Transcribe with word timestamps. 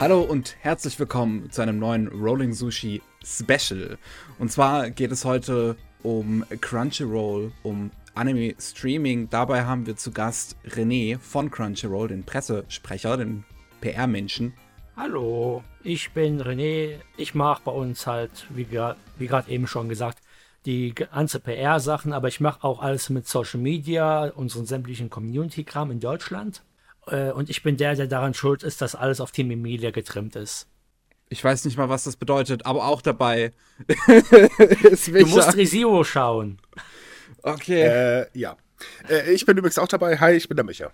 Hallo 0.00 0.20
und 0.20 0.54
herzlich 0.60 0.96
willkommen 1.00 1.50
zu 1.50 1.60
einem 1.60 1.80
neuen 1.80 2.06
Rolling 2.06 2.52
Sushi 2.52 3.02
Special. 3.24 3.98
Und 4.38 4.52
zwar 4.52 4.90
geht 4.90 5.10
es 5.10 5.24
heute 5.24 5.74
um 6.04 6.44
Crunchyroll, 6.60 7.50
um 7.64 7.90
Anime 8.14 8.54
Streaming. 8.60 9.28
Dabei 9.28 9.64
haben 9.64 9.86
wir 9.86 9.96
zu 9.96 10.12
Gast 10.12 10.56
René 10.68 11.18
von 11.18 11.50
Crunchyroll, 11.50 12.06
den 12.06 12.22
Pressesprecher, 12.22 13.16
den 13.16 13.42
PR-Menschen. 13.80 14.52
Hallo, 14.96 15.64
ich 15.82 16.12
bin 16.12 16.40
René. 16.40 17.00
Ich 17.16 17.34
mache 17.34 17.62
bei 17.64 17.72
uns 17.72 18.06
halt, 18.06 18.46
wie 18.50 18.66
gerade 18.66 19.50
eben 19.50 19.66
schon 19.66 19.88
gesagt, 19.88 20.20
die 20.64 20.94
ganze 20.94 21.40
PR-Sachen, 21.40 22.12
aber 22.12 22.28
ich 22.28 22.38
mache 22.38 22.62
auch 22.62 22.80
alles 22.80 23.10
mit 23.10 23.26
Social 23.26 23.58
Media, 23.58 24.28
unseren 24.28 24.64
sämtlichen 24.64 25.10
Community-Kram 25.10 25.90
in 25.90 25.98
Deutschland. 25.98 26.62
Äh, 27.10 27.32
und 27.32 27.50
ich 27.50 27.62
bin 27.62 27.76
der, 27.76 27.94
der 27.94 28.06
daran 28.06 28.34
schuld 28.34 28.62
ist, 28.62 28.80
dass 28.80 28.94
alles 28.94 29.20
auf 29.20 29.30
Team 29.30 29.50
Emilia 29.50 29.90
getrimmt 29.90 30.36
ist. 30.36 30.68
Ich 31.30 31.44
weiß 31.44 31.64
nicht 31.64 31.76
mal, 31.76 31.88
was 31.88 32.04
das 32.04 32.16
bedeutet, 32.16 32.64
aber 32.64 32.86
auch 32.86 33.02
dabei. 33.02 33.52
du 34.06 35.26
musst 35.26 35.56
Resio 35.56 36.02
schauen. 36.04 36.58
Okay. 37.42 37.82
Äh, 37.82 38.26
ja. 38.32 38.56
Äh, 39.08 39.32
ich 39.32 39.44
bin 39.44 39.56
übrigens 39.56 39.78
auch 39.78 39.88
dabei. 39.88 40.18
Hi, 40.18 40.32
ich 40.32 40.48
bin 40.48 40.56
der 40.56 40.64
Micha. 40.64 40.90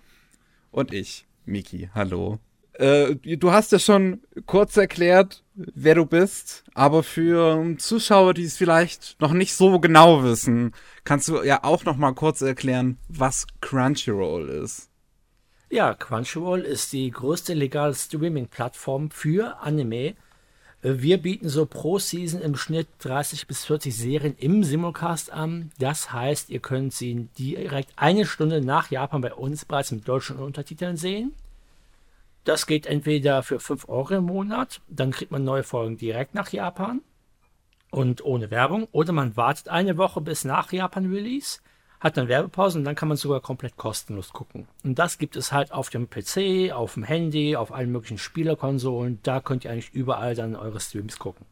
Und 0.71 0.93
ich, 0.93 1.25
Miki. 1.45 1.89
Hallo. 1.93 2.39
Äh, 2.73 3.15
du 3.15 3.51
hast 3.51 3.71
ja 3.71 3.79
schon 3.79 4.21
kurz 4.45 4.75
erklärt, 4.75 5.43
wer 5.53 5.95
du 5.95 6.05
bist, 6.05 6.65
aber 6.73 7.03
für 7.03 7.75
Zuschauer, 7.77 8.33
die 8.33 8.43
es 8.43 8.57
vielleicht 8.57 9.15
noch 9.21 9.31
nicht 9.31 9.53
so 9.53 9.79
genau 9.79 10.23
wissen, 10.23 10.73
kannst 11.05 11.29
du 11.29 11.41
ja 11.43 11.63
auch 11.63 11.85
noch 11.85 11.95
mal 11.95 12.13
kurz 12.13 12.41
erklären, 12.41 12.97
was 13.07 13.47
Crunchyroll 13.61 14.49
ist. 14.49 14.89
Ja, 15.69 15.95
Crunchyroll 15.95 16.61
ist 16.61 16.93
die 16.93 17.09
größte 17.09 17.53
legale 17.53 17.95
Streaming-Plattform 17.95 19.09
für 19.09 19.57
Anime. 19.61 20.15
Äh, 20.83 20.93
wir 21.01 21.17
bieten 21.17 21.49
so 21.49 21.65
pro 21.65 21.97
Season 21.97 22.39
im 22.41 22.55
Schnitt 22.55 22.87
30 22.99 23.47
bis 23.47 23.65
40 23.65 23.95
Serien 23.95 24.35
im 24.37 24.63
Simulcast 24.63 25.31
an. 25.31 25.71
Das 25.79 26.13
heißt, 26.13 26.51
ihr 26.51 26.59
könnt 26.59 26.93
sie 26.93 27.27
direkt 27.37 27.93
eine 27.95 28.25
Stunde 28.25 28.61
nach 28.61 28.91
Japan 28.91 29.21
bei 29.21 29.33
uns 29.33 29.65
bereits 29.65 29.91
mit 29.91 30.07
deutschen 30.07 30.37
Untertiteln 30.37 30.97
sehen. 30.97 31.33
Das 32.43 32.67
geht 32.67 32.85
entweder 32.85 33.41
für 33.41 33.59
5 33.59 33.89
Euro 33.89 34.13
im 34.13 34.25
Monat, 34.25 34.79
dann 34.87 35.09
kriegt 35.09 35.31
man 35.31 35.43
neue 35.43 35.63
Folgen 35.63 35.97
direkt 35.97 36.35
nach 36.35 36.49
Japan 36.49 37.01
und 37.89 38.23
ohne 38.23 38.51
Werbung, 38.51 38.87
oder 38.91 39.13
man 39.13 39.35
wartet 39.35 39.69
eine 39.69 39.97
Woche 39.97 40.21
bis 40.21 40.45
nach 40.45 40.71
Japan-Release, 40.71 41.59
hat 42.05 42.17
dann 42.17 42.27
Werbepausen 42.27 42.81
und 42.81 42.85
dann 42.85 42.93
kann 42.93 43.07
man 43.07 43.17
sogar 43.17 43.41
komplett 43.41 43.77
kostenlos 43.77 44.31
gucken. 44.31 44.67
Und 44.83 44.99
das 44.99 45.17
gibt 45.17 45.35
es 45.35 45.51
halt 45.51 45.71
auf 45.71 45.89
dem 45.89 46.07
PC, 46.07 46.71
auf 46.71 46.93
dem 46.93 47.03
Handy, 47.03 47.55
auf 47.55 47.71
allen 47.73 47.91
möglichen 47.91 48.19
Spielerkonsolen. 48.19 49.19
Da 49.23 49.39
könnt 49.39 49.65
ihr 49.65 49.71
eigentlich 49.71 49.91
überall 49.91 50.35
dann 50.35 50.55
eure 50.55 50.79
Streams 50.79 51.17
gucken. 51.17 51.47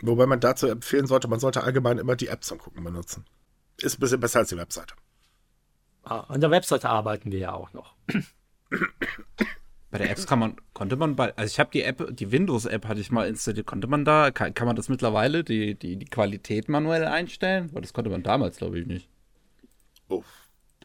Wobei 0.00 0.26
man 0.26 0.38
dazu 0.38 0.68
empfehlen 0.68 1.08
sollte, 1.08 1.26
man 1.26 1.40
sollte 1.40 1.64
allgemein 1.64 1.98
immer 1.98 2.14
die 2.14 2.28
App 2.28 2.44
zum 2.44 2.58
Gucken 2.58 2.84
benutzen. 2.84 3.24
Ist 3.78 3.98
ein 3.98 4.00
bisschen 4.00 4.20
besser 4.20 4.38
als 4.38 4.50
die 4.50 4.56
Webseite. 4.56 4.94
Ah, 6.04 6.20
an 6.28 6.40
der 6.40 6.52
Webseite 6.52 6.88
arbeiten 6.88 7.32
wir 7.32 7.40
ja 7.40 7.52
auch 7.52 7.72
noch. 7.72 7.96
Bei 9.90 9.98
der 9.98 10.08
Apps 10.08 10.28
kann 10.28 10.38
man, 10.38 10.54
konnte 10.72 10.94
man 10.94 11.16
bei, 11.16 11.36
also 11.36 11.50
ich 11.50 11.58
habe 11.58 11.70
die 11.72 11.82
App, 11.82 12.14
die 12.14 12.30
Windows-App 12.30 12.86
hatte 12.86 13.00
ich 13.00 13.10
mal 13.10 13.26
installiert, 13.26 13.66
konnte 13.66 13.88
man 13.88 14.04
da, 14.04 14.30
kann, 14.30 14.54
kann 14.54 14.68
man 14.68 14.76
das 14.76 14.88
mittlerweile, 14.88 15.42
die, 15.42 15.74
die, 15.74 15.96
die 15.96 16.06
Qualität 16.06 16.68
manuell 16.68 17.06
einstellen? 17.06 17.70
Weil 17.72 17.82
das 17.82 17.92
konnte 17.92 18.10
man 18.10 18.22
damals, 18.22 18.58
glaube 18.58 18.78
ich, 18.78 18.86
nicht. 18.86 19.08
Oh. 20.08 20.22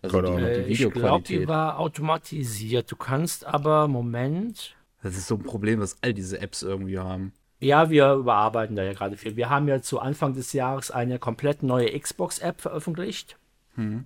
Also 0.02 0.22
die, 0.22 0.28
die 0.28 0.68
Videoqualität. 0.68 0.70
Ich 0.70 0.94
glaube, 0.94 1.24
die 1.24 1.48
war 1.48 1.80
automatisiert. 1.80 2.92
Du 2.92 2.96
kannst 2.96 3.46
aber, 3.46 3.88
Moment. 3.88 4.76
Das 5.04 5.16
ist 5.16 5.28
so 5.28 5.36
ein 5.36 5.44
Problem, 5.44 5.80
was 5.80 5.98
all 6.02 6.14
diese 6.14 6.40
Apps 6.40 6.64
irgendwie 6.64 7.00
haben. 7.00 7.34
Ja, 7.60 7.92
wir 7.92 8.14
überarbeiten 8.14 8.76
da 8.76 8.84
ja 8.84 8.94
gerade 8.94 9.18
viel. 9.18 9.36
Wir 9.36 9.50
haben 9.50 9.68
ja 9.68 9.82
zu 9.82 10.00
Anfang 10.00 10.34
des 10.34 10.54
Jahres 10.54 10.90
eine 10.90 11.20
komplett 11.20 11.62
neue 11.62 12.00
Xbox-App 12.00 12.60
veröffentlicht. 12.60 13.38
Hm. 13.76 14.06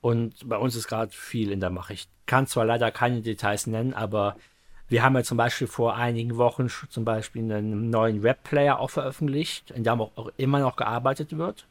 Und 0.00 0.48
bei 0.48 0.56
uns 0.56 0.76
ist 0.76 0.86
gerade 0.86 1.10
viel 1.10 1.50
in 1.50 1.60
der 1.60 1.70
Mache. 1.70 1.94
Ich 1.94 2.08
kann 2.26 2.46
zwar 2.46 2.64
leider 2.64 2.92
keine 2.92 3.20
Details 3.20 3.66
nennen, 3.66 3.94
aber 3.94 4.36
wir 4.86 5.02
haben 5.02 5.16
ja 5.16 5.24
zum 5.24 5.38
Beispiel 5.38 5.66
vor 5.66 5.96
einigen 5.96 6.36
Wochen 6.36 6.68
zum 6.68 7.04
Beispiel 7.04 7.42
einen 7.42 7.90
neuen 7.90 8.22
Webplayer 8.22 8.78
auch 8.78 8.90
veröffentlicht, 8.90 9.70
in 9.72 9.82
dem 9.82 10.00
auch 10.00 10.30
immer 10.36 10.60
noch 10.60 10.76
gearbeitet 10.76 11.36
wird. 11.36 11.66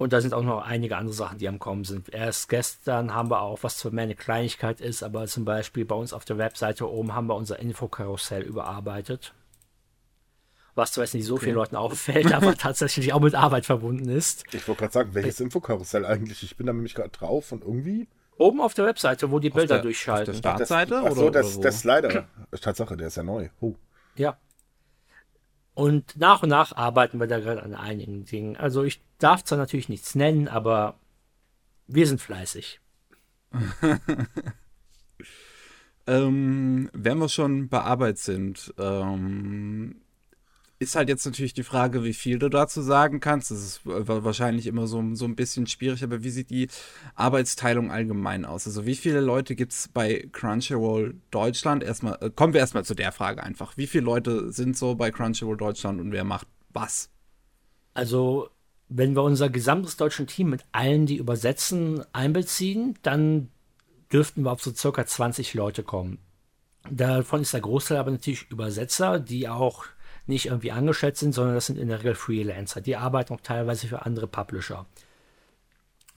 Und 0.00 0.14
da 0.14 0.22
sind 0.22 0.32
auch 0.32 0.42
noch 0.42 0.64
einige 0.64 0.96
andere 0.96 1.12
Sachen, 1.12 1.36
die 1.36 1.46
am 1.46 1.58
Kommen 1.58 1.84
sind. 1.84 2.08
Erst 2.08 2.48
gestern 2.48 3.14
haben 3.14 3.30
wir 3.30 3.42
auch, 3.42 3.62
was 3.62 3.76
zwar 3.76 3.92
mehr 3.92 4.04
eine 4.04 4.14
Kleinigkeit 4.14 4.80
ist, 4.80 5.02
aber 5.02 5.26
zum 5.26 5.44
Beispiel 5.44 5.84
bei 5.84 5.94
uns 5.94 6.14
auf 6.14 6.24
der 6.24 6.38
Webseite 6.38 6.90
oben 6.90 7.14
haben 7.14 7.26
wir 7.26 7.34
unser 7.34 7.58
Infokarussell 7.58 8.40
überarbeitet 8.40 9.34
was 10.76 10.92
zwar 10.92 11.04
jetzt 11.04 11.12
nicht 11.12 11.26
so 11.26 11.34
okay. 11.34 11.46
vielen 11.46 11.56
Leuten 11.56 11.76
auffällt, 11.76 12.32
aber 12.32 12.54
tatsächlich 12.54 13.12
auch 13.12 13.20
mit 13.20 13.34
Arbeit 13.34 13.66
verbunden 13.66 14.08
ist. 14.08 14.44
Ich 14.54 14.66
wollte 14.66 14.78
gerade 14.78 14.92
sagen, 14.92 15.14
welches 15.14 15.40
Infokarussell 15.40 16.06
eigentlich? 16.06 16.42
Ich 16.42 16.56
bin 16.56 16.66
da 16.66 16.72
nämlich 16.72 16.94
gerade 16.94 17.10
drauf 17.10 17.52
und 17.52 17.64
irgendwie. 17.64 18.08
Oben 18.38 18.62
auf 18.62 18.72
der 18.72 18.86
Webseite, 18.86 19.30
wo 19.30 19.40
die 19.40 19.50
Bilder 19.50 19.74
der, 19.74 19.82
durchschalten. 19.82 20.34
Auf 20.34 20.40
der 20.40 20.48
Startseite? 20.50 21.02
Ach 21.04 21.12
so, 21.12 21.28
das, 21.28 21.56
oder 21.56 21.64
das 21.64 21.80
Slider. 21.80 22.28
Tatsache, 22.58 22.96
der 22.96 23.08
ist 23.08 23.16
ja 23.16 23.24
neu. 23.24 23.50
Oh. 23.60 23.74
Ja. 24.16 24.38
Und 25.80 26.18
nach 26.18 26.42
und 26.42 26.50
nach 26.50 26.76
arbeiten 26.76 27.18
wir 27.20 27.26
da 27.26 27.40
gerade 27.40 27.62
an 27.62 27.74
einigen 27.74 28.26
Dingen. 28.26 28.54
Also 28.54 28.82
ich 28.82 29.00
darf 29.16 29.44
zwar 29.44 29.56
natürlich 29.56 29.88
nichts 29.88 30.14
nennen, 30.14 30.46
aber 30.46 31.00
wir 31.86 32.06
sind 32.06 32.20
fleißig. 32.20 32.82
ähm, 36.06 36.90
wenn 36.92 37.16
wir 37.16 37.30
schon 37.30 37.70
bei 37.70 37.80
Arbeit 37.80 38.18
sind, 38.18 38.74
ähm, 38.76 40.02
ist 40.80 40.96
halt 40.96 41.10
jetzt 41.10 41.26
natürlich 41.26 41.52
die 41.52 41.62
Frage, 41.62 42.04
wie 42.04 42.14
viel 42.14 42.38
du 42.38 42.48
dazu 42.48 42.80
sagen 42.80 43.20
kannst. 43.20 43.50
Das 43.50 43.62
ist 43.62 43.80
wahrscheinlich 43.84 44.66
immer 44.66 44.86
so, 44.86 45.14
so 45.14 45.26
ein 45.26 45.36
bisschen 45.36 45.66
schwierig, 45.66 46.02
aber 46.02 46.24
wie 46.24 46.30
sieht 46.30 46.48
die 46.48 46.68
Arbeitsteilung 47.14 47.90
allgemein 47.90 48.46
aus? 48.46 48.66
Also 48.66 48.86
wie 48.86 48.96
viele 48.96 49.20
Leute 49.20 49.54
gibt 49.54 49.72
es 49.72 49.88
bei 49.88 50.26
Crunchyroll 50.32 51.20
Deutschland? 51.30 51.84
Erstmal, 51.84 52.16
äh, 52.22 52.30
kommen 52.30 52.54
wir 52.54 52.60
erstmal 52.60 52.86
zu 52.86 52.94
der 52.94 53.12
Frage 53.12 53.42
einfach. 53.42 53.76
Wie 53.76 53.86
viele 53.86 54.04
Leute 54.04 54.52
sind 54.52 54.74
so 54.74 54.94
bei 54.94 55.10
Crunchyroll 55.10 55.58
Deutschland 55.58 56.00
und 56.00 56.12
wer 56.12 56.24
macht 56.24 56.46
was? 56.70 57.10
Also, 57.92 58.48
wenn 58.88 59.14
wir 59.14 59.22
unser 59.22 59.50
gesamtes 59.50 59.98
deutsche 59.98 60.24
Team 60.24 60.48
mit 60.48 60.64
allen, 60.72 61.04
die 61.04 61.18
übersetzen, 61.18 62.06
einbeziehen, 62.14 62.98
dann 63.02 63.50
dürften 64.10 64.44
wir 64.44 64.52
auf 64.52 64.62
so 64.62 64.72
circa 64.74 65.04
20 65.04 65.52
Leute 65.52 65.82
kommen. 65.82 66.18
Davon 66.90 67.42
ist 67.42 67.52
der 67.52 67.60
Großteil 67.60 67.98
aber 67.98 68.12
natürlich 68.12 68.50
Übersetzer, 68.50 69.20
die 69.20 69.46
auch 69.46 69.84
nicht 70.30 70.46
irgendwie 70.46 70.72
angestellt 70.72 71.18
sind, 71.18 71.32
sondern 71.32 71.54
das 71.54 71.66
sind 71.66 71.78
in 71.78 71.88
der 71.88 71.98
Regel 71.98 72.14
Freelancer. 72.14 72.80
Die 72.80 72.96
arbeiten 72.96 73.34
auch 73.34 73.40
teilweise 73.42 73.86
für 73.86 74.06
andere 74.06 74.26
Publisher. 74.26 74.86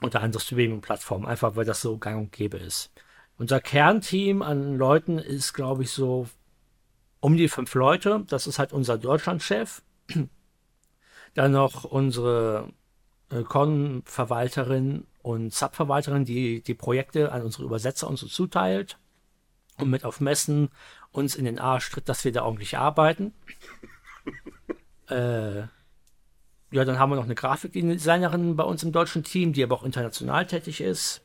Unter 0.00 0.22
anderem 0.22 0.40
Streaming-Plattformen, 0.40 1.26
einfach 1.26 1.56
weil 1.56 1.64
das 1.64 1.82
so 1.82 1.98
gang 1.98 2.18
und 2.18 2.32
gäbe 2.32 2.56
ist. 2.56 2.90
Unser 3.36 3.60
Kernteam 3.60 4.42
an 4.42 4.76
Leuten 4.76 5.18
ist, 5.18 5.52
glaube 5.52 5.82
ich, 5.82 5.90
so 5.90 6.26
um 7.20 7.36
die 7.36 7.48
fünf 7.48 7.74
Leute. 7.74 8.24
Das 8.28 8.46
ist 8.46 8.58
halt 8.58 8.72
unser 8.72 8.96
Deutschlandchef. 8.96 9.82
Dann 11.34 11.52
noch 11.52 11.84
unsere 11.84 12.68
äh, 13.30 13.42
Con-Verwalterin 13.42 15.06
und 15.22 15.52
Sub-Verwalterin, 15.52 16.24
die 16.24 16.62
die 16.62 16.74
Projekte 16.74 17.32
an 17.32 17.42
unsere 17.42 17.64
Übersetzer 17.64 18.08
und 18.08 18.18
so 18.18 18.26
zuteilt 18.26 18.98
und 19.78 19.90
mit 19.90 20.04
auf 20.04 20.20
Messen 20.20 20.68
uns 21.10 21.34
in 21.34 21.44
den 21.44 21.58
Arsch 21.58 21.90
tritt, 21.90 22.08
dass 22.08 22.24
wir 22.24 22.32
da 22.32 22.44
ordentlich 22.44 22.78
arbeiten 22.78 23.32
äh, 25.08 25.62
ja, 26.74 26.84
dann 26.84 26.98
haben 26.98 27.10
wir 27.10 27.16
noch 27.16 27.24
eine 27.24 27.34
Grafikdesignerin 27.34 28.56
bei 28.56 28.64
uns 28.64 28.82
im 28.82 28.92
deutschen 28.92 29.22
Team, 29.22 29.52
die 29.52 29.62
aber 29.62 29.76
auch 29.76 29.84
international 29.84 30.46
tätig 30.46 30.80
ist. 30.80 31.22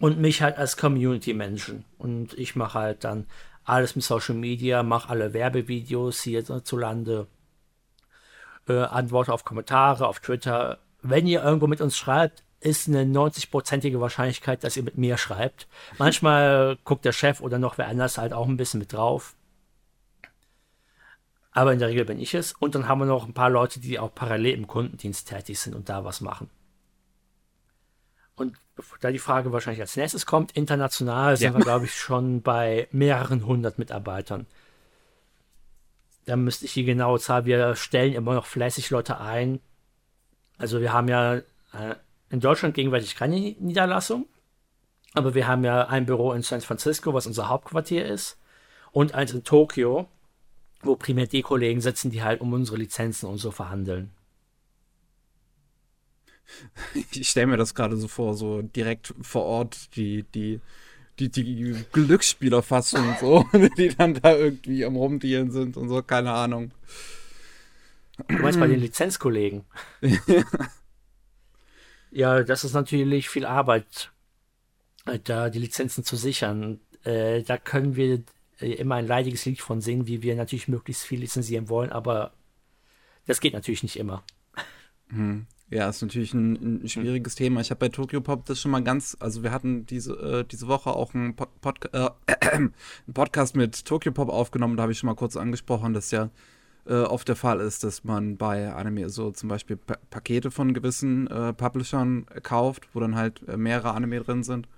Und 0.00 0.18
mich 0.18 0.42
halt 0.42 0.58
als 0.58 0.76
Community-Menschen. 0.76 1.84
Und 1.96 2.34
ich 2.34 2.56
mache 2.56 2.78
halt 2.78 3.04
dann 3.04 3.26
alles 3.64 3.96
mit 3.96 4.04
Social 4.04 4.34
Media, 4.34 4.82
mache 4.82 5.10
alle 5.10 5.32
Werbevideos 5.32 6.22
hier 6.22 6.44
zu 6.44 6.76
Lande, 6.76 7.26
äh, 8.68 8.78
antworte 8.78 9.32
auf 9.32 9.44
Kommentare, 9.44 10.06
auf 10.06 10.20
Twitter. 10.20 10.78
Wenn 11.02 11.26
ihr 11.26 11.42
irgendwo 11.42 11.66
mit 11.66 11.80
uns 11.80 11.96
schreibt, 11.96 12.42
ist 12.60 12.88
eine 12.88 13.02
90-prozentige 13.04 14.00
Wahrscheinlichkeit, 14.00 14.64
dass 14.64 14.76
ihr 14.76 14.82
mit 14.82 14.98
mir 14.98 15.18
schreibt. 15.18 15.68
Manchmal 15.98 16.78
guckt 16.84 17.04
der 17.04 17.12
Chef 17.12 17.40
oder 17.40 17.58
noch 17.58 17.78
wer 17.78 17.88
anders 17.88 18.18
halt 18.18 18.32
auch 18.32 18.48
ein 18.48 18.56
bisschen 18.56 18.80
mit 18.80 18.92
drauf. 18.92 19.36
Aber 21.58 21.72
in 21.72 21.80
der 21.80 21.88
Regel 21.88 22.04
bin 22.04 22.20
ich 22.20 22.34
es. 22.34 22.52
Und 22.52 22.76
dann 22.76 22.86
haben 22.86 23.00
wir 23.00 23.06
noch 23.06 23.26
ein 23.26 23.34
paar 23.34 23.50
Leute, 23.50 23.80
die 23.80 23.98
auch 23.98 24.14
parallel 24.14 24.54
im 24.54 24.68
Kundendienst 24.68 25.28
tätig 25.28 25.58
sind 25.58 25.74
und 25.74 25.88
da 25.88 26.04
was 26.04 26.20
machen. 26.20 26.48
Und 28.36 28.56
da 29.00 29.10
die 29.10 29.18
Frage 29.18 29.50
wahrscheinlich 29.50 29.80
als 29.80 29.96
nächstes 29.96 30.24
kommt, 30.24 30.52
international 30.52 31.36
sind 31.36 31.54
ja. 31.54 31.58
wir, 31.58 31.64
glaube 31.64 31.86
ich, 31.86 31.96
schon 31.96 32.42
bei 32.42 32.86
mehreren 32.92 33.44
hundert 33.44 33.76
Mitarbeitern. 33.76 34.46
Da 36.26 36.36
müsste 36.36 36.66
ich 36.66 36.74
die 36.74 36.84
genaue 36.84 37.18
Zahl, 37.18 37.44
wir 37.44 37.74
stellen 37.74 38.14
immer 38.14 38.34
noch 38.34 38.46
fleißig 38.46 38.90
Leute 38.90 39.18
ein. 39.18 39.58
Also 40.58 40.80
wir 40.80 40.92
haben 40.92 41.08
ja 41.08 41.38
äh, 41.38 41.42
in 42.30 42.38
Deutschland 42.38 42.76
gegenwärtig 42.76 43.16
keine 43.16 43.34
Niederlassung, 43.34 44.26
aber 45.12 45.34
wir 45.34 45.48
haben 45.48 45.64
ja 45.64 45.88
ein 45.88 46.06
Büro 46.06 46.34
in 46.34 46.42
San 46.42 46.60
Francisco, 46.60 47.14
was 47.14 47.26
unser 47.26 47.48
Hauptquartier 47.48 48.06
ist. 48.06 48.38
und 48.92 49.14
eins 49.14 49.32
in 49.32 49.44
Tokio, 49.44 50.08
wo 50.80 50.96
primär 50.96 51.26
die 51.26 51.42
Kollegen 51.42 51.80
sitzen, 51.80 52.10
die 52.10 52.22
halt 52.22 52.40
um 52.40 52.52
unsere 52.52 52.76
Lizenzen 52.76 53.26
und 53.28 53.38
so 53.38 53.50
verhandeln. 53.50 54.10
Ich 57.12 57.28
stelle 57.28 57.46
mir 57.46 57.56
das 57.56 57.74
gerade 57.74 57.96
so 57.96 58.08
vor, 58.08 58.34
so 58.34 58.62
direkt 58.62 59.14
vor 59.20 59.44
Ort 59.44 59.94
die, 59.96 60.22
die, 60.34 60.60
die, 61.18 61.28
die 61.28 61.84
Glücksspieler 61.92 62.62
fast 62.62 62.90
schon 62.90 63.14
so, 63.20 63.44
die 63.76 63.94
dann 63.94 64.14
da 64.14 64.34
irgendwie 64.34 64.84
am 64.84 64.96
Rumdealen 64.96 65.50
sind 65.50 65.76
und 65.76 65.88
so, 65.88 66.02
keine 66.02 66.32
Ahnung. 66.32 66.70
Du 68.28 68.36
meinst 68.36 68.58
bei 68.58 68.66
den 68.66 68.80
Lizenzkollegen? 68.80 69.64
ja, 72.10 72.42
das 72.42 72.64
ist 72.64 72.72
natürlich 72.72 73.28
viel 73.28 73.44
Arbeit, 73.44 74.10
äh, 75.06 75.18
da 75.22 75.50
die 75.50 75.60
Lizenzen 75.60 76.04
zu 76.04 76.16
sichern. 76.16 76.80
Äh, 77.04 77.42
da 77.42 77.58
können 77.58 77.94
wir 77.96 78.22
immer 78.60 78.96
ein 78.96 79.06
leidiges 79.06 79.44
Lied 79.44 79.60
von 79.60 79.80
singen, 79.80 80.06
wie 80.06 80.22
wir 80.22 80.34
natürlich 80.34 80.68
möglichst 80.68 81.04
viel 81.04 81.20
lizenzieren 81.20 81.68
wollen, 81.68 81.90
aber 81.90 82.32
das 83.26 83.40
geht 83.40 83.52
natürlich 83.52 83.82
nicht 83.82 83.98
immer. 83.98 84.24
Hm. 85.08 85.46
Ja, 85.70 85.88
ist 85.88 86.00
natürlich 86.00 86.32
ein, 86.32 86.82
ein 86.82 86.88
schwieriges 86.88 87.34
hm. 87.34 87.38
Thema. 87.38 87.60
Ich 87.60 87.70
habe 87.70 87.78
bei 87.78 87.88
Tokyo 87.90 88.20
Pop 88.20 88.46
das 88.46 88.60
schon 88.60 88.70
mal 88.70 88.82
ganz, 88.82 89.16
also 89.20 89.42
wir 89.42 89.52
hatten 89.52 89.84
diese, 89.86 90.14
äh, 90.14 90.44
diese 90.44 90.66
Woche 90.66 90.90
auch 90.90 91.14
einen, 91.14 91.36
Pod, 91.36 91.60
Pod, 91.60 91.92
äh, 91.92 92.08
einen 92.52 92.74
Podcast 93.12 93.54
mit 93.54 93.84
Tokyo 93.84 94.12
Pop 94.12 94.30
aufgenommen, 94.30 94.76
da 94.76 94.82
habe 94.82 94.92
ich 94.92 94.98
schon 94.98 95.08
mal 95.08 95.14
kurz 95.14 95.36
angesprochen, 95.36 95.92
dass 95.92 96.10
ja 96.10 96.30
äh, 96.86 97.02
oft 97.02 97.28
der 97.28 97.36
Fall 97.36 97.60
ist, 97.60 97.84
dass 97.84 98.04
man 98.04 98.38
bei 98.38 98.72
Anime 98.72 99.10
so 99.10 99.30
zum 99.30 99.50
Beispiel 99.50 99.76
pa 99.76 99.98
Pakete 100.10 100.50
von 100.50 100.72
gewissen 100.72 101.26
äh, 101.26 101.52
Publishern 101.52 102.24
kauft, 102.42 102.88
wo 102.94 103.00
dann 103.00 103.14
halt 103.14 103.46
äh, 103.46 103.56
mehrere 103.56 103.92
Anime 103.92 104.20
drin 104.20 104.42
sind. 104.42 104.68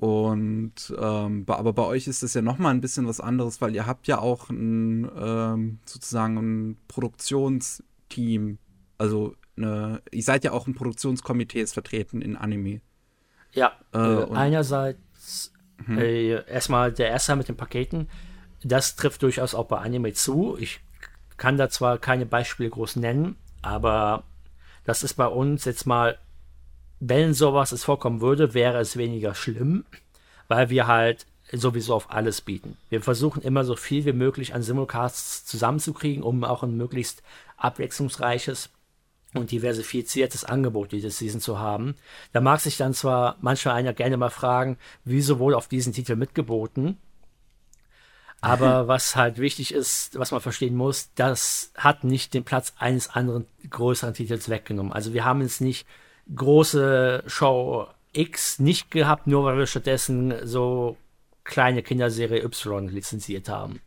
Und 0.00 0.94
ähm, 0.98 1.44
aber 1.46 1.74
bei 1.74 1.84
euch 1.84 2.06
ist 2.06 2.22
das 2.22 2.32
ja 2.32 2.40
nochmal 2.40 2.72
ein 2.72 2.80
bisschen 2.80 3.06
was 3.06 3.20
anderes, 3.20 3.60
weil 3.60 3.74
ihr 3.74 3.86
habt 3.86 4.08
ja 4.08 4.18
auch 4.18 4.48
ein 4.48 5.06
ähm, 5.14 5.78
sozusagen 5.84 6.38
ein 6.38 6.78
Produktionsteam. 6.88 8.56
Also 8.96 9.34
eine, 9.58 10.00
ihr 10.10 10.22
seid 10.22 10.44
ja 10.44 10.52
auch 10.52 10.66
in 10.66 10.74
Produktionskomitees 10.74 11.74
vertreten 11.74 12.22
in 12.22 12.36
Anime. 12.36 12.80
Ja, 13.52 13.72
äh, 13.92 13.98
äh 13.98 14.32
einerseits 14.32 15.52
hm. 15.84 15.98
äh, 15.98 16.50
erstmal 16.50 16.92
der 16.92 17.08
erste 17.08 17.36
mit 17.36 17.48
den 17.48 17.58
Paketen. 17.58 18.08
Das 18.64 18.96
trifft 18.96 19.22
durchaus 19.22 19.54
auch 19.54 19.66
bei 19.66 19.80
Anime 19.80 20.14
zu. 20.14 20.56
Ich 20.58 20.80
kann 21.36 21.58
da 21.58 21.68
zwar 21.68 21.98
keine 21.98 22.24
Beispiele 22.24 22.70
groß 22.70 22.96
nennen, 22.96 23.36
aber 23.60 24.24
das 24.84 25.02
ist 25.02 25.14
bei 25.14 25.26
uns 25.26 25.66
jetzt 25.66 25.86
mal 25.86 26.16
wenn 27.00 27.34
sowas 27.34 27.72
es 27.72 27.84
vorkommen 27.84 28.20
würde, 28.20 28.54
wäre 28.54 28.78
es 28.78 28.96
weniger 28.96 29.34
schlimm, 29.34 29.84
weil 30.48 30.70
wir 30.70 30.86
halt 30.86 31.26
sowieso 31.52 31.94
auf 31.94 32.10
alles 32.10 32.42
bieten. 32.42 32.76
Wir 32.90 33.00
versuchen 33.02 33.42
immer 33.42 33.64
so 33.64 33.74
viel 33.74 34.04
wie 34.04 34.12
möglich 34.12 34.54
an 34.54 34.62
Simulcasts 34.62 35.44
zusammenzukriegen, 35.46 36.22
um 36.22 36.44
auch 36.44 36.62
ein 36.62 36.76
möglichst 36.76 37.22
abwechslungsreiches 37.56 38.70
und 39.34 39.50
diversifiziertes 39.50 40.44
Angebot 40.44 40.92
dieses 40.92 41.18
Season 41.18 41.40
zu 41.40 41.58
haben. 41.58 41.94
Da 42.32 42.40
mag 42.40 42.60
sich 42.60 42.76
dann 42.76 42.94
zwar 42.94 43.36
manchmal 43.40 43.74
einer 43.76 43.92
gerne 43.92 44.16
mal 44.16 44.30
fragen, 44.30 44.76
wieso 45.04 45.38
wohl 45.38 45.54
auf 45.54 45.68
diesen 45.68 45.92
Titel 45.92 46.16
mitgeboten? 46.16 46.98
Aber 48.40 48.88
was 48.88 49.16
halt 49.16 49.38
wichtig 49.38 49.72
ist, 49.72 50.18
was 50.18 50.32
man 50.32 50.40
verstehen 50.40 50.76
muss, 50.76 51.10
das 51.14 51.72
hat 51.76 52.04
nicht 52.04 52.34
den 52.34 52.44
Platz 52.44 52.74
eines 52.78 53.08
anderen 53.08 53.46
größeren 53.68 54.14
Titels 54.14 54.48
weggenommen. 54.48 54.92
Also 54.92 55.14
wir 55.14 55.24
haben 55.24 55.40
es 55.40 55.60
nicht 55.60 55.86
große 56.34 57.24
Show 57.26 57.88
X 58.12 58.58
nicht 58.58 58.90
gehabt, 58.90 59.26
nur 59.26 59.44
weil 59.44 59.58
wir 59.58 59.66
stattdessen 59.66 60.34
so 60.46 60.96
kleine 61.44 61.82
Kinderserie 61.82 62.42
Y 62.42 62.88
lizenziert 62.88 63.48
haben. 63.48 63.80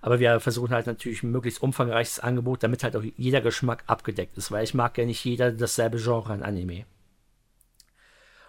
Aber 0.00 0.20
wir 0.20 0.38
versuchen 0.38 0.74
halt 0.74 0.86
natürlich 0.86 1.22
ein 1.22 1.30
möglichst 1.30 1.62
umfangreiches 1.62 2.18
Angebot, 2.18 2.62
damit 2.62 2.84
halt 2.84 2.94
auch 2.94 3.02
jeder 3.16 3.40
Geschmack 3.40 3.84
abgedeckt 3.86 4.36
ist, 4.36 4.50
weil 4.50 4.64
ich 4.64 4.74
mag 4.74 4.98
ja 4.98 5.06
nicht 5.06 5.24
jeder 5.24 5.50
dasselbe 5.50 5.98
Genre 5.98 6.32
an 6.32 6.42
Anime. 6.42 6.84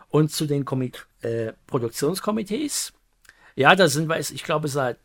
Und 0.10 0.32
zu 0.32 0.48
den 0.48 0.66
Komik 0.66 1.08
äh, 1.22 1.54
Produktionskomitees. 1.68 2.94
Ja, 3.56 3.76
da 3.76 3.88
sind 3.88 4.10
wir, 4.10 4.20
ich 4.20 4.44
glaube, 4.44 4.68
seit 4.68 4.98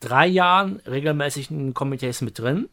drei 0.00 0.26
Jahren 0.26 0.80
regelmäßig 0.86 1.50
in 1.50 1.74
Komitees 1.74 2.22
mit 2.22 2.38
drin. 2.38 2.70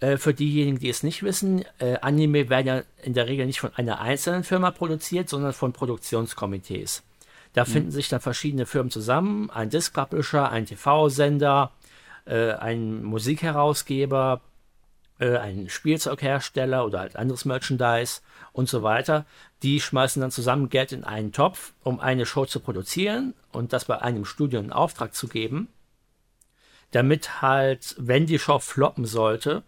Äh, 0.00 0.16
für 0.16 0.32
diejenigen, 0.34 0.78
die 0.78 0.88
es 0.88 1.02
nicht 1.02 1.22
wissen, 1.22 1.64
äh, 1.78 1.96
Anime 2.00 2.48
werden 2.48 2.66
ja 2.66 2.82
in 3.02 3.14
der 3.14 3.26
Regel 3.26 3.46
nicht 3.46 3.60
von 3.60 3.74
einer 3.74 4.00
einzelnen 4.00 4.44
Firma 4.44 4.70
produziert, 4.70 5.28
sondern 5.28 5.52
von 5.52 5.72
Produktionskomitees. 5.72 7.02
Da 7.52 7.64
mhm. 7.64 7.68
finden 7.68 7.90
sich 7.90 8.08
dann 8.08 8.20
verschiedene 8.20 8.66
Firmen 8.66 8.90
zusammen, 8.90 9.50
ein 9.50 9.70
Disc 9.70 9.92
Publisher, 9.92 10.50
ein 10.50 10.66
TV-Sender, 10.66 11.72
äh, 12.26 12.52
ein 12.52 13.02
Musikherausgeber, 13.02 14.42
äh, 15.18 15.36
ein 15.36 15.68
Spielzeughersteller 15.68 16.84
oder 16.84 17.00
halt 17.00 17.16
anderes 17.16 17.44
Merchandise 17.44 18.20
und 18.52 18.68
so 18.68 18.84
weiter. 18.84 19.26
Die 19.64 19.80
schmeißen 19.80 20.20
dann 20.20 20.30
zusammen 20.30 20.68
Geld 20.68 20.92
in 20.92 21.02
einen 21.02 21.32
Topf, 21.32 21.72
um 21.82 21.98
eine 21.98 22.24
Show 22.24 22.46
zu 22.46 22.60
produzieren 22.60 23.34
und 23.50 23.72
das 23.72 23.86
bei 23.86 24.00
einem 24.00 24.24
Studio 24.24 24.60
in 24.60 24.72
Auftrag 24.72 25.14
zu 25.14 25.26
geben, 25.26 25.68
damit 26.92 27.42
halt, 27.42 27.96
wenn 27.98 28.26
die 28.26 28.38
Show 28.38 28.60
floppen 28.60 29.04
sollte, 29.04 29.64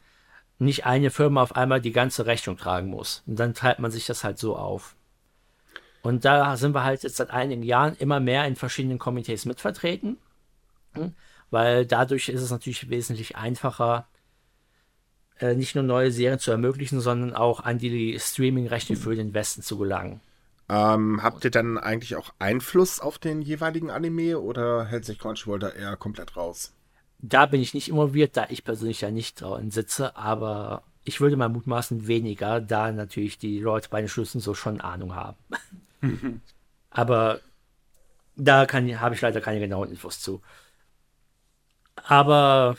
nicht 0.61 0.87
eine 0.87 1.11
Firma 1.11 1.43
auf 1.43 1.57
einmal 1.57 1.81
die 1.81 1.93
ganze 1.93 2.27
Rechnung 2.27 2.57
tragen 2.57 2.89
muss. 2.89 3.23
Und 3.27 3.39
dann 3.41 3.55
teilt 3.55 3.79
man 3.79 3.91
sich 3.91 4.07
das 4.07 4.25
halt 4.25 4.39
so 4.39 4.57
auf. 4.57 4.95
Und 6.03 6.25
da 6.25 6.57
sind 6.57 6.75
wir 6.75 6.85
halt 6.85 7.03
jetzt 7.03 7.17
seit 7.17 7.31
einigen 7.31 7.63
Jahren 7.63 7.95
immer 7.97 8.21
mehr 8.21 8.47
in 8.47 8.57
verschiedenen 8.57 8.99
Komitees 8.99 9.45
mitvertreten, 9.45 10.17
hm? 10.95 11.15
weil 11.51 11.87
dadurch 11.87 12.29
ist 12.29 12.41
es 12.41 12.51
natürlich 12.51 12.89
wesentlich 12.89 13.37
einfacher, 13.37 14.07
äh, 15.39 15.55
nicht 15.55 15.75
nur 15.75 15.85
neue 15.85 16.11
Serien 16.11 16.39
zu 16.39 16.51
ermöglichen, 16.51 17.01
sondern 17.01 17.35
auch 17.35 17.61
an 17.61 17.79
die 17.79 18.19
Streaming-Rechte 18.19 18.97
für 18.97 19.15
den 19.15 19.35
Westen 19.35 19.63
zu 19.63 19.77
gelangen. 19.77 20.21
Ähm, 20.71 21.23
habt 21.23 21.45
ihr 21.45 21.51
dann 21.51 21.79
eigentlich 21.79 22.17
auch 22.17 22.33
Einfluss 22.39 23.01
auf 23.01 23.19
den 23.19 23.43
jeweiligen 23.43 23.91
Anime 23.91 24.39
oder 24.39 24.85
hält 24.85 25.05
sich 25.05 25.19
Crunchyroll 25.19 25.59
da 25.59 25.69
eher 25.71 25.97
komplett 25.97 26.37
raus? 26.37 26.73
Da 27.23 27.47
bin 27.47 27.61
ich 27.61 27.75
nicht 27.75 27.89
involviert, 27.89 28.37
da 28.37 28.47
ich 28.49 28.65
persönlich 28.65 29.03
ja 29.03 29.11
nicht 29.11 29.41
drin 29.41 29.71
sitze, 29.71 30.17
aber 30.17 30.83
ich 31.05 31.21
würde 31.21 31.37
mal 31.37 31.49
mutmaßen 31.49 32.07
weniger, 32.07 32.61
da 32.61 32.93
natürlich 32.93 33.39
die 33.39 33.59
Leute 33.59 33.89
bei 33.91 34.01
den 34.01 34.09
Schlüssen 34.09 34.41
so 34.41 34.55
schon 34.55 34.81
Ahnung 34.81 35.15
haben. 35.15 35.37
aber 36.91 37.41
da 38.37 38.67
habe 38.67 39.15
ich 39.15 39.21
leider 39.21 39.41
keine 39.41 39.61
genauen 39.61 39.91
Infos 39.91 40.21
zu. 40.21 40.41
Aber 41.97 42.77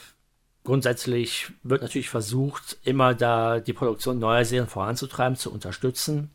grundsätzlich 0.63 1.51
wird 1.63 1.81
natürlich 1.81 2.09
versucht, 2.09 2.77
immer 2.83 3.13
da 3.13 3.59
die 3.59 3.73
Produktion 3.73 4.19
neuer 4.19 4.45
Serien 4.45 4.67
voranzutreiben, 4.67 5.37
zu 5.37 5.51
unterstützen. 5.51 6.31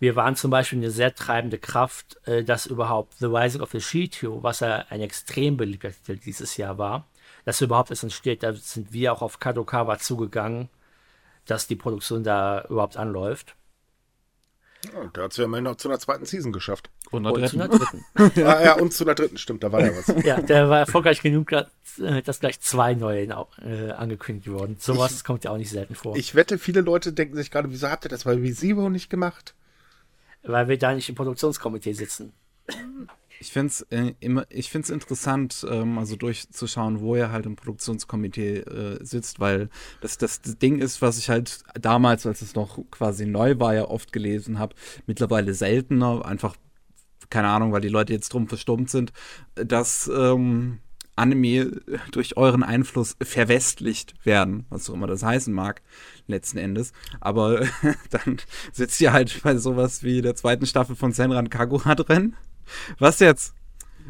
Wir 0.00 0.16
waren 0.16 0.34
zum 0.34 0.50
Beispiel 0.50 0.78
eine 0.78 0.90
sehr 0.90 1.14
treibende 1.14 1.58
Kraft, 1.58 2.18
äh, 2.26 2.42
dass 2.42 2.66
überhaupt 2.66 3.18
The 3.18 3.26
Rising 3.26 3.60
of 3.60 3.70
the 3.70 3.82
Shitio, 3.82 4.42
was 4.42 4.60
ja 4.60 4.86
ein 4.88 5.02
extrem 5.02 5.58
beliebter 5.58 5.90
Titel 5.92 6.16
dieses 6.16 6.56
Jahr 6.56 6.78
war, 6.78 7.06
dass 7.44 7.60
überhaupt 7.60 7.90
es 7.90 8.02
entsteht. 8.02 8.42
Da 8.42 8.54
sind 8.54 8.94
wir 8.94 9.12
auch 9.12 9.20
auf 9.20 9.38
Kadokawa 9.38 9.98
zugegangen, 9.98 10.70
dass 11.44 11.66
die 11.66 11.76
Produktion 11.76 12.24
da 12.24 12.64
überhaupt 12.68 12.96
anläuft. 12.96 13.54
Ja, 14.86 15.04
der 15.14 15.24
hat 15.24 15.32
es 15.32 15.36
ja 15.36 15.44
immerhin 15.44 15.64
noch 15.64 15.76
zu 15.76 15.90
einer 15.90 15.98
zweiten 15.98 16.24
Season 16.24 16.52
geschafft. 16.52 16.88
Und, 17.10 17.26
und 17.26 17.46
zu 17.46 17.56
einer 17.56 17.68
dritten. 17.68 18.02
ah, 18.42 18.64
ja, 18.64 18.72
und 18.76 18.94
zu 18.94 19.04
einer 19.04 19.14
dritten, 19.14 19.36
stimmt, 19.36 19.62
da 19.62 19.70
war 19.70 19.82
ja 19.82 19.92
was. 19.94 20.06
ja, 20.24 20.40
der 20.40 20.70
war 20.70 20.78
erfolgreich 20.78 21.20
genug, 21.20 21.52
äh, 21.52 21.66
dass 22.24 22.40
gleich 22.40 22.58
zwei 22.60 22.94
neue 22.94 23.24
äh, 23.24 23.90
angekündigt 23.90 24.48
wurden. 24.48 24.78
Sowas 24.80 25.12
ich, 25.12 25.24
kommt 25.24 25.44
ja 25.44 25.50
auch 25.50 25.58
nicht 25.58 25.68
selten 25.68 25.94
vor. 25.94 26.16
Ich 26.16 26.34
wette, 26.34 26.56
viele 26.56 26.80
Leute 26.80 27.12
denken 27.12 27.36
sich 27.36 27.50
gerade, 27.50 27.70
wieso 27.70 27.90
habt 27.90 28.06
ihr 28.06 28.08
das 28.08 28.24
bei 28.24 28.40
Visivo 28.40 28.88
nicht 28.88 29.10
gemacht? 29.10 29.54
Weil 30.42 30.68
wir 30.68 30.78
da 30.78 30.94
nicht 30.94 31.08
im 31.08 31.14
Produktionskomitee 31.14 31.92
sitzen. 31.92 32.32
Ich 33.42 33.52
finde 33.52 33.68
es 33.68 33.80
äh, 33.90 34.14
immer, 34.20 34.44
ich 34.50 34.68
finde 34.68 34.84
es 34.84 34.90
interessant, 34.90 35.66
ähm, 35.68 35.98
also 35.98 36.14
durchzuschauen, 36.14 37.00
wo 37.00 37.14
er 37.14 37.32
halt 37.32 37.46
im 37.46 37.56
Produktionskomitee 37.56 38.58
äh, 38.58 39.04
sitzt, 39.04 39.40
weil 39.40 39.70
das, 40.02 40.18
das 40.18 40.42
das 40.42 40.58
Ding 40.58 40.78
ist, 40.78 41.00
was 41.00 41.16
ich 41.18 41.30
halt 41.30 41.62
damals, 41.80 42.26
als 42.26 42.42
es 42.42 42.54
noch 42.54 42.78
quasi 42.90 43.24
neu 43.24 43.58
war, 43.58 43.74
ja 43.74 43.84
oft 43.86 44.12
gelesen 44.12 44.58
habe, 44.58 44.74
mittlerweile 45.06 45.54
seltener, 45.54 46.24
einfach 46.26 46.54
keine 47.30 47.48
Ahnung, 47.48 47.72
weil 47.72 47.80
die 47.80 47.88
Leute 47.88 48.12
jetzt 48.12 48.32
drum 48.32 48.48
verstummt 48.48 48.90
sind, 48.90 49.12
dass 49.54 50.10
ähm, 50.14 50.80
Anime 51.20 51.80
durch 52.10 52.36
euren 52.36 52.62
Einfluss 52.62 53.16
verwestlicht 53.22 54.14
werden, 54.24 54.66
was 54.70 54.88
auch 54.88 54.94
immer 54.94 55.06
das 55.06 55.22
heißen 55.22 55.52
mag, 55.52 55.82
letzten 56.26 56.58
Endes. 56.58 56.92
Aber 57.20 57.60
dann 58.10 58.38
sitzt 58.72 59.00
ihr 59.00 59.12
halt 59.12 59.42
bei 59.42 59.56
sowas 59.56 60.02
wie 60.02 60.22
der 60.22 60.34
zweiten 60.34 60.66
Staffel 60.66 60.96
von 60.96 61.12
Senran 61.12 61.50
Kagura 61.50 61.94
drin, 61.94 62.34
was 62.98 63.20
jetzt 63.20 63.54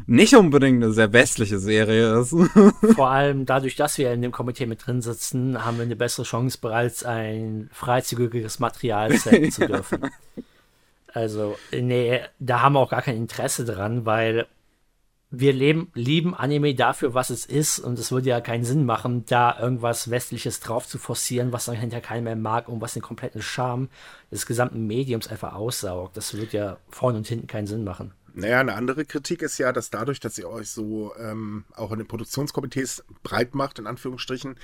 nicht 0.07 0.35
unbedingt 0.35 0.83
eine 0.83 0.93
sehr 0.93 1.13
westliche 1.13 1.59
Serie 1.59 2.19
ist. 2.19 2.35
Vor 2.95 3.09
allem 3.09 3.45
dadurch, 3.45 3.75
dass 3.75 3.97
wir 3.97 4.11
in 4.11 4.21
dem 4.21 4.31
Komitee 4.31 4.65
mit 4.65 4.85
drin 4.85 5.01
sitzen, 5.01 5.63
haben 5.63 5.77
wir 5.77 5.83
eine 5.83 5.95
bessere 5.95 6.23
Chance, 6.23 6.57
bereits 6.61 7.03
ein 7.03 7.69
freizügiges 7.73 8.59
Material 8.59 9.15
senden 9.17 9.51
zu 9.51 9.67
dürfen. 9.67 10.09
Also, 11.13 11.57
nee, 11.71 12.21
da 12.39 12.61
haben 12.61 12.73
wir 12.73 12.79
auch 12.79 12.89
gar 12.89 13.01
kein 13.01 13.17
Interesse 13.17 13.65
dran, 13.65 14.05
weil 14.05 14.47
wir 15.31 15.53
leben, 15.53 15.89
lieben 15.95 16.35
Anime 16.35 16.75
dafür, 16.75 17.13
was 17.13 17.29
es 17.29 17.45
ist, 17.45 17.79
und 17.79 17.97
es 17.97 18.11
würde 18.11 18.29
ja 18.29 18.41
keinen 18.41 18.65
Sinn 18.65 18.85
machen, 18.85 19.25
da 19.25 19.57
irgendwas 19.57 20.11
Westliches 20.11 20.59
drauf 20.59 20.85
zu 20.85 20.97
forcieren, 20.97 21.53
was 21.53 21.65
dann 21.65 21.75
hinterher 21.75 22.05
keiner 22.05 22.21
mehr 22.21 22.35
mag 22.35 22.67
und 22.67 22.81
was 22.81 22.93
den 22.93 23.01
kompletten 23.01 23.41
Charme 23.41 23.87
des 24.29 24.45
gesamten 24.45 24.85
Mediums 24.85 25.29
einfach 25.29 25.53
aussaugt. 25.53 26.17
Das 26.17 26.33
würde 26.33 26.57
ja 26.57 26.77
vorne 26.89 27.17
und 27.17 27.27
hinten 27.27 27.47
keinen 27.47 27.65
Sinn 27.65 27.85
machen. 27.85 28.11
Naja, 28.33 28.59
eine 28.59 28.75
andere 28.75 29.05
Kritik 29.05 29.41
ist 29.41 29.57
ja, 29.57 29.71
dass 29.71 29.89
dadurch, 29.89 30.19
dass 30.19 30.37
ihr 30.37 30.49
euch 30.49 30.69
so 30.69 31.13
ähm, 31.17 31.63
auch 31.75 31.91
in 31.91 31.99
den 31.99 32.07
Produktionskomitees 32.07 33.03
breit 33.23 33.55
macht, 33.55 33.79
in 33.79 33.87
Anführungsstrichen, 33.87 34.55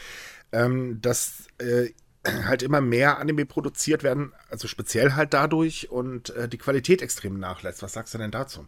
ähm, 0.52 1.00
dass 1.02 1.48
äh, 1.60 1.90
halt 2.46 2.62
immer 2.62 2.82
mehr 2.82 3.20
Anime 3.20 3.46
produziert 3.46 4.04
werden, 4.04 4.34
also 4.50 4.68
speziell 4.68 5.14
halt 5.14 5.34
dadurch 5.34 5.90
und 5.90 6.30
äh, 6.32 6.50
die 6.50 6.58
Qualität 6.58 7.02
extrem 7.02 7.40
nachlässt. 7.40 7.82
Was 7.82 7.94
sagst 7.94 8.14
du 8.14 8.18
denn 8.18 8.32
dazu? 8.32 8.68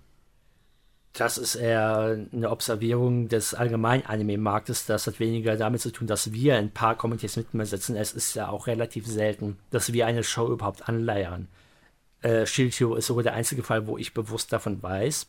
Das 1.13 1.37
ist 1.37 1.55
eher 1.55 2.27
eine 2.31 2.49
Observierung 2.49 3.27
des 3.29 3.53
allgemeinen 3.53 4.05
Anime-Marktes. 4.05 4.85
Das 4.85 5.07
hat 5.07 5.19
weniger 5.19 5.57
damit 5.57 5.81
zu 5.81 5.91
tun, 5.91 6.07
dass 6.07 6.31
wir 6.31 6.55
ein 6.55 6.71
paar 6.71 6.95
Komitees 6.95 7.39
mitsetzen. 7.51 7.95
Es 7.95 8.13
ist 8.13 8.35
ja 8.35 8.49
auch 8.49 8.67
relativ 8.67 9.07
selten, 9.07 9.57
dass 9.71 9.91
wir 9.91 10.05
eine 10.05 10.23
Show 10.23 10.47
überhaupt 10.51 10.87
anleiern. 10.87 11.47
Äh, 12.21 12.45
Shiltio 12.45 12.95
ist 12.95 13.07
sogar 13.07 13.23
der 13.23 13.33
einzige 13.33 13.63
Fall, 13.63 13.87
wo 13.87 13.97
ich 13.97 14.13
bewusst 14.13 14.53
davon 14.53 14.83
weiß. 14.83 15.27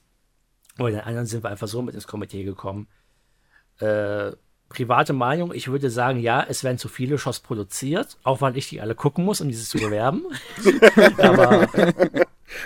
Und 0.78 0.88
in 0.88 0.94
den 0.94 1.04
anderen 1.04 1.26
sind 1.26 1.42
wir 1.44 1.50
einfach 1.50 1.68
so 1.68 1.82
mit 1.82 1.94
ins 1.94 2.06
Komitee 2.06 2.44
gekommen. 2.44 2.86
Äh, 3.78 4.32
private 4.68 5.12
Meinung, 5.12 5.52
ich 5.52 5.68
würde 5.68 5.90
sagen, 5.90 6.20
ja, 6.20 6.44
es 6.48 6.62
werden 6.62 6.78
zu 6.78 6.88
viele 6.88 7.18
Shows 7.18 7.40
produziert, 7.40 8.18
auch 8.22 8.40
weil 8.40 8.56
ich 8.56 8.68
die 8.68 8.80
alle 8.80 8.94
gucken 8.94 9.24
muss, 9.24 9.40
um 9.40 9.48
diese 9.48 9.64
zu 9.64 9.78
bewerben. 9.78 10.24
Aber 11.18 11.68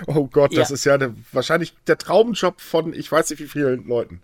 Oh 0.06 0.26
Gott, 0.26 0.56
das 0.56 0.70
ja. 0.70 0.74
ist 0.74 0.84
ja 0.84 0.94
eine, 0.94 1.14
wahrscheinlich 1.32 1.74
der 1.86 1.98
Traumjob 1.98 2.60
von 2.60 2.94
ich 2.94 3.10
weiß 3.10 3.30
nicht 3.30 3.40
wie 3.40 3.48
vielen 3.48 3.86
Leuten. 3.86 4.22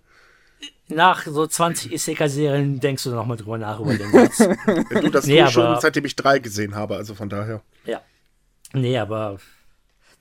Nach 0.87 1.25
so 1.25 1.47
20 1.47 1.93
Isekai-Serien 1.93 2.79
denkst 2.79 3.03
du 3.03 3.11
noch 3.11 3.25
mal 3.25 3.37
drüber 3.37 3.57
nach 3.57 3.79
über 3.79 3.95
den 3.95 4.11
Satz. 4.11 4.37
du, 4.89 5.09
das 5.09 5.25
nee, 5.25 5.41
aber, 5.41 5.51
schon, 5.51 5.79
seitdem 5.79 6.05
ich 6.05 6.15
drei 6.15 6.39
gesehen 6.39 6.75
habe, 6.75 6.97
also 6.97 7.15
von 7.15 7.29
daher. 7.29 7.61
Ja. 7.85 8.01
Nee, 8.73 8.97
aber 8.97 9.39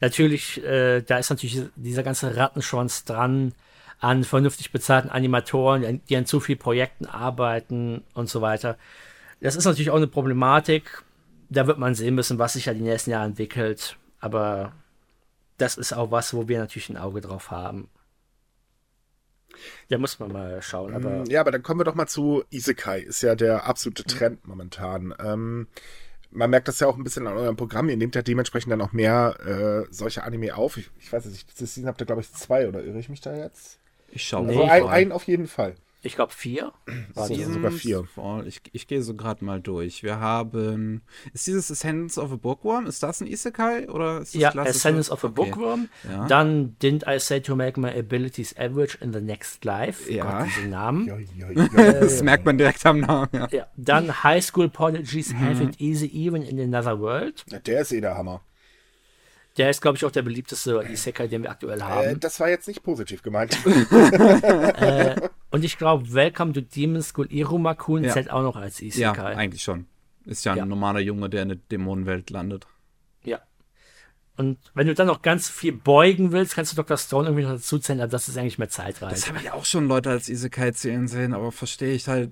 natürlich, 0.00 0.62
äh, 0.64 1.02
da 1.02 1.18
ist 1.18 1.30
natürlich 1.30 1.62
dieser 1.76 2.02
ganze 2.02 2.36
Rattenschwanz 2.36 3.04
dran 3.04 3.52
an 3.98 4.24
vernünftig 4.24 4.72
bezahlten 4.72 5.10
Animatoren, 5.10 6.00
die 6.08 6.16
an 6.16 6.26
zu 6.26 6.40
vielen 6.40 6.58
Projekten 6.58 7.06
arbeiten 7.06 8.02
und 8.14 8.28
so 8.28 8.40
weiter. 8.40 8.78
Das 9.40 9.56
ist 9.56 9.66
natürlich 9.66 9.90
auch 9.90 9.96
eine 9.96 10.06
Problematik. 10.06 11.02
Da 11.50 11.66
wird 11.66 11.78
man 11.78 11.94
sehen 11.94 12.14
müssen, 12.14 12.38
was 12.38 12.54
sich 12.54 12.66
ja 12.66 12.74
die 12.74 12.80
nächsten 12.80 13.10
Jahre 13.10 13.26
entwickelt. 13.26 13.96
Aber 14.20 14.72
das 15.60 15.76
ist 15.76 15.92
auch 15.92 16.10
was, 16.10 16.34
wo 16.34 16.48
wir 16.48 16.58
natürlich 16.58 16.88
ein 16.88 16.96
Auge 16.96 17.20
drauf 17.20 17.50
haben. 17.50 17.88
Da 19.88 19.98
muss 19.98 20.18
man 20.18 20.32
mal 20.32 20.62
schauen. 20.62 20.94
Aber 20.94 21.10
mm, 21.10 21.24
ja, 21.26 21.40
aber 21.40 21.50
dann 21.50 21.62
kommen 21.62 21.80
wir 21.80 21.84
doch 21.84 21.94
mal 21.94 22.06
zu 22.06 22.44
Isekai. 22.50 23.00
Ist 23.00 23.22
ja 23.22 23.34
der 23.34 23.66
absolute 23.66 24.04
Trend 24.04 24.44
mhm. 24.44 24.50
momentan. 24.50 25.14
Ähm, 25.18 25.66
man 26.30 26.50
merkt 26.50 26.68
das 26.68 26.80
ja 26.80 26.86
auch 26.86 26.96
ein 26.96 27.04
bisschen 27.04 27.26
an 27.26 27.36
eurem 27.36 27.56
Programm. 27.56 27.88
Ihr 27.88 27.96
nehmt 27.96 28.14
ja 28.14 28.22
dementsprechend 28.22 28.72
dann 28.72 28.80
auch 28.80 28.92
mehr 28.92 29.36
äh, 29.44 29.92
solche 29.92 30.22
Anime 30.22 30.56
auf. 30.56 30.76
Ich, 30.76 30.90
ich 30.98 31.12
weiß 31.12 31.26
nicht, 31.26 31.60
das 31.60 31.78
habt 31.84 32.00
ihr, 32.00 32.06
glaube 32.06 32.22
ich, 32.22 32.32
zwei, 32.32 32.68
oder 32.68 32.82
irre 32.82 32.98
ich 32.98 33.08
mich 33.08 33.20
da 33.20 33.36
jetzt? 33.36 33.78
Ich 34.08 34.24
schaue 34.24 34.48
also 34.48 34.60
nee, 34.60 34.70
ein, 34.70 34.86
einen 34.86 35.12
auf 35.12 35.24
jeden 35.24 35.46
Fall. 35.46 35.74
Ich 36.02 36.14
glaube 36.14 36.32
vier. 36.32 36.72
War 37.12 37.26
so, 37.26 37.34
sogar 37.34 37.70
vier. 37.70 38.04
Ich, 38.46 38.62
ich 38.72 38.86
gehe 38.86 39.02
so 39.02 39.14
gerade 39.14 39.44
mal 39.44 39.60
durch. 39.60 40.02
Wir 40.02 40.18
haben. 40.18 41.02
Ist 41.34 41.46
dieses 41.46 41.70
Ascendance 41.70 42.18
of 42.18 42.32
a 42.32 42.36
Bookworm? 42.36 42.86
Ist 42.86 43.02
das 43.02 43.20
ein 43.20 43.26
Isekai? 43.26 43.88
Oder 43.90 44.20
ist 44.20 44.34
das 44.34 44.40
ja, 44.40 44.54
Ascendance 44.54 45.10
of 45.10 45.24
a 45.24 45.26
okay. 45.28 45.34
Bookworm. 45.34 45.88
Ja. 46.08 46.26
Dann 46.26 46.76
Didn't 46.80 47.06
I 47.06 47.18
Say 47.18 47.40
to 47.40 47.54
Make 47.54 47.78
My 47.78 47.90
Abilities 47.90 48.56
Average 48.56 48.96
in 49.02 49.12
the 49.12 49.20
Next 49.20 49.62
Life? 49.64 50.10
Ja. 50.10 50.40
Gott, 50.40 50.48
diese 50.56 50.68
Namen. 50.68 51.06
Ja, 51.06 51.18
ja, 51.18 51.92
das 51.92 52.22
merkt 52.22 52.46
man 52.46 52.56
direkt 52.56 52.84
am 52.86 53.00
Namen. 53.00 53.28
Ja. 53.50 53.66
Dann 53.76 54.22
High 54.22 54.42
School 54.42 54.70
Prodigies 54.70 55.34
mhm. 55.34 55.40
Have 55.40 55.62
It 55.62 55.80
Easy 55.80 56.06
Even 56.06 56.42
in 56.42 56.58
Another 56.60 56.98
World. 56.98 57.44
der 57.66 57.82
ist 57.82 57.92
eh 57.92 58.00
der 58.00 58.16
Hammer. 58.16 58.40
Der 59.58 59.68
ist, 59.68 59.82
glaube 59.82 59.98
ich, 59.98 60.04
auch 60.04 60.10
der 60.10 60.22
beliebteste 60.22 60.82
Isekai, 60.90 61.26
den 61.26 61.42
wir 61.42 61.50
aktuell 61.50 61.82
haben. 61.82 62.08
Äh, 62.08 62.16
das 62.16 62.40
war 62.40 62.48
jetzt 62.48 62.68
nicht 62.68 62.82
positiv 62.82 63.22
gemeint. 63.22 63.58
äh, 64.00 65.16
und 65.50 65.64
ich 65.64 65.78
glaube, 65.78 66.12
Welcome 66.12 66.52
to 66.52 66.60
Demon 66.60 67.02
School 67.02 67.26
Irumakun 67.30 68.04
ja. 68.04 68.12
zählt 68.12 68.30
auch 68.30 68.42
noch 68.42 68.56
als 68.56 68.80
Isekai. 68.80 69.32
Ja, 69.32 69.38
eigentlich 69.38 69.62
schon. 69.62 69.86
Ist 70.24 70.44
ja 70.44 70.52
ein 70.52 70.58
ja. 70.58 70.66
normaler 70.66 71.00
Junge, 71.00 71.28
der 71.28 71.42
in 71.42 71.48
der 71.48 71.58
Dämonenwelt 71.58 72.30
landet. 72.30 72.66
Ja. 73.24 73.40
Und 74.36 74.58
wenn 74.74 74.86
du 74.86 74.94
dann 74.94 75.06
noch 75.06 75.22
ganz 75.22 75.48
viel 75.48 75.72
beugen 75.72 76.32
willst, 76.32 76.54
kannst 76.54 76.72
du 76.72 76.76
Dr. 76.76 76.96
Stone 76.96 77.28
irgendwie 77.28 77.44
noch 77.44 77.52
dazu 77.52 77.78
zählen, 77.78 78.00
aber 78.00 78.10
das 78.10 78.28
ist 78.28 78.38
eigentlich 78.38 78.58
mehr 78.58 78.68
Zeitreise. 78.68 79.14
Das 79.14 79.28
haben 79.28 79.44
ja 79.44 79.54
auch 79.54 79.64
schon 79.64 79.88
Leute 79.88 80.10
als 80.10 80.28
Isekai 80.28 80.70
zählen 80.72 81.08
sehen, 81.08 81.34
aber 81.34 81.52
verstehe 81.52 81.94
ich 81.94 82.06
halt 82.06 82.30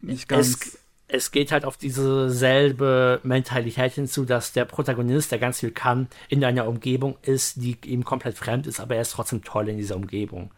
nicht 0.00 0.28
ganz. 0.28 0.48
Es, 0.48 0.78
es 1.08 1.30
geht 1.32 1.50
halt 1.50 1.64
auf 1.64 1.76
diese 1.76 2.30
selbe 2.30 3.20
Mentalität 3.24 3.94
hinzu, 3.94 4.24
dass 4.24 4.52
der 4.52 4.64
Protagonist, 4.64 5.32
der 5.32 5.38
ganz 5.38 5.60
viel 5.60 5.72
kann, 5.72 6.08
in 6.28 6.44
einer 6.44 6.68
Umgebung 6.68 7.18
ist, 7.22 7.56
die 7.56 7.76
ihm 7.84 8.04
komplett 8.04 8.36
fremd 8.36 8.66
ist, 8.66 8.80
aber 8.80 8.94
er 8.94 9.02
ist 9.02 9.12
trotzdem 9.12 9.42
toll 9.42 9.68
in 9.68 9.76
dieser 9.76 9.96
Umgebung. 9.96 10.52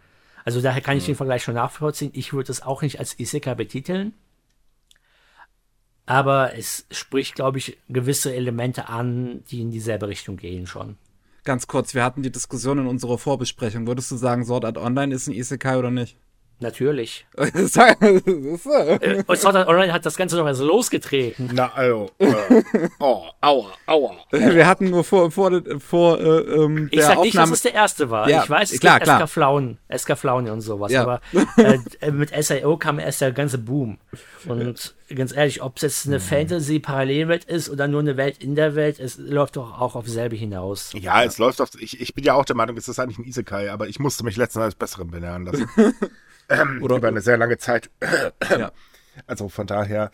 Also 0.45 0.61
daher 0.61 0.81
kann 0.81 0.97
ich 0.97 1.07
den 1.07 1.15
Vergleich 1.15 1.43
schon 1.43 1.55
nachvollziehen. 1.55 2.11
Ich 2.15 2.33
würde 2.33 2.51
es 2.51 2.63
auch 2.63 2.83
nicht 2.83 2.99
als 2.99 3.19
Isekai 3.19 3.55
betiteln. 3.55 4.15
Aber 6.05 6.57
es 6.57 6.87
spricht, 6.91 7.37
glaube 7.37 7.59
ich, 7.59 7.79
gewisse 7.89 8.35
Elemente 8.35 8.89
an, 8.89 9.45
die 9.51 9.61
in 9.61 9.71
dieselbe 9.71 10.09
Richtung 10.09 10.37
gehen 10.37 10.67
schon. 10.67 10.97
Ganz 11.45 11.67
kurz, 11.67 11.95
wir 11.95 12.05
hatten 12.05 12.23
die 12.23 12.33
Diskussion 12.33 12.79
in 12.79 12.87
unserer 12.87 13.19
Vorbesprechung. 13.19 13.87
Würdest 13.87 14.11
du 14.11 14.17
sagen, 14.17 14.45
Sword 14.45 14.65
Art 14.65 14.79
Online 14.79 15.15
ist 15.15 15.27
ein 15.27 15.35
Isekai 15.35 15.79
oder 15.79 15.91
nicht? 15.91 16.17
Natürlich. 16.63 17.27
und 17.37 17.69
Sword 17.77 19.57
Art 19.57 19.69
Online 19.69 19.93
hat 19.93 20.07
das 20.07 20.17
Ganze 20.17 20.37
noch 20.37 20.47
erst 20.47 20.61
losgetreten. 20.61 21.51
Na, 21.53 21.73
also. 21.75 22.11
Äh, 22.19 22.29
oh, 23.01 23.25
aua, 23.41 23.73
aua. 23.87 24.17
Wir 24.31 24.67
hatten 24.67 24.91
nur 24.91 25.03
vor, 25.03 25.31
vor, 25.31 25.51
vor 25.81 26.21
äh, 26.21 26.23
ähm, 26.23 26.89
Ich 26.93 27.03
sag 27.03 27.19
Aufnahme 27.19 27.25
nicht, 27.25 27.37
dass 27.37 27.51
es 27.51 27.63
der 27.63 27.75
erste 27.75 28.11
war. 28.11 28.29
Ja, 28.29 28.45
ich 28.45 28.51
weiß, 28.51 28.73
es 28.73 28.81
klar, 28.81 29.01
gibt 29.01 29.05
klar. 29.07 29.27
SK 29.27 29.33
Flauen, 29.33 29.79
SK 29.95 30.17
Flauen 30.17 30.49
und 30.49 30.61
sowas. 30.61 30.93
Ja. 30.93 31.03
Aber 31.03 31.21
äh, 32.01 32.11
mit 32.13 32.31
SIO 32.31 32.77
kam 32.77 32.99
erst 32.99 33.21
der 33.21 33.33
ganze 33.33 33.59
Boom. 33.59 33.99
Und 34.47 34.95
ganz 35.15 35.35
ehrlich, 35.35 35.63
ob 35.63 35.77
es 35.77 35.83
jetzt 35.83 36.07
eine 36.07 36.19
mhm. 36.19 36.23
Fantasy-Parallelwelt 36.23 37.45
ist 37.45 37.71
oder 37.71 37.89
nur 37.89 38.01
eine 38.01 38.17
Welt 38.17 38.43
in 38.43 38.55
der 38.55 38.75
Welt, 38.75 38.99
es 39.01 39.19
läuft 39.19 39.57
doch 39.57 39.81
auch 39.81 39.95
auf 39.95 40.09
selbe 40.09 40.37
hinaus. 40.37 40.93
Ja, 40.95 41.23
es 41.25 41.39
läuft 41.39 41.61
auf. 41.61 41.71
Ich, 41.79 42.01
ich 42.01 42.15
bin 42.15 42.25
ja 42.25 42.35
auch 42.35 42.45
der 42.45 42.57
Meinung, 42.57 42.77
es 42.77 42.89
ist 42.89 42.99
eigentlich 42.99 43.19
ein 43.19 43.25
Isekai, 43.25 43.71
aber 43.71 43.89
ich 43.89 43.99
musste 43.99 44.25
mich 44.25 44.37
letztens 44.37 44.65
als 44.65 44.75
Besseren 44.75 45.11
benennen 45.11 45.47
lassen. 45.47 45.69
Ähm, 46.53 46.83
Oder 46.83 46.97
über 46.97 47.09
eine 47.09 47.21
sehr 47.21 47.37
lange 47.37 47.59
Zeit. 47.59 47.91
ja. 48.51 48.73
Also 49.27 49.49
von 49.49 49.67
daher. 49.67 50.11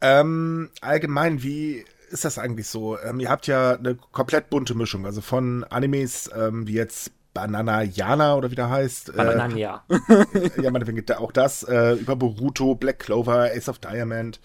Ähm, 0.00 0.70
allgemein, 0.80 1.42
wie 1.42 1.84
ist 2.10 2.24
das 2.24 2.38
eigentlich 2.38 2.68
so? 2.68 2.98
Ähm, 2.98 3.20
ihr 3.20 3.30
habt 3.30 3.46
ja 3.46 3.72
eine 3.72 3.96
komplett 3.96 4.50
bunte 4.50 4.74
Mischung, 4.74 5.06
also 5.06 5.20
von 5.20 5.64
Animes 5.64 6.30
ähm, 6.34 6.66
wie 6.66 6.74
jetzt 6.74 7.12
Banana 7.34 7.82
Yana 7.82 8.36
oder 8.36 8.50
wie 8.50 8.54
der 8.54 8.70
heißt. 8.70 9.14
Bananania. 9.16 9.84
Äh, 9.88 10.50
ja, 10.62 10.70
meinetwegen 10.70 10.96
gibt 10.96 11.16
auch 11.16 11.32
das. 11.32 11.62
Äh, 11.62 11.92
über 11.94 12.16
Boruto, 12.16 12.74
Black 12.74 12.98
Clover, 13.00 13.50
Ace 13.54 13.68
of 13.68 13.78
Diamond 13.78 14.40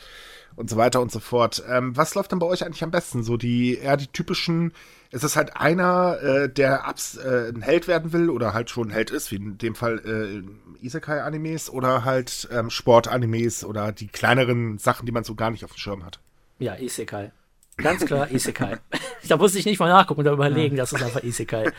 und 0.55 0.69
so 0.69 0.77
weiter 0.77 1.01
und 1.01 1.11
so 1.11 1.19
fort. 1.19 1.63
Ähm, 1.67 1.95
was 1.97 2.15
läuft 2.15 2.31
denn 2.31 2.39
bei 2.39 2.45
euch 2.45 2.65
eigentlich 2.65 2.83
am 2.83 2.91
besten? 2.91 3.23
So 3.23 3.37
die 3.37 3.77
eher 3.77 3.97
die 3.97 4.07
typischen 4.07 4.73
ist 5.13 5.23
es 5.23 5.35
halt 5.35 5.55
einer, 5.55 6.19
äh, 6.21 6.49
der 6.49 6.87
abs, 6.87 7.17
äh, 7.17 7.51
ein 7.53 7.61
Held 7.61 7.87
werden 7.87 8.13
will 8.13 8.29
oder 8.31 8.53
halt 8.53 8.71
schon 8.71 8.87
ein 8.87 8.91
Held 8.91 9.11
ist, 9.11 9.31
wie 9.31 9.35
in 9.35 9.59
dem 9.59 9.75
Fall 9.75 9.99
äh, 9.99 10.85
Isekai-Animes 10.85 11.69
oder 11.69 12.03
halt 12.03 12.49
ähm, 12.51 12.71
Sport-Animes 12.71 13.63
oder 13.63 13.91
die 13.91 14.07
kleineren 14.07 14.79
Sachen, 14.79 15.05
die 15.05 15.11
man 15.11 15.23
so 15.23 15.35
gar 15.35 15.51
nicht 15.51 15.63
auf 15.63 15.71
dem 15.71 15.77
Schirm 15.77 16.03
hat. 16.03 16.19
Ja, 16.57 16.75
Isekai. 16.75 17.31
Ganz 17.77 18.05
klar 18.05 18.29
Isekai. 18.31 18.79
da 19.27 19.37
musste 19.37 19.59
ich 19.59 19.65
nicht 19.65 19.79
mal 19.79 19.89
nachgucken 19.89 20.21
oder 20.21 20.31
überlegen, 20.31 20.77
das 20.77 20.93
ist 20.93 21.03
einfach 21.03 21.23
Isekai. 21.23 21.71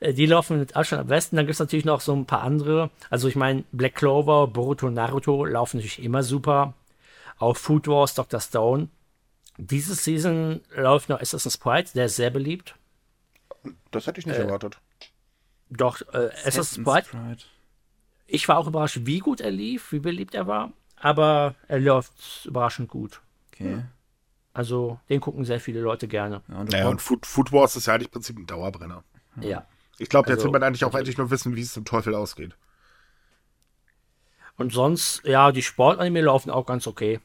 Äh, 0.00 0.12
die 0.12 0.26
laufen 0.26 0.58
mit 0.58 0.76
Abstand 0.76 1.02
am 1.02 1.08
besten. 1.08 1.36
Dann 1.36 1.46
gibt 1.46 1.54
es 1.54 1.60
natürlich 1.60 1.86
noch 1.86 2.02
so 2.02 2.14
ein 2.14 2.26
paar 2.26 2.42
andere. 2.42 2.90
Also 3.08 3.28
ich 3.28 3.34
meine, 3.34 3.64
Black 3.72 3.94
Clover, 3.94 4.46
Boruto, 4.46 4.90
Naruto 4.90 5.44
laufen 5.44 5.78
natürlich 5.78 6.04
immer 6.04 6.22
super. 6.22 6.74
Auch 7.38 7.56
Food 7.56 7.88
Wars, 7.88 8.14
Dr. 8.14 8.40
Stone 8.40 8.88
diese 9.58 9.94
Season 9.94 10.60
läuft 10.74 11.08
noch 11.08 11.20
Assassin's 11.20 11.60
Creed, 11.60 11.94
der 11.94 12.06
ist 12.06 12.16
sehr 12.16 12.30
beliebt. 12.30 12.76
Das 13.90 14.06
hätte 14.06 14.20
ich 14.20 14.26
nicht 14.26 14.38
äh, 14.38 14.42
erwartet. 14.42 14.80
Doch, 15.68 16.00
äh, 16.14 16.30
Assassin's 16.44 16.82
Creed. 16.84 17.46
Ich 18.26 18.48
war 18.48 18.58
auch 18.58 18.68
überrascht, 18.68 19.00
wie 19.02 19.18
gut 19.18 19.40
er 19.40 19.50
lief, 19.50 19.92
wie 19.92 19.98
beliebt 19.98 20.34
er 20.34 20.46
war, 20.46 20.72
aber 20.96 21.54
er 21.66 21.80
läuft 21.80 22.46
überraschend 22.46 22.88
gut. 22.88 23.20
Okay. 23.52 23.82
Also, 24.52 25.00
den 25.08 25.20
gucken 25.20 25.44
sehr 25.44 25.60
viele 25.60 25.80
Leute 25.80 26.08
gerne. 26.08 26.42
Ja, 26.48 26.58
und, 26.58 26.70
naja, 26.70 26.88
und 26.88 27.02
Food, 27.02 27.26
Food 27.26 27.52
Wars 27.52 27.76
ist 27.76 27.86
ja 27.86 27.94
eigentlich 27.94 28.08
im 28.08 28.12
Prinzip 28.12 28.38
ein 28.38 28.46
Dauerbrenner. 28.46 29.04
Ja. 29.40 29.66
Ich 29.98 30.08
glaube, 30.08 30.28
jetzt 30.28 30.38
also, 30.38 30.46
will 30.46 30.52
man 30.52 30.62
eigentlich 30.62 30.84
auch 30.84 30.94
endlich 30.94 31.18
nur 31.18 31.30
wissen, 31.30 31.56
wie 31.56 31.62
es 31.62 31.72
zum 31.72 31.84
Teufel 31.84 32.14
ausgeht. 32.14 32.56
Und 34.56 34.72
sonst, 34.72 35.22
ja, 35.24 35.52
die 35.52 35.62
Sportanime 35.62 36.20
laufen 36.20 36.50
auch 36.50 36.66
ganz 36.66 36.86
okay. 36.86 37.20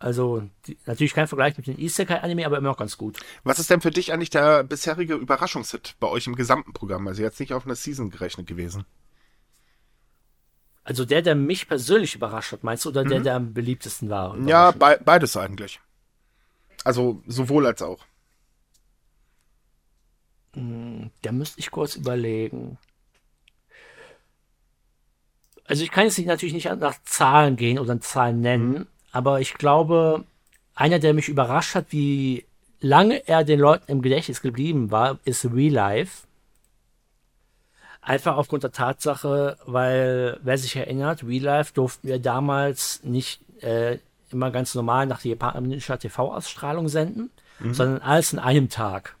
Also 0.00 0.48
die, 0.66 0.78
natürlich 0.86 1.12
kein 1.12 1.28
Vergleich 1.28 1.58
mit 1.58 1.66
den 1.66 1.78
Isekai-Anime, 1.78 2.46
aber 2.46 2.56
immer 2.56 2.70
noch 2.70 2.78
ganz 2.78 2.96
gut. 2.96 3.20
Was 3.44 3.58
ist 3.58 3.68
denn 3.68 3.82
für 3.82 3.90
dich 3.90 4.12
eigentlich 4.12 4.30
der 4.30 4.64
bisherige 4.64 5.14
Überraschungshit 5.14 5.94
bei 6.00 6.08
euch 6.08 6.26
im 6.26 6.34
gesamten 6.34 6.72
Programm? 6.72 7.06
Also 7.06 7.22
jetzt 7.22 7.38
nicht 7.38 7.52
auf 7.52 7.66
eine 7.66 7.74
Season 7.76 8.10
gerechnet 8.10 8.46
gewesen. 8.46 8.86
Also 10.84 11.04
der, 11.04 11.20
der 11.20 11.34
mich 11.34 11.68
persönlich 11.68 12.14
überrascht 12.14 12.52
hat, 12.52 12.64
meinst 12.64 12.86
du, 12.86 12.88
oder 12.88 13.04
der, 13.04 13.20
der 13.20 13.36
am 13.36 13.52
beliebtesten 13.52 14.08
war? 14.08 14.36
Ja, 14.38 14.70
be 14.70 14.98
beides 15.04 15.36
eigentlich. 15.36 15.80
Also 16.82 17.22
sowohl 17.26 17.66
als 17.66 17.82
auch. 17.82 18.06
Da 20.54 21.32
müsste 21.32 21.60
ich 21.60 21.70
kurz 21.70 21.94
überlegen. 21.94 22.78
Also 25.66 25.84
ich 25.84 25.90
kann 25.90 26.04
jetzt 26.04 26.16
nicht, 26.16 26.26
natürlich 26.26 26.54
nicht 26.54 26.64
nach 26.64 27.00
Zahlen 27.04 27.56
gehen 27.56 27.78
oder 27.78 28.00
Zahlen 28.00 28.40
nennen, 28.40 28.88
aber 29.12 29.40
ich 29.40 29.54
glaube, 29.54 30.24
einer, 30.74 30.98
der 30.98 31.14
mich 31.14 31.28
überrascht 31.28 31.74
hat, 31.74 31.86
wie 31.90 32.44
lange 32.80 33.26
er 33.28 33.44
den 33.44 33.60
Leuten 33.60 33.90
im 33.90 34.02
Gedächtnis 34.02 34.40
geblieben 34.40 34.90
war, 34.90 35.18
ist 35.24 35.44
Real 35.44 35.72
Life. 35.72 36.26
Einfach 38.00 38.36
aufgrund 38.36 38.62
der 38.62 38.72
Tatsache, 38.72 39.58
weil, 39.66 40.38
wer 40.42 40.56
sich 40.56 40.74
erinnert, 40.76 41.22
Real 41.22 41.42
Life 41.44 41.74
durften 41.74 42.08
wir 42.08 42.18
damals 42.18 43.02
nicht 43.04 43.42
äh, 43.62 43.98
immer 44.30 44.50
ganz 44.50 44.74
normal 44.74 45.06
nach 45.06 45.20
der 45.20 45.32
japanischer 45.32 45.98
TV-Ausstrahlung 45.98 46.88
senden, 46.88 47.30
sondern 47.72 48.00
alles 48.00 48.32
in 48.32 48.38
einem 48.38 48.70
Tag. 48.70 49.16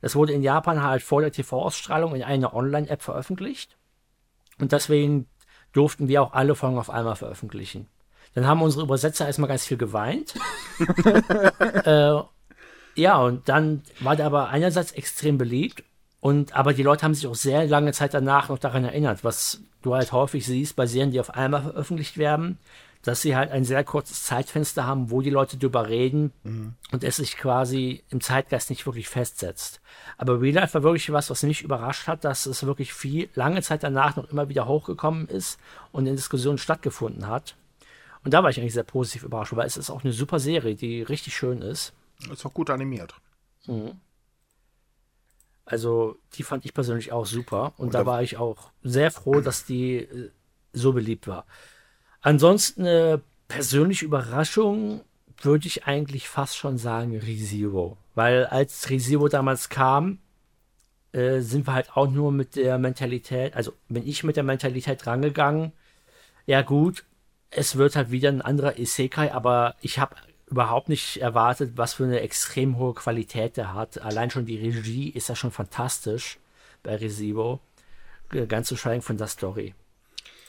Das 0.00 0.16
wurde 0.16 0.32
in 0.32 0.42
Japan 0.42 0.82
halt 0.82 1.02
vor 1.02 1.20
der 1.20 1.32
TV-Ausstrahlung 1.32 2.14
in 2.14 2.22
einer 2.22 2.54
Online-App 2.54 3.02
veröffentlicht. 3.02 3.76
Und 4.58 4.72
deswegen 4.72 5.26
durften 5.72 6.08
wir 6.08 6.22
auch 6.22 6.32
alle 6.32 6.54
Folgen 6.54 6.78
auf 6.78 6.90
einmal 6.90 7.16
veröffentlichen. 7.16 7.86
Dann 8.34 8.46
haben 8.46 8.62
unsere 8.62 8.84
Übersetzer 8.84 9.26
erstmal 9.26 9.48
ganz 9.48 9.64
viel 9.64 9.76
geweint. 9.76 10.34
äh, 11.84 12.20
ja, 12.94 13.18
und 13.18 13.48
dann 13.48 13.82
war 14.00 14.16
der 14.16 14.26
aber 14.26 14.48
einerseits 14.48 14.92
extrem 14.92 15.38
beliebt. 15.38 15.84
Und 16.20 16.54
aber 16.54 16.74
die 16.74 16.82
Leute 16.82 17.02
haben 17.02 17.14
sich 17.14 17.26
auch 17.26 17.34
sehr 17.34 17.66
lange 17.66 17.92
Zeit 17.92 18.12
danach 18.12 18.50
noch 18.50 18.58
daran 18.58 18.84
erinnert, 18.84 19.24
was 19.24 19.62
du 19.82 19.94
halt 19.94 20.12
häufig 20.12 20.44
siehst 20.44 20.76
bei 20.76 20.86
Serien, 20.86 21.12
die 21.12 21.20
auf 21.20 21.30
einmal 21.30 21.62
veröffentlicht 21.62 22.18
werden, 22.18 22.58
dass 23.02 23.22
sie 23.22 23.34
halt 23.34 23.50
ein 23.50 23.64
sehr 23.64 23.82
kurzes 23.84 24.24
Zeitfenster 24.24 24.86
haben, 24.86 25.10
wo 25.10 25.22
die 25.22 25.30
Leute 25.30 25.56
drüber 25.56 25.88
reden 25.88 26.32
und 26.92 27.02
es 27.02 27.16
sich 27.16 27.38
quasi 27.38 28.04
im 28.10 28.20
Zeitgeist 28.20 28.68
nicht 28.68 28.84
wirklich 28.84 29.08
festsetzt. 29.08 29.80
Aber 30.18 30.40
Real 30.42 30.56
Life 30.56 30.74
war 30.74 30.82
wirklich 30.82 31.10
was, 31.10 31.30
was 31.30 31.42
mich 31.42 31.62
überrascht 31.62 32.06
hat, 32.06 32.24
dass 32.24 32.44
es 32.44 32.66
wirklich 32.66 32.92
viel 32.92 33.30
lange 33.34 33.62
Zeit 33.62 33.82
danach 33.82 34.16
noch 34.16 34.30
immer 34.30 34.50
wieder 34.50 34.68
hochgekommen 34.68 35.26
ist 35.28 35.58
und 35.92 36.06
in 36.06 36.16
Diskussionen 36.16 36.58
stattgefunden 36.58 37.26
hat. 37.26 37.56
Und 38.24 38.34
da 38.34 38.42
war 38.42 38.50
ich 38.50 38.60
eigentlich 38.60 38.74
sehr 38.74 38.82
positiv 38.82 39.22
überrascht, 39.22 39.54
weil 39.56 39.66
es 39.66 39.76
ist 39.76 39.90
auch 39.90 40.04
eine 40.04 40.12
super 40.12 40.38
Serie, 40.38 40.74
die 40.74 41.02
richtig 41.02 41.34
schön 41.34 41.62
ist. 41.62 41.92
Ist 42.30 42.44
auch 42.44 42.52
gut 42.54 42.68
animiert. 42.70 43.14
Also 45.64 46.16
die 46.34 46.42
fand 46.42 46.64
ich 46.64 46.74
persönlich 46.74 47.12
auch 47.12 47.26
super 47.26 47.72
und, 47.76 47.86
Und 47.86 47.94
da 47.94 48.00
da- 48.00 48.06
war 48.06 48.22
ich 48.22 48.36
auch 48.36 48.70
sehr 48.82 49.10
froh, 49.10 49.40
dass 49.40 49.64
die 49.64 49.96
äh, 49.98 50.30
so 50.72 50.92
beliebt 50.92 51.26
war. 51.28 51.46
Ansonsten 52.20 52.82
eine 52.82 53.22
persönliche 53.48 54.04
Überraschung 54.04 55.02
würde 55.42 55.66
ich 55.66 55.84
eigentlich 55.86 56.28
fast 56.28 56.56
schon 56.56 56.76
sagen 56.76 57.16
ReZero, 57.16 57.96
weil 58.14 58.46
als 58.46 58.90
ReZero 58.90 59.28
damals 59.28 59.68
kam, 59.68 60.18
äh, 61.12 61.40
sind 61.40 61.66
wir 61.66 61.72
halt 61.74 61.96
auch 61.96 62.10
nur 62.10 62.30
mit 62.32 62.56
der 62.56 62.78
Mentalität, 62.78 63.54
also 63.54 63.72
bin 63.88 64.06
ich 64.06 64.22
mit 64.22 64.36
der 64.36 64.44
Mentalität 64.44 65.06
rangegangen, 65.06 65.72
ja 66.46 66.62
gut, 66.62 67.04
es 67.50 67.76
wird 67.76 67.96
halt 67.96 68.10
wieder 68.10 68.28
ein 68.28 68.42
anderer 68.42 68.78
Isekai, 68.78 69.32
aber 69.32 69.74
ich 69.80 69.98
habe 69.98 70.16
überhaupt 70.46 70.88
nicht 70.88 71.18
erwartet, 71.18 71.72
was 71.76 71.94
für 71.94 72.04
eine 72.04 72.20
extrem 72.20 72.76
hohe 72.78 72.94
Qualität 72.94 73.56
der 73.56 73.74
hat. 73.74 74.00
Allein 74.00 74.30
schon 74.30 74.46
die 74.46 74.58
Regie 74.58 75.10
ist 75.10 75.28
ja 75.28 75.36
schon 75.36 75.52
fantastisch 75.52 76.38
bei 76.82 76.96
Resibo. 76.96 77.60
Ganz 78.48 78.68
zu 78.68 78.76
schweigen 78.76 79.02
von 79.02 79.16
der 79.16 79.26
Story. 79.26 79.74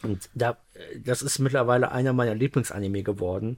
Und 0.03 0.29
da, 0.33 0.57
das 1.03 1.21
ist 1.21 1.39
mittlerweile 1.39 1.91
einer 1.91 2.13
meiner 2.13 2.35
Lieblingsanime 2.35 3.03
geworden. 3.03 3.57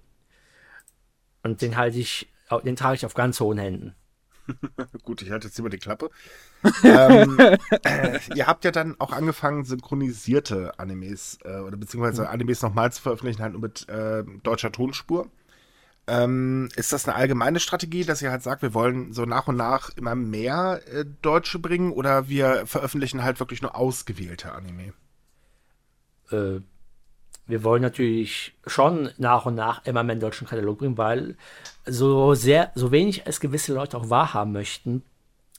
Und 1.44 1.62
den 1.62 1.76
halte 1.76 1.98
ich, 1.98 2.30
den 2.64 2.76
trage 2.76 2.96
ich 2.96 3.06
auf 3.06 3.14
ganz 3.14 3.40
hohen 3.40 3.58
Händen. 3.58 3.96
Gut, 5.04 5.22
ich 5.22 5.32
halte 5.32 5.48
jetzt 5.48 5.60
immer 5.60 5.70
die 5.70 5.78
Klappe. 5.78 6.10
Ähm, 6.84 7.38
äh, 7.84 8.20
ihr 8.36 8.48
habt 8.48 8.66
ja 8.66 8.72
dann 8.72 8.96
auch 9.00 9.12
angefangen, 9.12 9.66
synchronisierte 9.66 10.78
Animes 10.80 11.40
äh, 11.44 11.60
oder 11.60 11.78
beziehungsweise 11.78 12.30
Animes 12.30 12.62
nochmal 12.62 12.92
zu 12.92 13.02
veröffentlichen, 13.02 13.42
halt 13.42 13.54
nur 13.54 13.62
mit 13.62 13.88
äh, 13.90 14.24
deutscher 14.44 14.72
Tonspur. 14.72 15.28
Ähm, 16.06 16.70
ist 16.76 16.92
das 16.92 17.08
eine 17.08 17.16
allgemeine 17.16 17.62
Strategie, 17.62 18.04
dass 18.04 18.22
ihr 18.22 18.32
halt 18.32 18.44
sagt, 18.44 18.62
wir 18.62 18.74
wollen 18.74 19.14
so 19.14 19.26
nach 19.26 19.48
und 19.48 19.56
nach 19.56 19.90
immer 19.96 20.16
mehr 20.16 20.82
äh, 20.88 21.06
Deutsche 21.22 21.60
bringen 21.60 21.92
oder 21.94 22.28
wir 22.28 22.68
veröffentlichen 22.68 23.24
halt 23.24 23.40
wirklich 23.40 23.62
nur 23.62 23.76
ausgewählte 23.76 24.52
Anime? 24.52 24.94
äh, 26.34 26.62
wir 27.46 27.64
wollen 27.64 27.82
natürlich 27.82 28.56
schon 28.66 29.10
nach 29.18 29.46
und 29.46 29.56
nach 29.56 29.86
immer 29.86 30.04
mehr 30.04 30.14
in 30.14 30.20
den 30.20 30.28
deutschen 30.28 30.48
Katalog 30.48 30.80
bringen, 30.80 30.98
weil 30.98 31.36
so 31.86 32.34
sehr, 32.36 32.72
so 32.74 32.92
wenig 32.92 33.24
es 33.26 33.42
gewisse 33.42 33.74
Leute 33.74 33.98
auch 33.98 34.10
wahrhaben 34.10 34.54
möchten, 34.54 35.04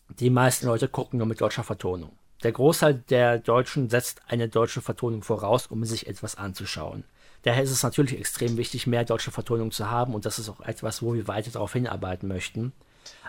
die 0.08 0.30
meisten 0.30 0.66
Leute 0.66 0.88
gucken 0.88 1.18
nur 1.18 1.26
mit 1.26 1.40
deutscher 1.40 1.64
Vertonung. 1.64 2.16
Der 2.42 2.52
Großteil 2.52 2.94
der 2.94 3.38
Deutschen 3.38 3.88
setzt 3.88 4.20
eine 4.28 4.48
deutsche 4.48 4.82
Vertonung 4.82 5.22
voraus, 5.22 5.66
um 5.66 5.84
sich 5.84 6.06
etwas 6.06 6.36
anzuschauen. 6.36 7.04
Daher 7.42 7.62
ist 7.62 7.70
es 7.70 7.82
natürlich 7.82 8.18
extrem 8.18 8.56
wichtig, 8.56 8.86
mehr 8.86 9.04
deutsche 9.04 9.30
Vertonung 9.30 9.70
zu 9.70 9.90
haben 9.90 10.14
und 10.14 10.24
das 10.26 10.38
ist 10.38 10.48
auch 10.48 10.60
etwas, 10.60 11.02
wo 11.02 11.14
wir 11.14 11.28
weiter 11.28 11.50
darauf 11.50 11.72
hinarbeiten 11.72 12.28
möchten. 12.28 12.72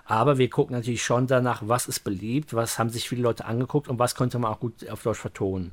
Aber 0.05 0.37
wir 0.37 0.49
gucken 0.49 0.75
natürlich 0.75 1.03
schon 1.03 1.27
danach, 1.27 1.63
was 1.65 1.87
ist 1.87 2.01
beliebt, 2.01 2.53
was 2.53 2.77
haben 2.77 2.89
sich 2.89 3.09
viele 3.09 3.23
Leute 3.23 3.45
angeguckt 3.45 3.87
und 3.87 3.99
was 3.99 4.15
könnte 4.15 4.39
man 4.39 4.51
auch 4.51 4.59
gut 4.59 4.87
auf 4.89 5.03
Deutsch 5.03 5.19
vertonen. 5.19 5.71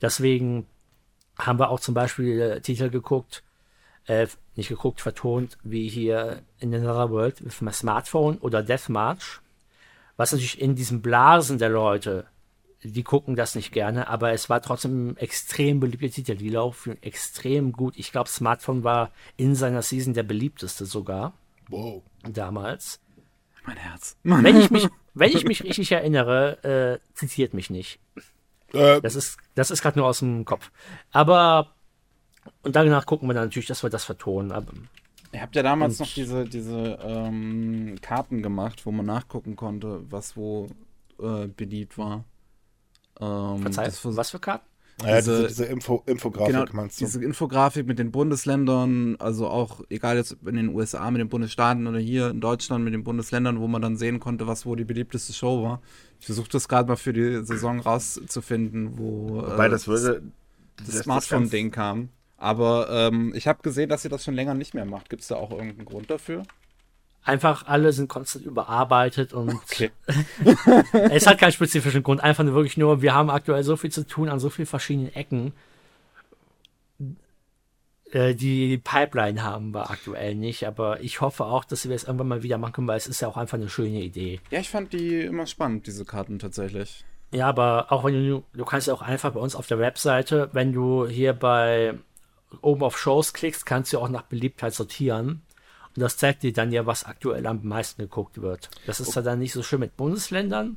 Deswegen 0.00 0.66
haben 1.38 1.58
wir 1.58 1.70
auch 1.70 1.80
zum 1.80 1.94
Beispiel 1.94 2.40
äh, 2.40 2.60
Titel 2.60 2.90
geguckt, 2.90 3.42
äh, 4.06 4.26
nicht 4.56 4.68
geguckt, 4.68 5.00
vertont, 5.00 5.58
wie 5.62 5.88
hier 5.88 6.42
in 6.58 6.74
Another 6.74 7.10
World 7.10 7.44
with 7.44 7.60
my 7.60 7.72
Smartphone 7.72 8.38
oder 8.38 8.62
Death 8.62 8.88
March. 8.88 9.40
Was 10.20 10.32
natürlich 10.32 10.60
in 10.60 10.74
diesen 10.74 11.00
Blasen 11.00 11.56
der 11.56 11.70
Leute, 11.70 12.26
die 12.82 13.02
gucken 13.02 13.36
das 13.36 13.54
nicht 13.54 13.72
gerne, 13.72 14.08
aber 14.08 14.32
es 14.32 14.50
war 14.50 14.60
trotzdem 14.60 15.08
ein 15.12 15.16
extrem 15.16 15.80
beliebter 15.80 16.10
Titel. 16.10 16.34
Die 16.36 16.50
laufen 16.50 17.02
extrem 17.02 17.72
gut. 17.72 17.94
Ich 17.96 18.12
glaube, 18.12 18.28
Smartphone 18.28 18.84
war 18.84 19.12
in 19.38 19.54
seiner 19.54 19.80
Season 19.80 20.12
der 20.12 20.22
beliebteste 20.22 20.84
sogar 20.84 21.32
Wow. 21.68 22.02
damals. 22.22 23.00
Mein 23.64 23.78
Herz. 23.78 24.18
Wenn 24.22 24.58
ich 24.58 24.70
mich, 24.70 24.88
wenn 25.14 25.30
ich 25.30 25.44
mich 25.46 25.64
richtig 25.64 25.90
erinnere, 25.90 27.00
äh, 27.02 27.14
zitiert 27.14 27.54
mich 27.54 27.70
nicht. 27.70 27.98
Äh, 28.74 29.00
Das 29.00 29.14
ist, 29.14 29.38
das 29.54 29.70
ist 29.70 29.80
gerade 29.80 29.98
nur 29.98 30.06
aus 30.06 30.18
dem 30.18 30.44
Kopf. 30.44 30.70
Aber 31.12 31.68
und 32.62 32.76
danach 32.76 33.06
gucken 33.06 33.26
wir 33.26 33.32
dann 33.32 33.44
natürlich, 33.44 33.68
dass 33.68 33.82
wir 33.82 33.88
das 33.88 34.04
vertonen. 34.04 34.52
Ihr 35.32 35.40
habt 35.42 35.54
ja 35.54 35.62
damals 35.62 36.00
Und- 36.00 36.06
noch 36.08 36.14
diese, 36.14 36.44
diese 36.44 36.98
ähm, 37.02 37.96
Karten 38.02 38.42
gemacht, 38.42 38.84
wo 38.86 38.90
man 38.90 39.06
nachgucken 39.06 39.56
konnte, 39.56 40.02
was 40.10 40.36
wo 40.36 40.68
äh, 41.22 41.46
beliebt 41.46 41.98
war. 41.98 42.24
Ähm, 43.20 43.62
Verzeih, 43.62 43.84
das 43.84 44.04
was 44.16 44.30
für 44.30 44.38
Karten? 44.40 44.64
ja, 45.04 45.16
diese, 45.16 45.36
diese- 45.36 45.48
diese 45.48 45.64
Info, 45.66 46.02
Infografik 46.06 46.54
genau, 46.54 46.64
meinst 46.72 47.00
du? 47.00 47.04
diese 47.04 47.22
Infografik 47.24 47.86
mit 47.86 47.98
den 47.98 48.10
Bundesländern, 48.10 49.16
also 49.18 49.48
auch 49.48 49.82
egal 49.88 50.16
jetzt 50.16 50.36
in 50.44 50.56
den 50.56 50.74
USA 50.74 51.10
mit 51.10 51.20
den 51.20 51.28
Bundesstaaten 51.28 51.86
oder 51.86 51.98
hier 51.98 52.30
in 52.30 52.40
Deutschland 52.40 52.84
mit 52.84 52.92
den 52.92 53.04
Bundesländern, 53.04 53.60
wo 53.60 53.68
man 53.68 53.80
dann 53.82 53.96
sehen 53.96 54.18
konnte, 54.20 54.46
was 54.46 54.66
wo 54.66 54.74
die 54.74 54.84
beliebteste 54.84 55.32
Show 55.32 55.62
war. 55.62 55.80
Ich 56.18 56.26
versuche 56.26 56.48
das 56.50 56.68
gerade 56.68 56.88
mal 56.88 56.96
für 56.96 57.12
die 57.12 57.44
Saison 57.44 57.80
rauszufinden, 57.80 58.98
wo 58.98 59.36
Wobei 59.42 59.66
äh, 59.66 59.70
das 59.70 59.86
würde. 59.86 60.22
das 60.84 60.98
Smartphone-Ding 61.00 61.70
kam. 61.70 62.08
Aber 62.40 62.88
ähm, 62.90 63.32
ich 63.36 63.46
habe 63.46 63.62
gesehen, 63.62 63.90
dass 63.90 64.02
ihr 64.02 64.10
das 64.10 64.24
schon 64.24 64.34
länger 64.34 64.54
nicht 64.54 64.72
mehr 64.74 64.86
macht. 64.86 65.10
Gibt 65.10 65.22
es 65.22 65.28
da 65.28 65.36
auch 65.36 65.50
irgendeinen 65.50 65.84
Grund 65.84 66.10
dafür? 66.10 66.42
Einfach 67.22 67.66
alle 67.66 67.92
sind 67.92 68.08
konstant 68.08 68.46
überarbeitet 68.46 69.34
und 69.34 69.50
Okay. 69.50 69.90
es 71.10 71.26
hat 71.26 71.38
keinen 71.38 71.52
spezifischen 71.52 72.02
Grund. 72.02 72.22
Einfach 72.22 72.42
nur 72.42 72.54
wirklich 72.54 72.78
nur, 72.78 73.02
wir 73.02 73.12
haben 73.12 73.28
aktuell 73.28 73.62
so 73.62 73.76
viel 73.76 73.90
zu 73.92 74.06
tun 74.06 74.30
an 74.30 74.40
so 74.40 74.48
vielen 74.48 74.64
verschiedenen 74.64 75.14
Ecken. 75.14 75.52
Äh, 78.10 78.34
Die 78.34 78.78
Pipeline 78.78 79.42
haben 79.42 79.74
wir 79.74 79.90
aktuell 79.90 80.34
nicht, 80.34 80.66
aber 80.66 81.02
ich 81.02 81.20
hoffe 81.20 81.44
auch, 81.44 81.64
dass 81.64 81.86
wir 81.86 81.94
es 81.94 82.04
irgendwann 82.04 82.28
mal 82.28 82.42
wieder 82.42 82.56
machen 82.56 82.72
können, 82.72 82.88
weil 82.88 82.96
es 82.96 83.06
ist 83.06 83.20
ja 83.20 83.28
auch 83.28 83.36
einfach 83.36 83.58
eine 83.58 83.68
schöne 83.68 84.00
Idee. 84.00 84.40
Ja, 84.50 84.60
ich 84.60 84.70
fand 84.70 84.94
die 84.94 85.20
immer 85.20 85.46
spannend, 85.46 85.86
diese 85.86 86.06
Karten 86.06 86.38
tatsächlich. 86.38 87.04
Ja, 87.32 87.48
aber 87.48 87.92
auch 87.92 88.02
wenn 88.02 88.14
du, 88.14 88.42
du 88.54 88.64
kannst 88.64 88.86
ja 88.88 88.94
auch 88.94 89.02
einfach 89.02 89.32
bei 89.32 89.40
uns 89.40 89.54
auf 89.54 89.66
der 89.66 89.78
Webseite, 89.78 90.48
wenn 90.52 90.72
du 90.72 91.06
hier 91.06 91.34
bei 91.34 91.94
oben 92.60 92.82
auf 92.82 92.98
Shows 92.98 93.32
klickst, 93.32 93.66
kannst 93.66 93.92
du 93.92 93.98
auch 93.98 94.08
nach 94.08 94.22
Beliebtheit 94.22 94.74
sortieren. 94.74 95.42
Und 95.96 96.02
das 96.02 96.16
zeigt 96.16 96.42
dir 96.42 96.52
dann 96.52 96.72
ja, 96.72 96.86
was 96.86 97.04
aktuell 97.04 97.46
am 97.46 97.64
meisten 97.64 98.02
geguckt 98.02 98.40
wird. 98.40 98.70
Das 98.86 99.00
ist 99.00 99.14
ja 99.14 99.22
dann 99.22 99.40
nicht 99.40 99.52
so 99.52 99.62
schön 99.62 99.80
mit 99.80 99.96
Bundesländern, 99.96 100.76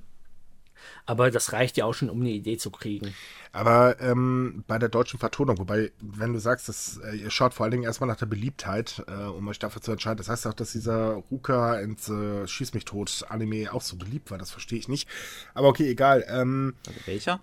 aber 1.05 1.29
das 1.29 1.53
reicht 1.53 1.77
ja 1.77 1.85
auch 1.85 1.93
schon, 1.93 2.09
um 2.09 2.21
eine 2.21 2.31
Idee 2.31 2.57
zu 2.57 2.71
kriegen. 2.71 3.13
Aber 3.51 4.01
ähm, 4.01 4.63
bei 4.67 4.79
der 4.79 4.89
deutschen 4.89 5.19
Vertonung, 5.19 5.59
wobei, 5.59 5.91
wenn 6.01 6.33
du 6.33 6.39
sagst, 6.39 6.67
dass, 6.67 6.97
äh, 6.97 7.15
ihr 7.15 7.29
schaut 7.29 7.53
vor 7.53 7.65
allen 7.65 7.71
Dingen 7.71 7.83
erstmal 7.83 8.07
nach 8.07 8.17
der 8.17 8.25
Beliebtheit, 8.25 9.03
äh, 9.07 9.25
um 9.25 9.47
euch 9.47 9.59
dafür 9.59 9.81
zu 9.81 9.91
entscheiden, 9.91 10.17
das 10.17 10.29
heißt 10.29 10.47
auch, 10.47 10.55
dass 10.55 10.71
dieser 10.71 11.21
Ruka 11.29 11.79
ins 11.79 12.09
äh, 12.09 12.47
Schieß 12.47 12.73
mich 12.73 12.85
tot 12.85 13.23
Anime 13.29 13.71
auch 13.71 13.83
so 13.83 13.95
beliebt 13.95 14.31
war, 14.31 14.39
das 14.39 14.49
verstehe 14.49 14.79
ich 14.79 14.87
nicht. 14.87 15.07
Aber 15.53 15.67
okay, 15.67 15.89
egal. 15.89 16.25
Ähm, 16.27 16.73
Also 16.87 16.99
welcher? 17.05 17.39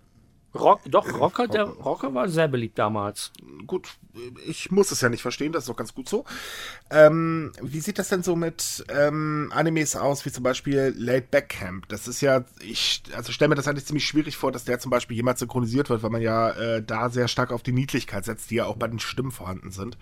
Rock, 0.54 0.80
doch, 0.86 1.12
Rocker, 1.18 1.46
der 1.46 1.62
Rocker 1.64 2.12
war 2.12 2.28
sehr 2.28 2.48
beliebt 2.48 2.78
damals. 2.78 3.30
Gut, 3.66 3.88
ich 4.46 4.72
muss 4.72 4.90
es 4.90 5.00
ja 5.00 5.08
nicht 5.08 5.22
verstehen, 5.22 5.52
das 5.52 5.62
ist 5.64 5.68
doch 5.68 5.76
ganz 5.76 5.94
gut 5.94 6.08
so. 6.08 6.24
Ähm, 6.90 7.52
wie 7.62 7.78
sieht 7.78 8.00
das 8.00 8.08
denn 8.08 8.24
so 8.24 8.34
mit 8.34 8.84
ähm, 8.88 9.52
Animes 9.54 9.94
aus, 9.94 10.24
wie 10.26 10.32
zum 10.32 10.42
Beispiel 10.42 10.92
Late 10.96 11.28
Back 11.30 11.50
Camp? 11.50 11.88
Das 11.88 12.08
ist 12.08 12.20
ja, 12.20 12.44
ich, 12.60 13.02
also 13.14 13.30
stelle 13.30 13.50
mir 13.50 13.54
das 13.54 13.68
eigentlich 13.68 13.86
ziemlich 13.86 14.06
schwierig 14.06 14.36
vor, 14.36 14.50
dass 14.50 14.64
der 14.64 14.80
zum 14.80 14.90
Beispiel 14.90 15.16
jemals 15.16 15.38
synchronisiert 15.38 15.88
wird, 15.88 16.02
weil 16.02 16.10
man 16.10 16.22
ja 16.22 16.50
äh, 16.50 16.82
da 16.82 17.10
sehr 17.10 17.28
stark 17.28 17.52
auf 17.52 17.62
die 17.62 17.72
Niedlichkeit 17.72 18.24
setzt, 18.24 18.50
die 18.50 18.56
ja 18.56 18.64
auch 18.64 18.76
bei 18.76 18.88
den 18.88 18.98
Stimmen 18.98 19.30
vorhanden 19.30 19.70
sind. 19.70 19.96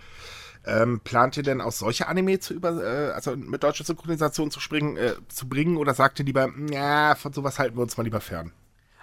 Ähm, 0.67 1.01
plant 1.01 1.37
ihr 1.37 1.43
denn 1.43 1.61
aus 1.61 1.79
solche 1.79 2.09
Anime 2.09 2.41
zu 2.41 2.55
über, 2.55 2.83
äh, 2.83 3.13
also 3.13 3.37
mit 3.37 3.63
deutscher 3.63 3.85
Synchronisation 3.85 4.51
zu 4.51 4.61
springen, 4.61 4.97
äh, 4.97 5.15
zu 5.29 5.47
bringen 5.49 5.77
oder 5.77 5.93
sagt 5.93 6.19
ihr 6.19 6.25
lieber, 6.25 6.49
ja, 6.71 7.15
von 7.15 7.33
sowas 7.33 7.59
halten 7.59 7.77
wir 7.77 7.83
uns 7.83 7.97
mal 7.97 8.03
lieber 8.03 8.21
fern? 8.21 8.53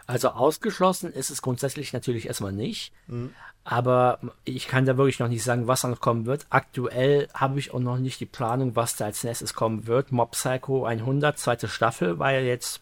Also 0.08 0.30
ausgeschlossen 0.30 1.12
ist 1.12 1.32
es 1.32 1.42
grundsätzlich 1.42 1.94
natürlich 1.94 2.28
erstmal 2.28 2.52
nicht. 2.52 2.94
Mhm. 3.08 3.34
Aber 3.64 4.20
ich 4.44 4.68
kann 4.68 4.86
da 4.86 4.98
wirklich 4.98 5.20
noch 5.20 5.28
nicht 5.28 5.44
sagen, 5.44 5.68
was 5.68 5.82
da 5.82 5.88
noch 5.88 6.00
kommen 6.00 6.28
wird. 6.28 6.46
Aktuell 6.52 7.28
habe 7.34 7.58
ich 7.58 7.74
auch 7.74 7.80
noch 7.80 7.98
nicht 7.98 8.20
die 8.20 8.28
Planung, 8.28 8.76
was 8.76 8.96
da 8.96 9.06
als 9.06 9.24
nächstes 9.24 9.56
kommen 9.56 9.88
wird. 9.88 10.12
Mob 10.12 10.32
Psycho 10.32 10.86
100, 10.86 11.40
zweite 11.40 11.68
Staffel, 11.68 12.20
war 12.20 12.32
ja 12.32 12.42
jetzt 12.42 12.82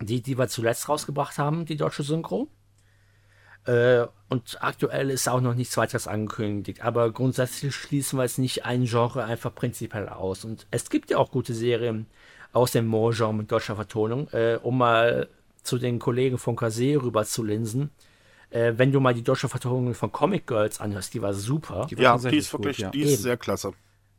die, 0.00 0.20
die 0.20 0.36
wir 0.36 0.48
zuletzt 0.48 0.88
rausgebracht 0.88 1.38
haben, 1.38 1.64
die 1.64 1.76
deutsche 1.76 2.02
Synchro. 2.02 2.48
Äh, 3.64 4.06
und 4.28 4.58
aktuell 4.60 5.10
ist 5.10 5.28
auch 5.28 5.40
noch 5.40 5.54
nichts 5.54 5.76
weiteres 5.78 6.06
angekündigt. 6.06 6.84
Aber 6.84 7.10
grundsätzlich 7.10 7.74
schließen 7.74 8.18
wir 8.18 8.24
jetzt 8.24 8.38
nicht 8.38 8.66
ein 8.66 8.84
Genre 8.84 9.24
einfach 9.24 9.54
prinzipiell 9.54 10.08
aus. 10.08 10.44
Und 10.44 10.66
es 10.70 10.90
gibt 10.90 11.10
ja 11.10 11.16
auch 11.16 11.30
gute 11.30 11.54
Serien 11.54 12.06
aus 12.52 12.72
dem 12.72 12.86
Moore-Genre 12.86 13.32
mit 13.32 13.50
deutscher 13.50 13.76
Vertonung, 13.76 14.28
äh, 14.28 14.58
um 14.62 14.76
mal 14.76 15.28
zu 15.62 15.78
den 15.78 15.98
Kollegen 15.98 16.38
von 16.38 16.56
Kase 16.56 17.02
rüber 17.02 17.24
zu 17.24 17.42
linsen. 17.44 17.90
Äh, 18.50 18.74
wenn 18.76 18.92
du 18.92 19.00
mal 19.00 19.14
die 19.14 19.22
deutsche 19.22 19.48
Vertonung 19.48 19.94
von 19.94 20.12
Comic 20.12 20.46
Girls 20.46 20.80
anhörst, 20.80 21.14
die 21.14 21.22
war 21.22 21.32
super. 21.32 21.86
Die 21.90 21.96
war 21.96 22.04
ja, 22.04 22.30
die 22.30 22.36
ist 22.36 22.52
wirklich, 22.52 22.76
gut, 22.76 22.84
ja. 22.84 22.90
die 22.90 23.02
ist 23.02 23.22
sehr 23.22 23.36
klasse. 23.36 23.72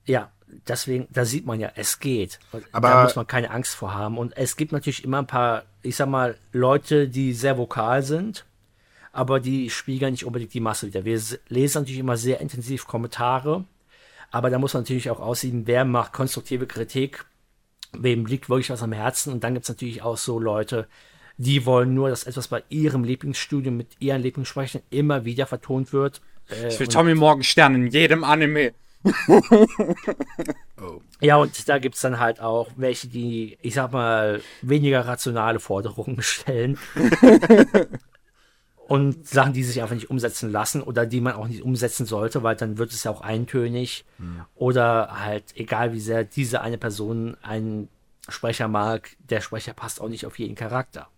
Ja, 0.06 0.32
deswegen, 0.68 1.08
da 1.12 1.26
sieht 1.26 1.46
man 1.46 1.60
ja, 1.60 1.72
es 1.76 2.00
geht. 2.00 2.40
Aber 2.72 2.90
da 2.90 3.04
muss 3.04 3.16
man 3.16 3.28
keine 3.28 3.52
Angst 3.52 3.76
vor 3.76 3.94
haben. 3.94 4.18
Und 4.18 4.36
es 4.36 4.56
gibt 4.56 4.72
natürlich 4.72 5.04
immer 5.04 5.20
ein 5.20 5.28
paar, 5.28 5.64
ich 5.82 5.96
sag 5.96 6.10
mal, 6.10 6.38
Leute, 6.52 7.08
die 7.08 7.34
sehr 7.34 7.58
vokal 7.58 8.04
sind, 8.04 8.46
aber 9.12 9.40
die 9.40 9.70
spiegeln 9.70 10.12
nicht 10.12 10.26
unbedingt 10.26 10.54
die 10.54 10.60
Masse 10.60 10.88
wieder. 10.88 11.06
Wir 11.06 11.22
lesen 11.48 11.82
natürlich 11.82 12.00
immer 12.00 12.18
sehr 12.18 12.42
intensiv 12.42 12.88
Kommentare, 12.88 13.66
aber 14.32 14.50
da 14.50 14.58
muss 14.58 14.74
man 14.74 14.84
natürlich 14.84 15.10
auch 15.12 15.20
aussehen, 15.20 15.68
wer 15.68 15.86
macht 15.86 16.12
konstruktive 16.14 16.66
Kritik, 16.66 17.26
wem 17.92 18.26
liegt 18.26 18.50
wirklich 18.50 18.72
was 18.72 18.82
am 18.82 18.92
Herzen. 18.92 19.32
Und 19.32 19.44
dann 19.44 19.54
gibt 19.54 19.66
es 19.66 19.70
natürlich 19.70 20.02
auch 20.02 20.18
so 20.18 20.40
Leute, 20.40 20.88
die 21.38 21.66
wollen 21.66 21.94
nur, 21.94 22.10
dass 22.10 22.26
etwas 22.26 22.48
bei 22.48 22.64
ihrem 22.70 23.04
Lieblingsstudio 23.04 23.72
mit 23.72 23.88
ihren 24.00 24.22
Lieblingssprechern 24.22 24.82
immer 24.90 25.26
wieder 25.26 25.48
vertont 25.48 25.94
wird. 25.94 26.22
Äh, 26.50 26.68
ich 26.70 26.80
will 26.80 26.88
Tommy 26.88 27.16
Morgenstern 27.16 27.76
in 27.76 27.88
jedem 27.88 28.24
Anime. 28.24 28.74
oh. 30.82 31.02
Ja, 31.20 31.38
und 31.38 31.68
da 31.68 31.78
gibt 31.80 31.96
es 31.96 32.02
dann 32.02 32.20
halt 32.20 32.40
auch 32.40 32.70
welche, 32.76 33.08
die, 33.08 33.58
ich 33.62 33.74
sag 33.74 33.92
mal, 33.92 34.42
weniger 34.62 35.06
rationale 35.06 35.60
Forderungen 35.60 36.22
stellen. 36.22 36.78
und 38.88 39.28
Sachen, 39.28 39.54
die 39.54 39.64
sich 39.64 39.82
einfach 39.82 39.96
nicht 39.96 40.10
umsetzen 40.10 40.52
lassen 40.52 40.82
oder 40.82 41.06
die 41.06 41.22
man 41.22 41.34
auch 41.34 41.48
nicht 41.48 41.64
umsetzen 41.64 42.06
sollte, 42.06 42.44
weil 42.44 42.56
dann 42.56 42.78
wird 42.78 42.92
es 42.92 43.04
ja 43.04 43.12
auch 43.12 43.22
eintönig. 43.22 44.06
Mhm. 44.18 44.42
Oder 44.56 45.20
halt, 45.20 45.46
egal 45.56 45.94
wie 45.94 46.00
sehr 46.00 46.24
diese 46.24 46.62
eine 46.62 46.78
Person 46.78 47.36
einen 47.42 47.90
Sprecher 48.30 48.68
mag, 48.68 49.10
der 49.20 49.42
Sprecher 49.42 49.74
passt 49.74 50.00
auch 50.00 50.10
nicht 50.10 50.26
auf 50.26 50.40
jeden 50.40 50.56
Charakter. 50.56 51.10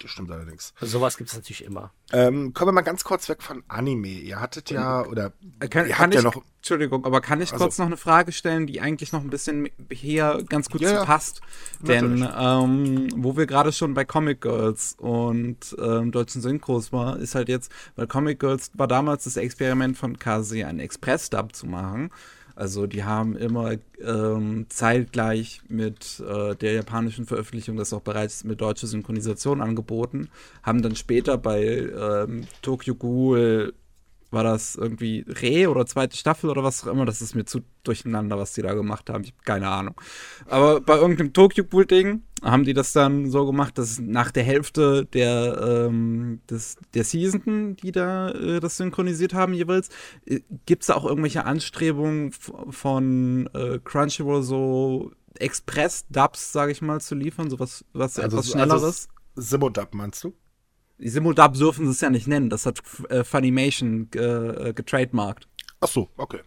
Das 0.00 0.10
stimmt 0.10 0.30
allerdings. 0.30 0.74
Sowas 0.80 1.16
gibt 1.16 1.30
es 1.30 1.36
natürlich 1.36 1.64
immer. 1.64 1.92
Ähm, 2.12 2.54
kommen 2.54 2.68
wir 2.68 2.72
mal 2.72 2.82
ganz 2.82 3.02
kurz 3.02 3.28
weg 3.28 3.42
von 3.42 3.64
Anime. 3.66 4.08
Ihr 4.08 4.40
hattet 4.40 4.70
ja, 4.70 5.04
oder 5.04 5.32
äh, 5.58 5.68
kann, 5.68 5.86
ihr 5.86 5.94
kann 5.94 6.10
ich, 6.10 6.16
ja 6.16 6.22
noch. 6.22 6.42
Entschuldigung, 6.58 7.04
aber 7.04 7.20
kann 7.20 7.40
ich 7.40 7.52
also, 7.52 7.64
kurz 7.64 7.78
noch 7.78 7.86
eine 7.86 7.96
Frage 7.96 8.32
stellen, 8.32 8.66
die 8.66 8.80
eigentlich 8.80 9.12
noch 9.12 9.22
ein 9.22 9.30
bisschen 9.30 9.68
hier 9.90 10.44
ganz 10.48 10.68
gut 10.68 10.80
ja, 10.80 11.00
zu 11.00 11.06
passt? 11.06 11.40
Denn 11.80 12.28
ähm, 12.38 13.08
wo 13.16 13.36
wir 13.36 13.46
gerade 13.46 13.72
schon 13.72 13.94
bei 13.94 14.04
Comic 14.04 14.40
Girls 14.40 14.94
und 14.98 15.76
ähm, 15.80 16.12
deutschen 16.12 16.42
Synchros 16.42 16.92
war, 16.92 17.18
ist 17.18 17.34
halt 17.34 17.48
jetzt, 17.48 17.70
weil 17.96 18.06
Comic 18.06 18.40
Girls 18.40 18.70
war 18.74 18.88
damals 18.88 19.24
das 19.24 19.36
Experiment 19.36 19.96
von 19.96 20.18
Kasi, 20.18 20.64
einen 20.64 20.80
Express-Dub 20.80 21.54
zu 21.54 21.66
machen. 21.66 22.10
Also 22.56 22.86
die 22.86 23.04
haben 23.04 23.36
immer 23.36 23.74
ähm, 24.02 24.64
zeitgleich 24.70 25.60
mit 25.68 26.20
äh, 26.26 26.56
der 26.56 26.72
japanischen 26.72 27.26
Veröffentlichung 27.26 27.76
das 27.76 27.92
auch 27.92 28.00
bereits 28.00 28.44
mit 28.44 28.62
deutscher 28.62 28.86
Synchronisation 28.86 29.60
angeboten, 29.60 30.30
haben 30.62 30.80
dann 30.80 30.96
später 30.96 31.36
bei 31.36 31.62
ähm, 31.62 32.46
Tokyo 32.62 32.94
Ghoul 32.94 33.74
war 34.30 34.42
das 34.42 34.74
irgendwie 34.74 35.24
Re 35.28 35.70
oder 35.70 35.86
zweite 35.86 36.16
Staffel 36.16 36.50
oder 36.50 36.64
was 36.64 36.84
auch 36.84 36.90
immer. 36.90 37.04
Das 37.04 37.22
ist 37.22 37.34
mir 37.34 37.44
zu 37.44 37.60
durcheinander, 37.84 38.38
was 38.38 38.52
die 38.52 38.62
da 38.62 38.74
gemacht 38.74 39.08
haben. 39.08 39.24
Ich 39.24 39.30
habe 39.30 39.42
keine 39.44 39.68
Ahnung. 39.68 39.94
Aber 40.46 40.80
bei 40.80 40.96
irgendeinem 40.96 41.32
Tokyo 41.32 41.64
Pool 41.64 41.86
Ding 41.86 42.22
haben 42.42 42.64
die 42.64 42.74
das 42.74 42.92
dann 42.92 43.30
so 43.30 43.46
gemacht, 43.46 43.78
dass 43.78 43.98
nach 43.98 44.30
der 44.30 44.42
Hälfte 44.42 45.06
der, 45.06 45.86
ähm, 45.86 46.40
des, 46.50 46.76
der 46.94 47.04
Season, 47.04 47.76
die 47.76 47.92
da 47.92 48.30
äh, 48.30 48.60
das 48.60 48.76
synchronisiert 48.76 49.34
haben 49.34 49.54
jeweils, 49.54 49.88
äh, 50.26 50.40
gibt 50.66 50.82
es 50.82 50.88
da 50.88 50.94
auch 50.94 51.04
irgendwelche 51.04 51.44
Anstrebungen 51.44 52.32
von 52.32 53.48
äh, 53.54 53.78
Crunchyroll 53.82 54.42
so 54.42 55.12
Express-Dubs, 55.38 56.52
sage 56.52 56.72
ich 56.72 56.82
mal, 56.82 57.00
zu 57.00 57.14
liefern? 57.14 57.50
So 57.50 57.58
was, 57.58 57.84
was 57.92 58.18
also, 58.18 58.38
etwas 58.38 58.50
Schnelleres? 58.50 58.82
Also 58.82 59.08
Simo-Dub 59.36 59.94
meinst 59.94 60.24
du? 60.24 60.34
Die 60.98 61.08
Simuldub 61.08 61.54
dürfen 61.54 61.86
sie 61.86 61.92
es 61.92 62.00
ja 62.00 62.10
nicht 62.10 62.26
nennen. 62.26 62.48
Das 62.48 62.66
hat 62.66 62.80
äh, 63.10 63.22
Funimation 63.22 64.08
äh, 64.14 64.72
getrademarkt. 64.74 65.48
Ach 65.80 65.88
so, 65.88 66.08
okay. 66.16 66.40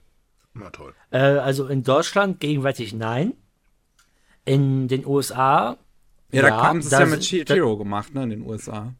Na 0.54 0.70
toll. 0.72 0.94
Äh, 1.12 1.20
also 1.20 1.68
in 1.68 1.84
Deutschland 1.84 2.40
gegenwärtig 2.40 2.94
nein. 2.94 3.34
In 4.46 4.88
den 4.88 5.06
USA. 5.06 5.78
Ja, 6.32 6.42
da 6.42 6.64
haben 6.64 6.82
sie 6.82 6.88
es 6.88 7.00
ja 7.00 7.06
mit 7.06 7.24
Shield 7.24 7.50
Hero 7.50 7.78
gemacht, 7.78 8.14
ne, 8.14 8.24
in 8.24 8.30
den 8.32 8.42
USA. 8.42 8.94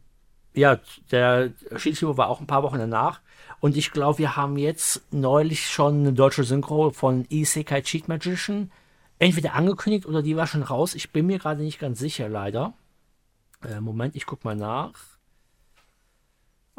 Ja, 0.54 0.80
der 1.10 1.52
Shield 1.76 2.00
Hero 2.00 2.16
war 2.16 2.28
auch 2.28 2.40
ein 2.40 2.46
paar 2.46 2.62
Wochen 2.62 2.78
danach. 2.78 3.20
Und 3.60 3.76
ich 3.76 3.90
glaube, 3.90 4.18
wir 4.18 4.36
haben 4.36 4.56
jetzt 4.56 5.02
neulich 5.12 5.68
schon 5.68 6.00
eine 6.00 6.12
deutsche 6.12 6.44
Synchro 6.44 6.90
von 6.90 7.26
Isekai 7.28 7.82
Cheat 7.82 8.08
Magician 8.08 8.70
entweder 9.18 9.54
angekündigt 9.54 10.06
oder 10.06 10.22
die 10.22 10.36
war 10.36 10.46
schon 10.46 10.62
raus. 10.62 10.94
Ich 10.94 11.10
bin 11.10 11.26
mir 11.26 11.38
gerade 11.38 11.62
nicht 11.62 11.78
ganz 11.78 11.98
sicher, 11.98 12.28
leider. 12.28 12.72
Äh, 13.68 13.80
Moment, 13.80 14.16
ich 14.16 14.26
guck 14.26 14.44
mal 14.44 14.56
nach 14.56 14.92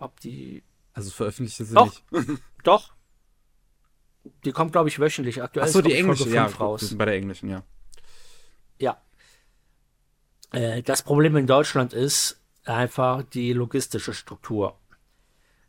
ob 0.02 0.20
die. 0.20 0.64
Also 0.94 1.10
veröffentlicht 1.10 1.58
sie 1.58 1.74
doch, 1.74 2.02
nicht. 2.12 2.42
doch. 2.64 2.94
Die 4.46 4.52
kommt, 4.52 4.72
glaube 4.74 4.90
ich, 4.90 5.00
wöchentlich. 5.00 5.42
Aktuell 5.42 5.66
Achso, 5.66 5.82
die 5.82 5.94
englische, 5.94 6.30
ja, 6.30 6.46
raus. 6.46 6.96
bei 6.96 7.06
der 7.06 7.16
englischen, 7.16 7.50
ja. 7.50 7.64
Ja. 8.78 9.02
Äh, 10.52 10.84
das 10.84 11.02
Problem 11.02 11.36
in 11.38 11.48
Deutschland 11.48 11.94
ist 11.94 12.40
einfach 12.66 13.24
die 13.24 13.54
logistische 13.54 14.14
Struktur. 14.14 14.78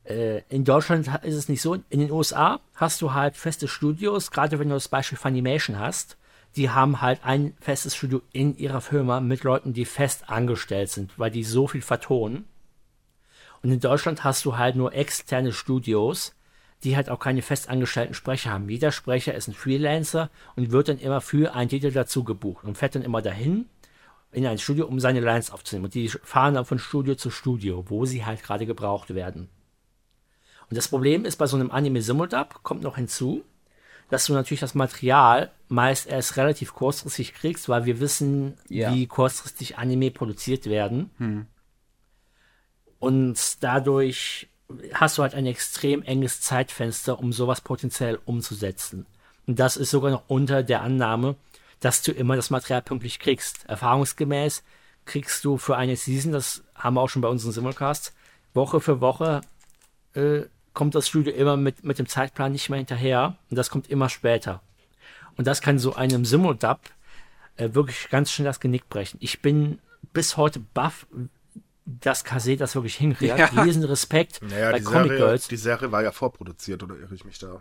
Äh, 0.05 0.43
in 0.49 0.65
Deutschland 0.65 1.09
ist 1.23 1.37
es 1.37 1.49
nicht 1.49 1.63
so. 1.63 1.75
In 1.75 2.01
den 2.01 2.11
USA 2.11 2.61
hast 2.75 3.01
du 3.01 3.13
halt 3.13 3.37
feste 3.37 3.69
Studios, 3.69 4.31
gerade 4.31 4.59
wenn 4.59 4.69
du 4.69 4.75
das 4.75 4.89
Beispiel 4.89 5.19
Funimation 5.19 5.79
hast. 5.79 6.17
Die 6.57 6.69
haben 6.69 7.01
halt 7.01 7.25
ein 7.25 7.57
festes 7.61 7.97
Studio 7.97 8.21
in 8.33 8.59
ihrer 8.59 8.83
Firma 8.83 9.21
mit 9.21 9.43
Leuten, 9.43 9.73
die 9.73 9.87
fest 9.87 10.29
angestellt 10.29 10.91
sind, 10.91 11.19
weil 11.19 11.31
die 11.31 11.45
so 11.45 11.67
viel 11.67 11.81
vertonen. 11.81 12.45
Und 13.63 13.71
in 13.71 13.81
Deutschland 13.81 14.25
hast 14.25 14.45
du 14.45 14.57
halt 14.57 14.77
nur 14.77 14.93
externe 14.93 15.53
Studios, 15.53 16.35
die 16.85 16.97
halt 16.97 17.11
auch 17.11 17.21
keine 17.21 17.43
festangestellten 17.43 18.15
Sprecher 18.15 18.51
haben. 18.51 18.69
Jeder 18.69 18.91
Sprecher 18.91 19.35
ist 19.35 19.49
ein 19.49 19.55
Freelancer 19.55 20.31
und 20.57 20.73
wird 20.73 20.89
dann 20.89 20.99
immer 20.99 21.21
für 21.21 21.55
einen 21.55 21.71
Titel 21.71 21.93
dazu 21.93 22.25
gebucht 22.25 22.65
und 22.65 22.77
fährt 22.77 22.97
dann 22.97 23.03
immer 23.03 23.23
dahin 23.23 23.67
in 24.33 24.47
ein 24.47 24.59
Studio, 24.59 24.87
um 24.87 24.99
seine 24.99 25.21
Lines 25.21 25.51
aufzunehmen. 25.51 25.85
Und 25.85 25.95
die 25.95 26.09
fahren 26.09 26.55
dann 26.55 26.65
von 26.65 26.79
Studio 26.79 27.15
zu 27.15 27.31
Studio, 27.31 27.85
wo 27.89 28.05
sie 28.05 28.25
halt 28.25 28.43
gerade 28.43 28.67
gebraucht 28.67 29.15
werden. 29.15 29.49
Und 30.71 30.77
das 30.77 30.89
Problem 30.89 31.25
ist 31.25 31.37
bei 31.37 31.47
so 31.47 31.57
einem 31.57 31.71
Anime 31.71 32.03
Simuldub, 32.03 32.63
kommt 32.63 32.83
noch 32.83 32.97
hinzu, 32.97 33.45
dass 34.09 34.27
du 34.27 34.33
natürlich 34.33 34.61
das 34.61 34.75
Material 34.75 35.51
meist 35.69 36.07
erst 36.07 36.37
relativ 36.37 36.75
kurzfristig 36.75 37.35
kriegst, 37.35 37.69
weil 37.69 37.85
wir 37.85 38.01
wissen, 38.01 38.55
ja. 38.69 38.93
wie 38.93 39.07
kurzfristig 39.07 39.79
Anime 39.79 40.11
produziert 40.11 40.67
werden. 40.67 41.11
Hm. 41.19 41.47
Und 43.03 43.65
dadurch 43.65 44.47
hast 44.95 45.19
du 45.19 45.23
halt 45.23 45.35
ein 45.35 45.47
extrem 45.47 46.05
enges 46.05 46.41
Zeitfenster, 46.41 47.19
um 47.19 47.33
sowas 47.33 47.61
potenziell 47.61 48.21
umzusetzen. 48.27 49.07
Und 49.45 49.59
das 49.59 49.77
ist 49.77 49.91
sogar 49.91 50.13
noch 50.13 50.23
unter 50.29 50.63
der 50.63 50.83
Annahme, 50.83 51.35
dass 51.81 52.03
du 52.03 52.13
immer 52.13 52.37
das 52.37 52.51
Material 52.51 52.81
pünktlich 52.81 53.19
kriegst. 53.19 53.67
Erfahrungsgemäß 53.67 54.63
kriegst 55.05 55.45
du 55.45 55.59
für 55.59 55.77
eine 55.77 55.97
Season, 55.97 56.31
das 56.31 56.63
haben 56.77 56.95
wir 56.95 57.01
auch 57.01 57.09
schon 57.09 57.23
bei 57.23 57.29
unseren 57.29 57.51
Simulcasts, 57.51 58.15
Woche 58.55 58.81
für 58.81 59.01
Woche 59.01 59.41
äh, 60.15 60.43
kommt 60.73 60.95
das 60.95 61.09
Studio 61.09 61.33
immer 61.33 61.57
mit, 61.57 61.83
mit 61.83 61.99
dem 61.99 62.07
Zeitplan 62.07 62.53
nicht 62.53 62.71
mehr 62.71 62.79
hinterher 62.79 63.37
und 63.51 63.57
das 63.57 63.69
kommt 63.69 63.91
immer 63.91 64.11
später. 64.11 64.63
Und 65.37 65.49
das 65.49 65.61
kann 65.61 65.81
so 65.81 65.97
einem 65.97 66.25
Simuldub 66.25 66.79
äh, 67.57 67.71
wirklich 67.73 68.11
ganz 68.11 68.31
schnell 68.31 68.47
das 68.47 68.61
Genick 68.61 68.89
brechen. 68.89 69.17
Ich 69.21 69.43
bin 69.43 69.81
bis 70.13 70.37
heute 70.37 70.61
baff, 70.61 71.09
dass 72.01 72.25
Kase 72.25 72.57
das 72.57 72.75
wirklich 72.75 72.97
hinkriegt. 72.97 73.39
Ja. 73.39 73.47
Riesen 73.63 73.85
Respekt 73.85 74.41
Naja, 74.49 74.71
bei 74.71 74.79
die 74.79 74.85
Comic 74.85 75.03
Serie, 75.09 75.19
Girls. 75.19 75.49
die 75.49 75.57
Serie 75.57 75.93
war 75.93 76.03
ja 76.03 76.13
vorproduziert, 76.13 76.83
oder 76.83 76.97
irre 76.97 77.15
ich 77.15 77.25
mich 77.25 77.39
da? 77.39 77.61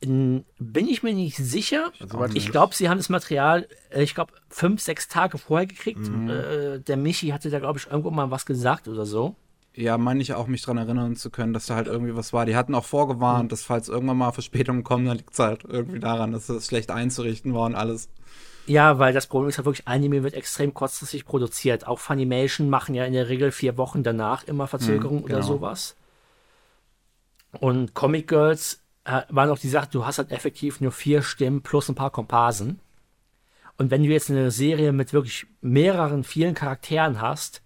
Bin 0.00 0.44
ich 0.58 1.02
mir 1.02 1.14
nicht 1.14 1.36
sicher. 1.36 1.90
Soweit 2.06 2.34
Ich 2.34 2.50
glaube, 2.50 2.74
sie 2.74 2.88
haben 2.90 2.98
das 2.98 3.08
Material, 3.08 3.66
äh, 3.90 4.02
ich 4.02 4.14
glaube, 4.14 4.34
fünf, 4.50 4.82
sechs 4.82 5.08
Tage 5.08 5.38
vorher 5.38 5.66
gekriegt. 5.66 6.00
Mhm. 6.00 6.28
Äh, 6.28 6.78
der 6.80 6.96
Michi 6.98 7.28
hatte 7.28 7.48
da, 7.48 7.58
glaube 7.58 7.78
ich, 7.78 7.86
irgendwo 7.86 8.10
mal 8.10 8.30
was 8.30 8.44
gesagt 8.44 8.88
oder 8.88 9.06
so. 9.06 9.36
Ja, 9.74 9.98
meine 9.98 10.22
ich 10.22 10.32
auch, 10.34 10.46
mich 10.46 10.62
dran 10.62 10.78
erinnern 10.78 11.16
zu 11.16 11.30
können, 11.30 11.52
dass 11.52 11.66
da 11.66 11.76
halt 11.76 11.86
irgendwie 11.86 12.16
was 12.16 12.32
war. 12.32 12.46
Die 12.46 12.56
hatten 12.56 12.74
auch 12.74 12.84
vorgewarnt, 12.84 13.52
dass 13.52 13.62
falls 13.62 13.88
irgendwann 13.88 14.16
mal 14.16 14.32
Verspätungen 14.32 14.84
kommen, 14.84 15.04
dann 15.06 15.18
liegt 15.18 15.34
es 15.34 15.38
halt 15.38 15.64
irgendwie 15.64 16.00
daran, 16.00 16.32
dass 16.32 16.46
das 16.46 16.66
schlecht 16.66 16.90
einzurichten 16.90 17.52
war 17.54 17.66
und 17.66 17.74
alles. 17.74 18.08
Ja, 18.66 18.98
weil 18.98 19.12
das 19.12 19.28
Problem 19.28 19.48
ist 19.48 19.58
ja 19.58 19.64
wirklich, 19.64 19.86
Anime 19.86 20.22
wird 20.22 20.34
extrem 20.34 20.74
kurzfristig 20.74 21.24
produziert. 21.24 21.86
Auch 21.86 22.00
Funimation 22.00 22.68
machen 22.68 22.94
ja 22.94 23.04
in 23.04 23.12
der 23.12 23.28
Regel 23.28 23.52
vier 23.52 23.76
Wochen 23.76 24.02
danach 24.02 24.44
immer 24.44 24.66
Verzögerung 24.66 25.22
oder 25.22 25.36
genau. 25.36 25.46
sowas. 25.46 25.96
Und 27.60 27.94
Comic 27.94 28.28
Girls 28.28 28.82
äh, 29.04 29.22
war 29.28 29.46
noch 29.46 29.58
die 29.58 29.68
Sache, 29.68 29.88
du 29.90 30.04
hast 30.04 30.18
halt 30.18 30.32
effektiv 30.32 30.80
nur 30.80 30.92
vier 30.92 31.22
Stimmen 31.22 31.62
plus 31.62 31.88
ein 31.88 31.94
paar 31.94 32.10
Komparsen. 32.10 32.80
Und 33.78 33.90
wenn 33.90 34.02
du 34.02 34.08
jetzt 34.08 34.30
eine 34.30 34.50
Serie 34.50 34.92
mit 34.92 35.12
wirklich 35.12 35.46
mehreren, 35.60 36.24
vielen 36.24 36.54
Charakteren 36.54 37.20
hast, 37.20 37.62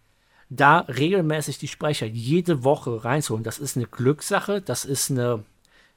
da 0.51 0.81
regelmäßig 0.81 1.59
die 1.59 1.69
Sprecher 1.69 2.07
jede 2.07 2.65
Woche 2.65 3.05
reinzuholen, 3.05 3.45
das 3.45 3.59
ist 3.59 3.77
eine 3.77 3.87
Glückssache, 3.87 4.61
das 4.61 4.85
ist 4.85 5.11
eine 5.11 5.45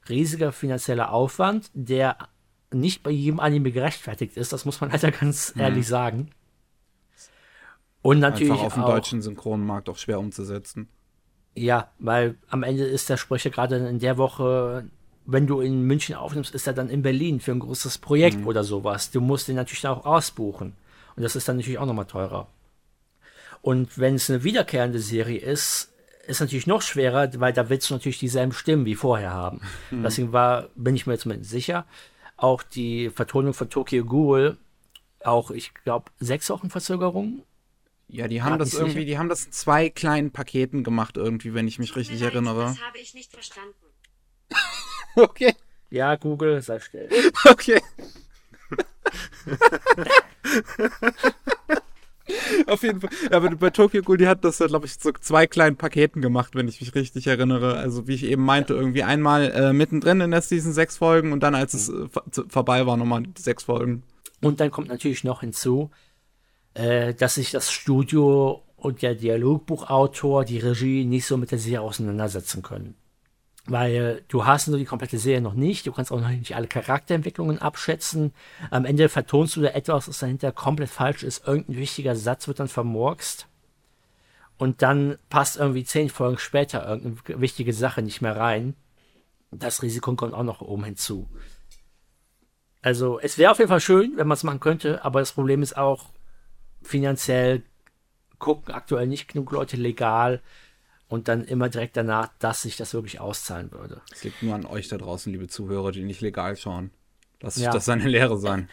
riesiger 0.08 0.52
finanzieller 0.52 1.12
Aufwand, 1.12 1.70
der 1.74 2.16
nicht 2.74 3.02
bei 3.02 3.10
jedem 3.10 3.40
Anime 3.40 3.70
gerechtfertigt 3.72 4.36
ist, 4.36 4.52
das 4.52 4.64
muss 4.64 4.80
man 4.80 4.90
leider 4.92 5.10
ganz 5.10 5.54
ehrlich 5.56 5.86
sagen. 5.86 6.30
Und 8.02 8.18
natürlich 8.20 8.52
Einfach 8.52 8.64
auf 8.66 8.74
dem 8.74 8.82
auch, 8.82 8.90
deutschen 8.90 9.22
Synchronmarkt 9.22 9.88
auch 9.88 9.96
schwer 9.96 10.18
umzusetzen. 10.18 10.88
ja, 11.54 11.90
weil 11.98 12.36
am 12.48 12.62
Ende 12.62 12.84
ist 12.84 13.08
der 13.08 13.16
Sprecher 13.16 13.50
gerade 13.50 13.76
in 13.76 13.98
der 13.98 14.18
Woche, 14.18 14.84
wenn 15.24 15.46
du 15.46 15.60
in 15.60 15.82
München 15.82 16.14
aufnimmst, 16.14 16.54
ist 16.54 16.66
er 16.66 16.74
dann 16.74 16.90
in 16.90 17.00
Berlin 17.02 17.40
für 17.40 17.52
ein 17.52 17.60
großes 17.60 17.98
Projekt 17.98 18.44
oder 18.44 18.62
sowas. 18.62 19.10
Du 19.10 19.20
musst 19.22 19.48
den 19.48 19.56
natürlich 19.56 19.86
auch 19.86 20.04
ausbuchen. 20.04 20.74
Und 21.16 21.22
das 21.22 21.34
ist 21.36 21.48
dann 21.48 21.56
natürlich 21.56 21.78
auch 21.78 21.86
nochmal 21.86 22.04
teurer. 22.06 22.48
Und 23.62 23.98
wenn 23.98 24.16
es 24.16 24.28
eine 24.28 24.44
wiederkehrende 24.44 24.98
Serie 24.98 25.38
ist, 25.38 25.90
ist 26.26 26.40
natürlich 26.40 26.66
noch 26.66 26.82
schwerer, 26.82 27.30
weil 27.40 27.52
da 27.54 27.70
willst 27.70 27.88
du 27.88 27.94
natürlich 27.94 28.18
dieselben 28.18 28.52
Stimmen 28.52 28.84
wie 28.84 28.94
vorher 28.94 29.32
haben. 29.32 29.60
Deswegen 29.90 30.32
war, 30.32 30.68
bin 30.74 30.94
ich 30.94 31.06
mir 31.06 31.16
zumindest 31.16 31.50
sicher, 31.50 31.86
auch 32.44 32.62
die 32.62 33.08
Vertonung 33.08 33.54
von 33.54 33.70
Tokyo 33.70 34.04
Ghoul, 34.04 34.58
auch, 35.24 35.50
ich 35.50 35.72
glaube, 35.72 36.10
sechs 36.20 36.50
Wochen 36.50 36.68
Verzögerung. 36.68 37.42
Ja, 38.08 38.28
die 38.28 38.42
haben 38.42 38.50
Grad 38.50 38.60
das 38.60 38.74
irgendwie, 38.74 38.92
sicher. 38.92 39.04
die 39.06 39.18
haben 39.18 39.30
das 39.30 39.46
in 39.46 39.52
zwei 39.52 39.88
kleinen 39.88 40.30
Paketen 40.30 40.84
gemacht 40.84 41.16
irgendwie, 41.16 41.54
wenn 41.54 41.66
ich 41.66 41.78
mich 41.78 41.96
richtig 41.96 42.20
leid, 42.20 42.34
erinnere. 42.34 42.64
Das 42.64 42.82
habe 42.82 42.98
ich 42.98 43.14
nicht 43.14 43.32
verstanden. 43.32 43.74
Okay, 45.16 45.54
Ja, 45.90 46.16
Google, 46.16 46.60
sei 46.60 46.80
still. 46.80 47.08
okay. 47.48 47.80
Auf 52.66 52.82
jeden 52.82 53.00
Fall. 53.00 53.10
Ja, 53.30 53.36
aber 53.36 53.50
bei 53.50 53.70
Tokyo 53.70 54.02
Ghoul, 54.02 54.18
die 54.18 54.28
hat 54.28 54.44
das, 54.44 54.58
glaube 54.58 54.86
ich, 54.86 54.94
so 54.94 55.12
zwei 55.12 55.46
kleinen 55.46 55.76
Paketen 55.76 56.20
gemacht, 56.22 56.54
wenn 56.54 56.68
ich 56.68 56.80
mich 56.80 56.94
richtig 56.94 57.26
erinnere. 57.26 57.76
Also 57.76 58.06
wie 58.06 58.14
ich 58.14 58.24
eben 58.24 58.44
meinte, 58.44 58.74
irgendwie 58.74 59.02
einmal 59.02 59.50
äh, 59.50 59.72
mittendrin 59.72 60.20
in 60.20 60.30
der 60.30 60.42
Season 60.42 60.72
sechs 60.72 60.98
Folgen 60.98 61.32
und 61.32 61.42
dann, 61.42 61.54
als 61.54 61.74
es 61.74 61.88
äh, 61.88 62.08
vorbei 62.48 62.86
war, 62.86 62.96
nochmal 62.96 63.24
sechs 63.36 63.64
Folgen. 63.64 64.02
Und 64.40 64.60
dann 64.60 64.70
kommt 64.70 64.88
natürlich 64.88 65.24
noch 65.24 65.40
hinzu, 65.40 65.90
äh, 66.74 67.14
dass 67.14 67.36
sich 67.36 67.50
das 67.50 67.72
Studio 67.72 68.62
und 68.76 69.02
der 69.02 69.14
Dialogbuchautor, 69.14 70.44
die 70.44 70.58
Regie 70.58 71.04
nicht 71.04 71.26
so 71.26 71.36
mit 71.36 71.50
der 71.50 71.58
Serie 71.58 71.80
auseinandersetzen 71.80 72.62
können. 72.62 72.96
Weil 73.66 74.22
du 74.28 74.44
hast 74.44 74.68
nur 74.68 74.76
die 74.76 74.84
komplette 74.84 75.18
Serie 75.18 75.40
noch 75.40 75.54
nicht, 75.54 75.86
du 75.86 75.92
kannst 75.92 76.12
auch 76.12 76.20
noch 76.20 76.28
nicht 76.28 76.54
alle 76.54 76.66
Charakterentwicklungen 76.66 77.62
abschätzen. 77.62 78.34
Am 78.70 78.84
Ende 78.84 79.08
vertonst 79.08 79.56
du 79.56 79.62
da 79.62 79.68
etwas, 79.68 80.06
was 80.06 80.18
dahinter 80.18 80.52
komplett 80.52 80.90
falsch 80.90 81.22
ist. 81.22 81.46
Irgendein 81.46 81.76
wichtiger 81.76 82.14
Satz 82.14 82.46
wird 82.46 82.60
dann 82.60 82.68
vermurkst. 82.68 83.48
Und 84.58 84.82
dann 84.82 85.18
passt 85.30 85.56
irgendwie 85.56 85.84
zehn 85.84 86.10
Folgen 86.10 86.38
später 86.38 86.86
irgendeine 86.86 87.40
wichtige 87.40 87.72
Sache 87.72 88.02
nicht 88.02 88.20
mehr 88.20 88.36
rein. 88.36 88.76
Das 89.50 89.82
Risiko 89.82 90.14
kommt 90.14 90.34
auch 90.34 90.42
noch 90.42 90.60
oben 90.60 90.84
hinzu. 90.84 91.28
Also 92.82 93.18
es 93.18 93.38
wäre 93.38 93.50
auf 93.50 93.58
jeden 93.58 93.70
Fall 93.70 93.80
schön, 93.80 94.12
wenn 94.16 94.28
man 94.28 94.36
es 94.36 94.44
machen 94.44 94.60
könnte, 94.60 95.02
aber 95.04 95.20
das 95.20 95.32
Problem 95.32 95.62
ist 95.62 95.76
auch, 95.76 96.10
finanziell 96.82 97.62
gucken 98.38 98.74
aktuell 98.74 99.06
nicht 99.06 99.28
genug 99.28 99.52
Leute 99.52 99.78
legal 99.78 100.42
und 101.14 101.28
dann 101.28 101.44
immer 101.44 101.68
direkt 101.68 101.96
danach, 101.96 102.28
dass 102.40 102.62
sich 102.62 102.76
das 102.76 102.92
wirklich 102.92 103.20
auszahlen 103.20 103.70
würde. 103.72 104.02
Es 104.12 104.24
liegt 104.24 104.42
nur 104.42 104.54
an 104.54 104.66
euch 104.66 104.88
da 104.88 104.98
draußen, 104.98 105.32
liebe 105.32 105.46
Zuhörer, 105.48 105.92
die 105.92 106.02
nicht 106.02 106.20
legal 106.20 106.56
schauen. 106.56 106.90
Lasst 107.40 107.58
Ja. 107.58 107.70
das 107.72 107.84
seine 107.86 108.08
Lehre 108.08 108.36
sein. 108.38 108.68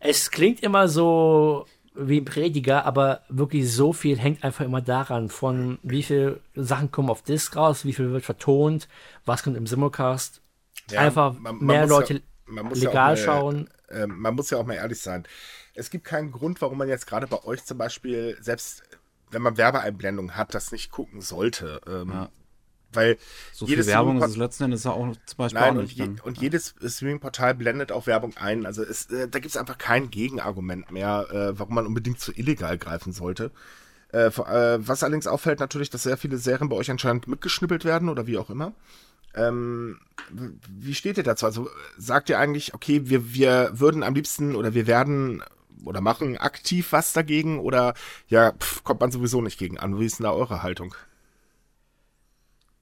Es 0.00 0.30
klingt 0.30 0.62
immer 0.62 0.86
so 0.88 1.66
wie 1.94 2.18
ein 2.20 2.24
Prediger, 2.24 2.84
aber 2.84 3.22
wirklich 3.28 3.72
so 3.72 3.92
viel 3.92 4.18
hängt 4.18 4.44
einfach 4.44 4.64
immer 4.64 4.80
daran, 4.82 5.28
von 5.30 5.78
wie 5.82 6.02
viel 6.04 6.40
Sachen 6.54 6.90
kommen 6.92 7.10
auf 7.10 7.22
Disc 7.22 7.56
raus, 7.56 7.84
wie 7.84 7.92
viel 7.92 8.12
wird 8.12 8.24
vertont, 8.24 8.86
was 9.24 9.42
kommt 9.42 9.56
im 9.56 9.66
Simulcast. 9.66 10.40
Ja, 10.90 11.00
einfach 11.00 11.32
man- 11.32 11.56
man 11.56 11.66
mehr 11.66 11.86
Leute 11.86 12.22
man 12.46 12.66
muss 12.66 12.80
ja 12.82 12.88
legal 12.90 13.14
mal- 13.14 13.16
schauen. 13.16 13.68
ähm, 13.90 14.14
man 14.20 14.34
muss 14.34 14.50
ja 14.50 14.58
auch 14.58 14.66
mal 14.66 14.74
ehrlich 14.74 15.00
sein. 15.00 15.24
Es 15.74 15.90
gibt 15.90 16.04
keinen 16.04 16.30
Grund, 16.32 16.60
warum 16.60 16.78
man 16.78 16.88
jetzt 16.88 17.06
gerade 17.06 17.26
bei 17.26 17.42
euch 17.44 17.64
zum 17.64 17.78
Beispiel, 17.78 18.36
selbst 18.40 18.82
wenn 19.30 19.42
man 19.42 19.56
Werbeeinblendungen 19.56 20.36
hat, 20.36 20.54
das 20.54 20.72
nicht 20.72 20.90
gucken 20.90 21.20
sollte. 21.20 21.80
Ähm, 21.86 22.28
Weil 22.92 23.18
So 23.52 23.66
jedes 23.66 23.86
viel 23.86 23.94
Werbung 23.94 24.22
ist 24.22 24.30
es 24.30 24.36
letzten 24.36 24.64
Endes 24.64 24.86
auch 24.86 25.12
zum 25.26 25.36
Beispiel 25.36 25.60
Nein, 25.60 25.74
auch 25.74 25.78
und, 25.78 25.84
nicht. 25.84 25.98
je, 25.98 26.06
dann. 26.06 26.20
und 26.20 26.40
jedes 26.40 26.74
Streaming-Portal 26.84 27.54
blendet 27.54 27.92
auch 27.92 28.06
Werbung 28.06 28.36
ein. 28.36 28.64
Also 28.66 28.82
es, 28.82 29.06
äh, 29.10 29.28
da 29.28 29.38
gibt 29.38 29.54
es 29.54 29.56
einfach 29.56 29.78
kein 29.78 30.10
Gegenargument 30.10 30.90
mehr, 30.90 31.26
äh, 31.30 31.58
warum 31.58 31.74
man 31.74 31.86
unbedingt 31.86 32.20
zu 32.20 32.32
illegal 32.32 32.78
greifen 32.78 33.12
sollte. 33.12 33.50
Äh, 34.10 34.28
äh, 34.28 34.78
was 34.80 35.02
allerdings 35.02 35.26
auffällt 35.26 35.60
natürlich, 35.60 35.90
dass 35.90 36.04
sehr 36.04 36.16
viele 36.16 36.38
Serien 36.38 36.70
bei 36.70 36.76
euch 36.76 36.90
anscheinend 36.90 37.28
mitgeschnippelt 37.28 37.84
werden 37.84 38.08
oder 38.08 38.26
wie 38.26 38.38
auch 38.38 38.48
immer. 38.48 38.72
Ähm, 39.34 39.98
wie 40.30 40.94
steht 40.94 41.18
ihr 41.18 41.22
dazu? 41.22 41.44
Also 41.44 41.68
sagt 41.98 42.30
ihr 42.30 42.38
eigentlich, 42.38 42.72
okay, 42.74 43.02
wir, 43.04 43.34
wir 43.34 43.70
würden 43.74 44.02
am 44.02 44.14
liebsten 44.14 44.56
oder 44.56 44.72
wir 44.72 44.86
werden 44.86 45.42
oder 45.84 46.00
machen 46.00 46.36
aktiv 46.38 46.92
was 46.92 47.12
dagegen 47.12 47.60
oder 47.60 47.94
ja, 48.28 48.52
pff, 48.52 48.84
kommt 48.84 49.00
man 49.00 49.10
sowieso 49.10 49.40
nicht 49.40 49.58
gegen 49.58 49.78
an? 49.78 49.98
Wie 49.98 50.06
ist 50.06 50.18
denn 50.18 50.24
da 50.24 50.32
eure 50.32 50.62
Haltung? 50.62 50.94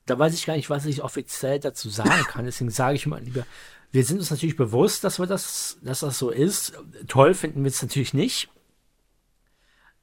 da 0.07 0.19
weiß 0.19 0.35
ich 0.35 0.47
gar 0.47 0.57
nicht, 0.57 0.71
was 0.71 0.87
ich 0.87 1.03
offiziell 1.03 1.59
dazu 1.59 1.91
sagen 1.91 2.25
kann. 2.29 2.45
Deswegen 2.45 2.71
sage 2.71 2.95
ich 2.95 3.07
mal 3.07 3.21
lieber, 3.21 3.45
wir 3.91 4.05
sind 4.05 4.19
uns 4.19 4.31
natürlich 4.31 4.57
bewusst, 4.57 5.05
dass 5.05 5.19
wir 5.19 5.27
das, 5.27 5.79
dass 5.83 6.01
das 6.01 6.19
so 6.19 6.31
ist. 6.31 6.73
Toll 7.09 7.35
finden 7.35 7.65
wir 7.65 7.71
es 7.71 7.83
natürlich 7.83 8.15
nicht. 8.15 8.49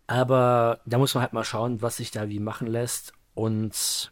Aber 0.06 0.82
da 0.86 0.98
muss 0.98 1.16
man 1.16 1.24
halt 1.24 1.34
mal 1.34 1.46
schauen, 1.46 1.82
was 1.82 1.98
sich 1.98 2.12
da 2.12 2.28
wie 2.28 2.40
machen 2.40 2.68
lässt. 2.68 3.14
Und 3.34 4.12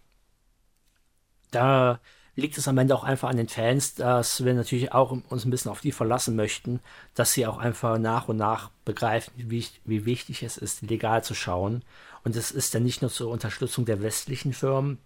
da 1.51 1.99
liegt 2.35 2.57
es 2.57 2.67
am 2.67 2.77
Ende 2.77 2.95
auch 2.95 3.03
einfach 3.03 3.29
an 3.29 3.37
den 3.37 3.49
Fans, 3.49 3.95
dass 3.95 4.43
wir 4.43 4.53
natürlich 4.53 4.93
auch 4.93 5.11
uns 5.11 5.45
ein 5.45 5.51
bisschen 5.51 5.71
auf 5.71 5.81
die 5.81 5.91
verlassen 5.91 6.35
möchten, 6.35 6.79
dass 7.13 7.33
sie 7.33 7.45
auch 7.45 7.57
einfach 7.57 7.97
nach 7.97 8.27
und 8.27 8.37
nach 8.37 8.71
begreifen, 8.85 9.33
wie, 9.35 9.65
wie 9.85 10.05
wichtig 10.05 10.43
es 10.43 10.57
ist, 10.57 10.81
legal 10.81 11.23
zu 11.23 11.33
schauen. 11.33 11.83
Und 12.23 12.35
es 12.35 12.51
ist 12.51 12.73
dann 12.73 12.83
nicht 12.83 13.01
nur 13.01 13.11
zur 13.11 13.31
Unterstützung 13.31 13.85
der 13.85 14.01
westlichen 14.01 14.53
Firmen, 14.53 14.97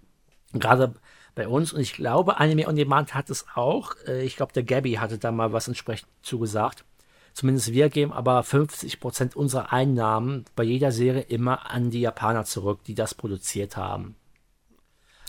gerade 0.53 0.95
bei 1.33 1.47
uns, 1.49 1.73
und 1.73 1.81
ich 1.81 1.93
glaube, 1.93 2.39
Anime 2.39 2.67
On 2.67 2.75
Demand 2.75 3.13
hat 3.13 3.29
es 3.29 3.45
auch. 3.55 3.95
Äh, 4.07 4.23
Ich 4.23 4.37
glaube, 4.37 4.53
der 4.53 4.63
Gabby 4.63 4.93
hatte 4.93 5.17
da 5.17 5.31
mal 5.31 5.51
was 5.51 5.67
entsprechend 5.67 6.07
zugesagt. 6.21 6.85
Zumindest 7.33 7.73
wir 7.73 7.89
geben 7.89 8.13
aber 8.13 8.39
50% 8.41 9.35
unserer 9.35 9.73
Einnahmen 9.73 10.45
bei 10.55 10.63
jeder 10.63 10.93
Serie 10.93 11.23
immer 11.23 11.69
an 11.69 11.89
die 11.89 11.99
Japaner 11.99 12.45
zurück, 12.45 12.85
die 12.85 12.95
das 12.95 13.13
produziert 13.13 13.75
haben. 13.75 14.15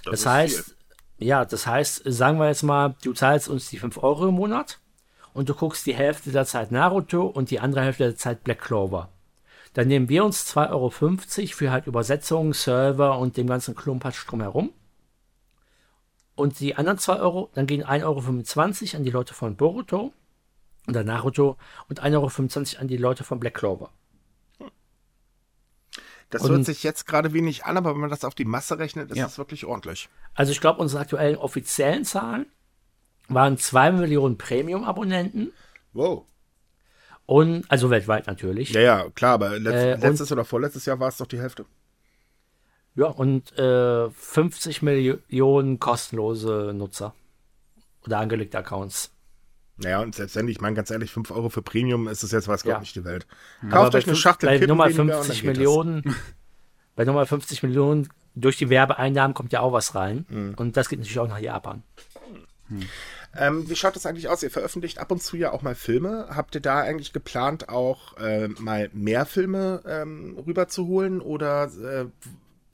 Das, 0.05 0.21
ist 0.21 0.27
heißt, 0.27 0.65
viel. 0.65 0.76
Ja, 1.19 1.45
das 1.45 1.67
heißt, 1.67 2.03
sagen 2.05 2.39
wir 2.39 2.49
jetzt 2.49 2.63
mal, 2.63 2.95
du 3.03 3.13
zahlst 3.13 3.49
uns 3.49 3.71
die 3.71 3.79
5 3.79 4.03
Euro 4.03 4.29
im 4.29 4.35
Monat 4.35 4.81
und 5.33 5.49
du 5.49 5.55
guckst 5.55 5.87
die 5.87 5.95
Hälfte 5.95 6.31
der 6.31 6.45
Zeit 6.45 6.73
Naruto 6.73 7.27
und 7.27 7.51
die 7.51 7.61
andere 7.61 7.83
Hälfte 7.83 8.05
der 8.05 8.17
Zeit 8.17 8.45
Black 8.45 8.61
Clover. 8.61 9.09
Dann 9.73 9.89
nehmen 9.89 10.09
wir 10.09 10.25
uns 10.25 10.55
2,50 10.57 10.71
Euro 10.71 10.91
für 10.91 11.71
halt 11.71 11.87
Übersetzung, 11.87 12.55
Server 12.55 13.19
und 13.19 13.37
dem 13.37 13.47
ganzen 13.47 13.75
Klumpatsch 13.75 14.27
drumherum. 14.27 14.73
Und 16.35 16.61
die 16.61 16.77
anderen 16.77 16.99
2 16.99 17.17
Euro, 17.21 17.51
dann 17.55 17.67
gehen 17.67 17.85
1,25 17.85 18.05
Euro 18.05 18.97
an 18.97 19.05
die 19.05 19.11
Leute 19.11 19.35
von 19.35 19.57
Boruto 19.57 20.13
oder 20.87 21.03
Naruto 21.03 21.57
und 21.89 22.03
1,25 22.03 22.75
Euro 22.75 22.81
an 22.81 22.89
die 22.89 22.97
Leute 22.97 23.25
von 23.25 23.41
Black 23.41 23.55
Clover. 23.55 23.91
Das 26.31 26.43
Und- 26.43 26.51
hört 26.51 26.65
sich 26.65 26.83
jetzt 26.83 27.07
gerade 27.07 27.33
wenig 27.33 27.65
an, 27.65 27.77
aber 27.77 27.93
wenn 27.95 28.01
man 28.01 28.11
das 28.11 28.25
auf 28.25 28.35
die 28.35 28.45
Masse 28.45 28.79
rechnet, 28.79 29.11
ist 29.11 29.17
Ja. 29.17 29.25
das 29.25 29.39
wirklich 29.39 29.65
ordentlich. 29.65 30.09
Also 30.35 30.53
ich 30.53 30.61
glaube, 30.61 30.81
unsere 30.81 31.01
aktuellen 31.03 31.37
offiziellen 31.37 32.05
Zahlen 32.05 32.47
waren 33.29 33.59
2 33.59 33.93
Millionen 33.93 34.37
Premium-Abonnenten 34.39 35.53
Wow. 35.93 36.25
und, 37.27 37.65
also 37.71 37.91
weltweit 37.91 38.27
natürlich. 38.27 38.71
Ja, 38.71 38.81
ja, 38.81 39.11
klar, 39.11 39.35
aber 39.35 39.59
letzt, 39.59 39.85
Äh, 39.85 39.95
und- 39.95 40.01
letztes 40.01 40.33
oder 40.33 40.45
vorletztes 40.45 40.85
Jahr 40.87 40.99
war 41.01 41.09
es 41.09 41.17
doch 41.17 41.27
die 41.27 41.39
Hälfte. 41.41 41.65
Ja, 42.97 43.07
und 43.07 43.57
äh, 43.59 44.09
50 44.11 44.83
Millionen 44.83 45.79
kostenlose 45.79 46.73
Nutzer 46.75 47.15
oder 48.05 48.19
angelegte 48.19 48.59
Accounts. 48.59 49.13
Naja, 49.79 50.01
und 50.01 50.15
selbst 50.15 50.37
wenn 50.37 50.49
ich 50.49 50.61
meine, 50.61 50.75
ganz 50.75 50.91
ehrlich, 50.91 51.11
5 51.13 51.31
Euro 51.31 51.49
für 51.51 51.63
Premium 51.63 52.09
ist 52.09 52.23
es 52.23 52.33
jetzt 52.33 52.49
was, 52.49 52.63
Gott, 52.63 52.73
Ja. 52.73 52.81
nicht 52.81 52.97
die 52.97 53.05
Welt. 53.05 53.27
Aber 53.63 53.71
Kauft 53.71 53.93
bei 53.93 53.99
euch 53.99 54.07
eine 54.07 54.17
Schachtel 54.17 54.47
bei 54.47 54.55
Kippen 54.55 54.69
Nummer 54.71 54.87
weniger 54.87 55.03
und 55.03 55.09
dann 55.09 55.17
50 55.23 55.43
geht 55.43 55.51
das. 55.51 55.57
Millionen, 55.59 56.17
bei 56.97 57.05
Nummer 57.05 57.27
50 57.27 57.63
Millionen 57.63 58.09
durch 58.35 58.57
die 58.57 58.71
Werbeeinnahmen 58.71 59.35
kommt 59.35 59.53
ja 59.53 59.61
auch 59.61 59.73
was 59.73 59.95
rein. 59.95 60.27
Mhm. 60.29 60.55
Und 60.57 60.77
das 60.77 60.89
geht 60.89 60.99
natürlich 60.99 61.19
auch 61.19 61.29
nach 61.29 61.39
Japan. 61.39 61.83
Ähm, 63.35 63.69
wie 63.69 63.77
schaut 63.77 63.97
das 63.97 64.07
eigentlich 64.07 64.29
aus? 64.29 64.43
Ihr 64.43 64.51
veröffentlicht 64.51 64.99
ab 64.99 65.11
und 65.11 65.23
zu 65.23 65.37
ja 65.37 65.53
auch 65.53 65.63
mal 65.63 65.75
Filme. 65.75 66.27
Habt 66.31 66.55
ihr 66.55 66.61
da 66.61 66.81
eigentlich 66.81 67.13
geplant, 67.13 67.69
auch 67.69 68.17
äh, 68.19 68.49
mal 68.49 68.91
mehr 68.93 69.27
Filme 69.27 69.83
ähm, 69.87 70.37
rüberzuholen? 70.47 71.21
Oder 71.21 71.65
äh, 71.65 72.07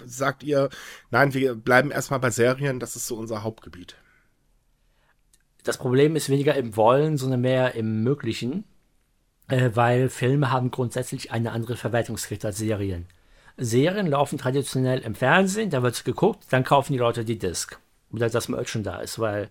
sagt 0.04 0.42
ihr, 0.42 0.68
nein, 1.10 1.34
wir 1.34 1.54
bleiben 1.54 1.90
erstmal 1.90 2.20
bei 2.20 2.30
Serien, 2.30 2.80
das 2.80 2.96
ist 2.96 3.06
so 3.06 3.16
unser 3.16 3.42
Hauptgebiet? 3.42 3.96
Das 5.64 5.78
Problem 5.78 6.16
ist 6.16 6.28
weniger 6.28 6.54
im 6.56 6.76
Wollen, 6.76 7.16
sondern 7.16 7.40
mehr 7.40 7.74
im 7.74 8.02
Möglichen, 8.02 8.64
äh, 9.48 9.70
weil 9.74 10.08
Filme 10.08 10.50
haben 10.50 10.70
grundsätzlich 10.70 11.30
eine 11.30 11.52
andere 11.52 11.76
Verwertungskette 11.76 12.48
als 12.48 12.58
Serien. 12.58 13.06
Serien 13.56 14.06
laufen 14.06 14.38
traditionell 14.38 15.00
im 15.00 15.14
Fernsehen, 15.14 15.70
da 15.70 15.82
wird 15.82 16.04
geguckt, 16.04 16.46
dann 16.50 16.64
kaufen 16.64 16.92
die 16.94 16.98
Leute 16.98 17.24
die 17.24 17.38
Disc. 17.38 17.78
Oder 18.10 18.28
das 18.28 18.48
Merch 18.48 18.68
schon 18.68 18.82
da 18.82 19.00
ist, 19.00 19.18
weil 19.18 19.50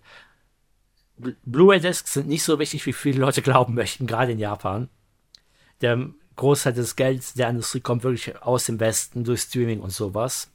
Bl- 1.20 1.36
Blu-ray-Discs 1.44 2.12
sind 2.12 2.28
nicht 2.28 2.44
so 2.44 2.58
wichtig, 2.58 2.84
wie 2.86 2.92
viele 2.92 3.20
Leute 3.20 3.42
glauben 3.42 3.74
möchten, 3.74 4.06
gerade 4.06 4.32
in 4.32 4.38
Japan. 4.38 4.88
Der 5.80 6.10
Großteil 6.36 6.74
des 6.74 6.96
Gelds 6.96 7.34
der 7.34 7.48
Industrie 7.50 7.80
kommt 7.80 8.04
wirklich 8.04 8.40
aus 8.42 8.64
dem 8.64 8.80
Westen 8.80 9.24
durch 9.24 9.42
Streaming 9.42 9.80
und 9.80 9.90
sowas. 9.90 10.51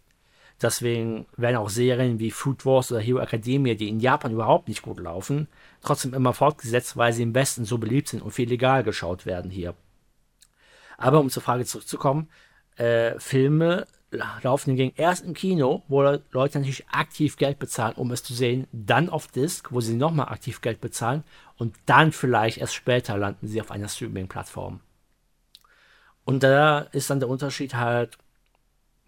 Deswegen 0.62 1.28
werden 1.38 1.58
auch 1.58 1.70
Serien 1.70 2.20
wie 2.20 2.32
Food 2.32 2.66
Wars 2.66 2.92
oder 2.92 3.02
Hero 3.02 3.20
Academia, 3.20 3.76
die 3.76 3.90
in 3.90 4.00
Japan 4.00 4.32
überhaupt 4.32 4.68
nicht 4.68 4.82
gut 4.82 5.00
laufen, 5.00 5.48
trotzdem 5.82 6.16
immer 6.16 6.34
fortgesetzt, 6.34 6.98
weil 6.98 7.14
sie 7.14 7.24
im 7.24 7.36
Westen 7.36 7.64
so 7.64 7.78
beliebt 7.78 8.08
sind 8.08 8.24
und 8.24 8.32
viel 8.32 8.50
legal 8.50 8.84
geschaut 8.84 9.26
werden 9.28 9.52
hier. 9.52 9.76
Aber 10.98 11.20
um 11.20 11.30
zur 11.30 11.44
Frage 11.44 11.66
zurückzukommen, 11.66 12.30
äh, 12.76 13.20
Filme 13.20 13.86
la- 14.10 14.40
laufen 14.42 14.72
hingegen 14.72 14.94
erst 14.96 15.26
im 15.26 15.36
Kino, 15.36 15.84
wo 15.88 16.02
Le- 16.02 16.24
Leute 16.32 16.58
natürlich 16.58 16.90
aktiv 16.90 17.38
Geld 17.38 17.60
bezahlen, 17.60 17.94
um 17.96 18.12
es 18.12 18.24
zu 18.24 18.34
sehen, 18.34 18.68
dann 18.72 19.10
auf 19.10 19.28
Disc, 19.28 19.72
wo 19.72 19.80
sie 19.80 19.94
nochmal 19.94 20.30
aktiv 20.30 20.62
Geld 20.62 20.82
bezahlen 20.82 21.24
und 21.58 21.76
dann 21.86 22.12
vielleicht 22.12 22.58
erst 22.58 22.74
später 22.74 23.16
landen 23.16 23.48
sie 23.48 23.62
auf 23.62 23.70
einer 23.70 23.90
Streaming-Plattform. 23.90 24.80
Und 26.26 26.42
da 26.42 26.80
ist 26.80 27.10
dann 27.12 27.20
der 27.20 27.30
Unterschied 27.30 27.76
halt, 27.76 28.18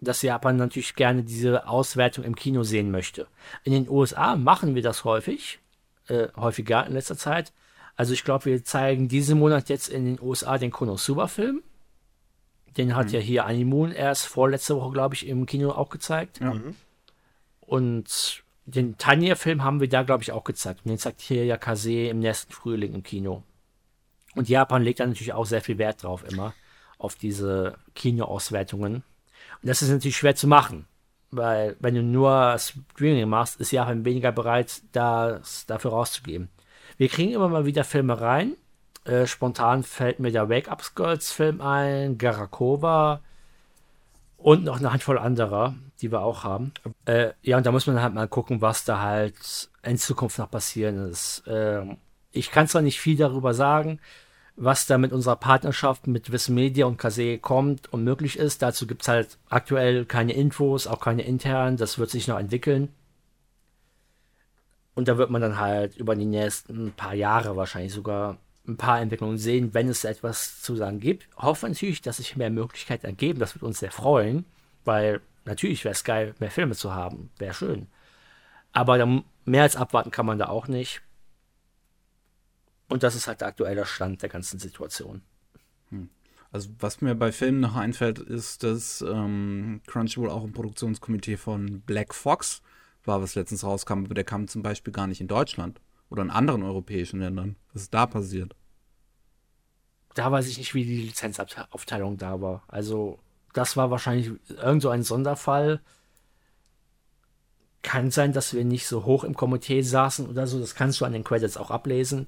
dass 0.00 0.22
Japan 0.22 0.56
natürlich 0.56 0.94
gerne 0.94 1.22
diese 1.22 1.66
Auswertung 1.68 2.24
im 2.24 2.34
Kino 2.34 2.62
sehen 2.62 2.90
möchte. 2.90 3.26
In 3.64 3.72
den 3.72 3.88
USA 3.88 4.36
machen 4.36 4.74
wir 4.74 4.82
das 4.82 5.04
häufig, 5.04 5.58
äh, 6.08 6.28
häufiger 6.36 6.86
in 6.86 6.94
letzter 6.94 7.16
Zeit. 7.16 7.52
Also 7.96 8.14
ich 8.14 8.24
glaube, 8.24 8.46
wir 8.46 8.64
zeigen 8.64 9.08
diesen 9.08 9.38
Monat 9.38 9.68
jetzt 9.68 9.88
in 9.88 10.04
den 10.04 10.20
USA 10.20 10.56
den 10.56 10.70
Konosuba-Film. 10.70 11.62
Den 12.76 12.94
hat 12.94 13.10
ja 13.12 13.20
hier 13.20 13.44
Animoon 13.44 13.92
erst 13.92 14.26
vorletzte 14.26 14.76
Woche, 14.76 14.92
glaube 14.92 15.14
ich, 15.14 15.26
im 15.26 15.44
Kino 15.44 15.72
auch 15.72 15.90
gezeigt. 15.90 16.40
Ja. 16.40 16.54
Und 17.60 18.42
den 18.64 18.96
Tanya-Film 18.96 19.64
haben 19.64 19.80
wir 19.80 19.88
da, 19.88 20.02
glaube 20.02 20.22
ich, 20.22 20.32
auch 20.32 20.44
gezeigt. 20.44 20.80
Und 20.84 20.90
den 20.90 20.98
zeigt 20.98 21.20
hier 21.20 21.44
ja 21.44 21.56
Kase 21.56 22.08
im 22.08 22.20
nächsten 22.20 22.52
Frühling 22.52 22.94
im 22.94 23.02
Kino. 23.02 23.42
Und 24.34 24.48
Japan 24.48 24.82
legt 24.82 25.00
da 25.00 25.06
natürlich 25.06 25.32
auch 25.32 25.46
sehr 25.46 25.60
viel 25.60 25.78
Wert 25.78 26.02
drauf 26.02 26.24
immer, 26.30 26.54
auf 26.98 27.16
diese 27.16 27.76
Kinoauswertungen. 27.94 29.02
Das 29.62 29.82
ist 29.82 29.90
natürlich 29.90 30.16
schwer 30.16 30.34
zu 30.34 30.46
machen, 30.46 30.86
weil 31.30 31.76
wenn 31.80 31.94
du 31.94 32.02
nur 32.02 32.56
Streaming 32.58 33.28
machst, 33.28 33.60
ist 33.60 33.72
Japan 33.72 34.04
weniger 34.04 34.32
bereit, 34.32 34.82
das 34.92 35.66
dafür 35.66 35.92
rauszugeben. 35.92 36.48
Wir 36.96 37.08
kriegen 37.08 37.32
immer 37.32 37.48
mal 37.48 37.66
wieder 37.66 37.84
Filme 37.84 38.20
rein. 38.20 38.56
Äh, 39.04 39.26
spontan 39.26 39.82
fällt 39.82 40.20
mir 40.20 40.32
der 40.32 40.48
Wake 40.48 40.70
Up 40.70 40.82
Girls 40.94 41.32
Film 41.32 41.60
ein, 41.60 42.18
Garakova 42.18 43.20
und 44.36 44.64
noch 44.64 44.78
eine 44.78 44.92
Handvoll 44.92 45.18
anderer, 45.18 45.74
die 46.00 46.10
wir 46.10 46.20
auch 46.20 46.44
haben. 46.44 46.72
Äh, 47.04 47.32
ja, 47.42 47.56
und 47.56 47.66
da 47.66 47.72
muss 47.72 47.86
man 47.86 48.02
halt 48.02 48.14
mal 48.14 48.28
gucken, 48.28 48.60
was 48.60 48.84
da 48.84 49.00
halt 49.00 49.70
in 49.82 49.98
Zukunft 49.98 50.38
noch 50.38 50.50
passieren 50.50 51.10
ist. 51.10 51.42
Ähm, 51.46 51.98
ich 52.32 52.50
kann 52.50 52.68
zwar 52.68 52.82
nicht 52.82 53.00
viel 53.00 53.16
darüber 53.16 53.54
sagen, 53.54 54.00
was 54.62 54.86
da 54.86 54.98
mit 54.98 55.12
unserer 55.12 55.36
Partnerschaft 55.36 56.06
mit 56.06 56.32
Wissen 56.32 56.54
Media 56.54 56.84
und 56.84 56.98
Kase 56.98 57.38
kommt 57.38 57.90
und 57.94 58.04
möglich 58.04 58.38
ist. 58.38 58.60
Dazu 58.60 58.86
gibt 58.86 59.02
es 59.02 59.08
halt 59.08 59.38
aktuell 59.48 60.04
keine 60.04 60.34
Infos, 60.34 60.86
auch 60.86 61.00
keine 61.00 61.22
internen. 61.22 61.78
Das 61.78 61.98
wird 61.98 62.10
sich 62.10 62.28
noch 62.28 62.38
entwickeln. 62.38 62.90
Und 64.94 65.08
da 65.08 65.16
wird 65.16 65.30
man 65.30 65.40
dann 65.40 65.58
halt 65.58 65.96
über 65.96 66.14
die 66.14 66.26
nächsten 66.26 66.92
paar 66.92 67.14
Jahre 67.14 67.56
wahrscheinlich 67.56 67.94
sogar 67.94 68.36
ein 68.68 68.76
paar 68.76 69.00
Entwicklungen 69.00 69.38
sehen, 69.38 69.72
wenn 69.72 69.88
es 69.88 70.04
etwas 70.04 70.60
zu 70.60 70.76
sagen 70.76 71.00
gibt. 71.00 71.26
Hoffe 71.38 71.66
natürlich, 71.66 72.02
dass 72.02 72.18
sich 72.18 72.36
mehr 72.36 72.50
Möglichkeiten 72.50 73.06
ergeben. 73.06 73.40
Das 73.40 73.54
wird 73.54 73.62
uns 73.62 73.78
sehr 73.78 73.90
freuen, 73.90 74.44
weil 74.84 75.22
natürlich 75.46 75.84
wäre 75.84 75.94
es 75.94 76.04
geil, 76.04 76.34
mehr 76.38 76.50
Filme 76.50 76.74
zu 76.74 76.94
haben. 76.94 77.30
Wäre 77.38 77.54
schön. 77.54 77.86
Aber 78.72 79.22
mehr 79.46 79.62
als 79.62 79.76
abwarten 79.76 80.10
kann 80.10 80.26
man 80.26 80.38
da 80.38 80.48
auch 80.48 80.68
nicht. 80.68 81.00
Und 82.90 83.02
das 83.02 83.14
ist 83.14 83.26
halt 83.26 83.40
der 83.40 83.48
aktuelle 83.48 83.86
Stand 83.86 84.20
der 84.20 84.28
ganzen 84.28 84.58
Situation. 84.58 85.22
Also 86.52 86.70
was 86.78 87.00
mir 87.00 87.14
bei 87.14 87.30
Filmen 87.30 87.60
noch 87.60 87.76
einfällt, 87.76 88.18
ist, 88.18 88.64
dass 88.64 89.02
ähm, 89.02 89.82
Crunchyroll 89.86 90.30
auch 90.30 90.42
ein 90.42 90.52
Produktionskomitee 90.52 91.36
von 91.36 91.80
Black 91.82 92.12
Fox 92.12 92.62
war, 93.04 93.22
was 93.22 93.36
letztens 93.36 93.62
rauskam, 93.64 94.04
aber 94.04 94.14
der 94.14 94.24
kam 94.24 94.48
zum 94.48 94.62
Beispiel 94.62 94.92
gar 94.92 95.06
nicht 95.06 95.20
in 95.20 95.28
Deutschland 95.28 95.80
oder 96.10 96.22
in 96.22 96.30
anderen 96.30 96.62
europäischen 96.62 97.20
Ländern. 97.20 97.56
Was 97.72 97.82
ist 97.82 97.94
da 97.94 98.06
passiert? 98.06 98.56
Da 100.14 100.32
weiß 100.32 100.48
ich 100.48 100.58
nicht, 100.58 100.74
wie 100.74 100.84
die 100.84 101.02
Lizenzaufteilung 101.02 102.16
da 102.16 102.40
war. 102.40 102.64
Also, 102.66 103.20
das 103.52 103.76
war 103.76 103.92
wahrscheinlich 103.92 104.32
irgend 104.48 104.82
so 104.82 104.88
ein 104.88 105.04
Sonderfall. 105.04 105.80
Kann 107.82 108.10
sein, 108.10 108.32
dass 108.32 108.52
wir 108.52 108.64
nicht 108.64 108.88
so 108.88 109.04
hoch 109.04 109.22
im 109.22 109.34
Komitee 109.34 109.82
saßen 109.82 110.28
oder 110.28 110.48
so. 110.48 110.58
Das 110.58 110.74
kannst 110.74 111.00
du 111.00 111.04
an 111.04 111.12
den 111.12 111.22
Credits 111.22 111.56
auch 111.56 111.70
ablesen. 111.70 112.26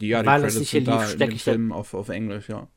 Die, 0.00 0.08
ja, 0.08 0.20
die 0.22 0.26
Weil 0.26 0.44
es 0.44 0.54
Credits 0.54 0.60
nicht 0.60 0.70
hier 0.70 0.80
sind 0.80 0.88
da 0.88 1.02
lief, 1.04 1.20
in 1.20 1.30
ich 1.32 1.44
da- 1.44 1.50
Filmen 1.52 1.72
auf, 1.72 1.94
auf 1.94 2.08
Englisch, 2.08 2.48
ja. 2.48 2.68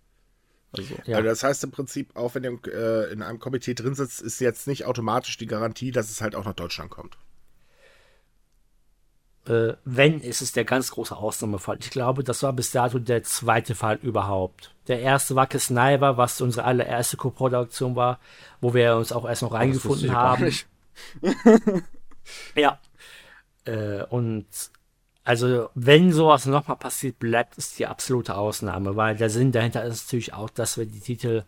Also, 0.71 0.95
Ja. 1.05 1.17
Also 1.17 1.29
das 1.29 1.43
heißt 1.43 1.63
im 1.63 1.71
Prinzip, 1.71 2.15
auch 2.15 2.35
wenn 2.35 2.43
ihr 2.43 2.59
äh, 2.71 3.11
in 3.11 3.21
einem 3.23 3.39
Komitee 3.39 3.73
drin 3.73 3.95
sitzt, 3.95 4.21
ist 4.21 4.39
jetzt 4.39 4.67
nicht 4.67 4.85
automatisch 4.85 5.37
die 5.37 5.47
Garantie, 5.47 5.91
dass 5.91 6.09
es 6.11 6.21
halt 6.21 6.35
auch 6.35 6.45
nach 6.45 6.53
Deutschland 6.53 6.91
kommt. 6.91 7.17
Äh, 9.47 9.73
wenn, 9.83 10.19
ist 10.21 10.41
es 10.41 10.51
der 10.51 10.65
ganz 10.65 10.91
große 10.91 11.15
Ausnahmefall. 11.15 11.77
Ich 11.79 11.89
glaube, 11.89 12.23
das 12.23 12.43
war 12.43 12.53
bis 12.53 12.71
dato 12.71 12.99
der 12.99 13.23
zweite 13.23 13.73
Fall 13.73 13.97
überhaupt. 14.01 14.75
Der 14.87 14.99
erste 14.99 15.35
war 15.35 15.49
Sniper, 15.49 16.17
was 16.17 16.39
unsere 16.39 16.65
allererste 16.65 17.17
Co-Produktion 17.17 17.95
war, 17.95 18.19
wo 18.61 18.73
wir 18.73 18.95
uns 18.95 19.11
auch 19.11 19.27
erst 19.27 19.41
noch 19.41 19.49
wusste 19.51 19.59
reingefunden 19.59 20.11
haben. 20.13 20.53
Ja. 22.55 22.79
Äh, 23.65 24.03
und 24.03 24.45
also, 25.23 25.69
wenn 25.75 26.11
sowas 26.11 26.45
nochmal 26.45 26.77
passiert, 26.77 27.19
bleibt 27.19 27.57
es 27.57 27.75
die 27.75 27.85
absolute 27.85 28.35
Ausnahme, 28.35 28.95
weil 28.95 29.15
der 29.15 29.29
Sinn 29.29 29.51
dahinter 29.51 29.83
ist 29.83 30.07
natürlich 30.07 30.33
auch, 30.33 30.49
dass 30.49 30.77
wir 30.77 30.85
die 30.85 31.01
Titel, 31.01 31.43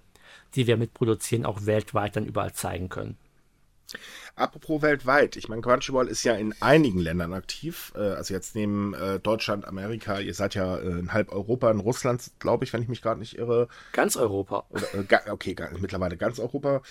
die 0.55 0.67
wir 0.67 0.77
mitproduzieren, 0.77 1.45
auch 1.45 1.65
weltweit 1.65 2.15
dann 2.15 2.25
überall 2.25 2.53
zeigen 2.53 2.89
können. 2.89 3.17
Apropos 4.35 4.81
weltweit, 4.81 5.35
ich 5.35 5.49
meine, 5.49 5.61
Crunchyroll 5.61 6.07
ist 6.07 6.23
ja 6.23 6.35
in 6.35 6.53
einigen 6.61 6.99
Ländern 6.99 7.33
aktiv. 7.33 7.91
Äh, 7.95 7.99
also 7.99 8.33
jetzt 8.33 8.55
neben 8.55 8.93
äh, 8.93 9.19
Deutschland, 9.19 9.65
Amerika, 9.65 10.19
ihr 10.19 10.33
seid 10.33 10.55
ja 10.55 10.77
äh, 10.77 10.99
in 10.99 11.13
halb 11.13 11.31
Europa, 11.31 11.69
in 11.69 11.79
Russland, 11.79 12.31
glaube 12.39 12.63
ich, 12.63 12.73
wenn 12.73 12.81
ich 12.81 12.87
mich 12.87 13.01
gerade 13.01 13.19
nicht 13.19 13.37
irre. 13.37 13.67
Ganz 13.91 14.15
Europa. 14.15 14.65
Oder, 14.69 14.87
okay, 15.31 15.55
mittlerweile 15.79 16.17
ganz 16.17 16.39
Europa. 16.39 16.81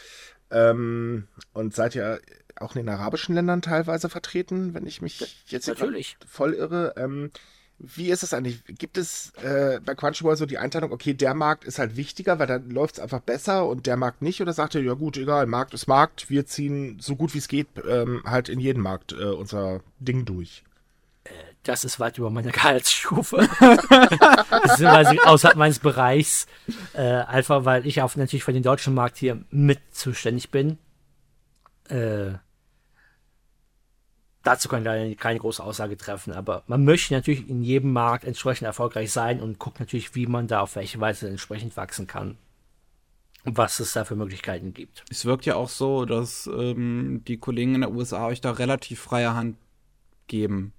Ähm, 0.50 1.28
und 1.52 1.74
seid 1.74 1.94
ja 1.94 2.18
auch 2.56 2.74
in 2.74 2.82
den 2.82 2.88
arabischen 2.88 3.34
Ländern 3.34 3.62
teilweise 3.62 4.08
vertreten, 4.08 4.74
wenn 4.74 4.86
ich 4.86 5.00
mich 5.00 5.44
jetzt 5.46 5.68
Natürlich. 5.68 6.16
voll 6.26 6.54
irre. 6.54 6.94
Ähm, 6.96 7.30
wie 7.78 8.10
ist 8.10 8.22
es 8.22 8.34
eigentlich? 8.34 8.62
Gibt 8.66 8.98
es 8.98 9.32
äh, 9.42 9.80
bei 9.82 9.94
Crunchyroll 9.94 10.36
so 10.36 10.44
die 10.44 10.58
Einteilung, 10.58 10.92
okay, 10.92 11.14
der 11.14 11.32
Markt 11.32 11.64
ist 11.64 11.78
halt 11.78 11.96
wichtiger, 11.96 12.38
weil 12.38 12.46
dann 12.46 12.68
läuft 12.68 12.96
es 12.96 13.00
einfach 13.00 13.20
besser 13.20 13.66
und 13.66 13.86
der 13.86 13.96
Markt 13.96 14.20
nicht? 14.20 14.42
Oder 14.42 14.52
sagt 14.52 14.74
ihr, 14.74 14.82
ja 14.82 14.92
gut, 14.92 15.16
egal, 15.16 15.46
Markt 15.46 15.72
ist 15.72 15.86
Markt, 15.86 16.28
wir 16.28 16.44
ziehen 16.44 16.98
so 17.00 17.16
gut 17.16 17.32
wie 17.32 17.38
es 17.38 17.48
geht 17.48 17.68
ähm, 17.88 18.22
halt 18.26 18.50
in 18.50 18.60
jeden 18.60 18.82
Markt 18.82 19.12
äh, 19.12 19.24
unser 19.24 19.80
Ding 19.98 20.26
durch? 20.26 20.62
Das 21.62 21.84
ist 21.84 22.00
weit 22.00 22.18
über 22.18 22.30
meine 22.30 22.50
Gehaltsstufe. 22.52 23.36
Beziehungsweise 23.38 25.16
außerhalb 25.26 25.56
meines 25.56 25.78
Bereichs. 25.78 26.46
Äh, 26.94 27.02
einfach 27.02 27.64
weil 27.64 27.86
ich 27.86 28.00
auf 28.02 28.16
natürlich 28.16 28.44
für 28.44 28.52
den 28.52 28.62
deutschen 28.62 28.94
Markt 28.94 29.18
hier 29.18 29.44
mit 29.50 29.80
zuständig 29.92 30.50
bin. 30.50 30.78
Äh, 31.88 32.34
dazu 34.42 34.68
kann 34.68 34.80
ich 34.80 34.86
leider 34.86 35.14
keine 35.16 35.38
große 35.38 35.62
Aussage 35.62 35.96
treffen, 35.96 36.32
aber 36.32 36.62
man 36.66 36.84
möchte 36.84 37.12
natürlich 37.12 37.48
in 37.48 37.62
jedem 37.62 37.92
Markt 37.92 38.24
entsprechend 38.24 38.66
erfolgreich 38.66 39.12
sein 39.12 39.40
und 39.40 39.58
guckt 39.58 39.80
natürlich, 39.80 40.14
wie 40.14 40.26
man 40.26 40.46
da 40.46 40.60
auf 40.60 40.76
welche 40.76 41.00
Weise 41.00 41.28
entsprechend 41.28 41.76
wachsen 41.76 42.06
kann. 42.06 42.38
was 43.44 43.80
es 43.80 43.94
da 43.94 44.04
für 44.04 44.16
Möglichkeiten 44.16 44.74
gibt. 44.74 45.04
Es 45.10 45.24
wirkt 45.24 45.46
ja 45.46 45.56
auch 45.56 45.70
so, 45.70 46.04
dass 46.04 46.46
ähm, 46.46 47.22
die 47.26 47.38
Kollegen 47.38 47.74
in 47.74 47.80
der 47.80 47.90
USA 47.90 48.26
euch 48.26 48.40
da 48.42 48.50
relativ 48.52 49.00
freie 49.00 49.34
Hand 49.34 49.56
geben, 50.26 50.74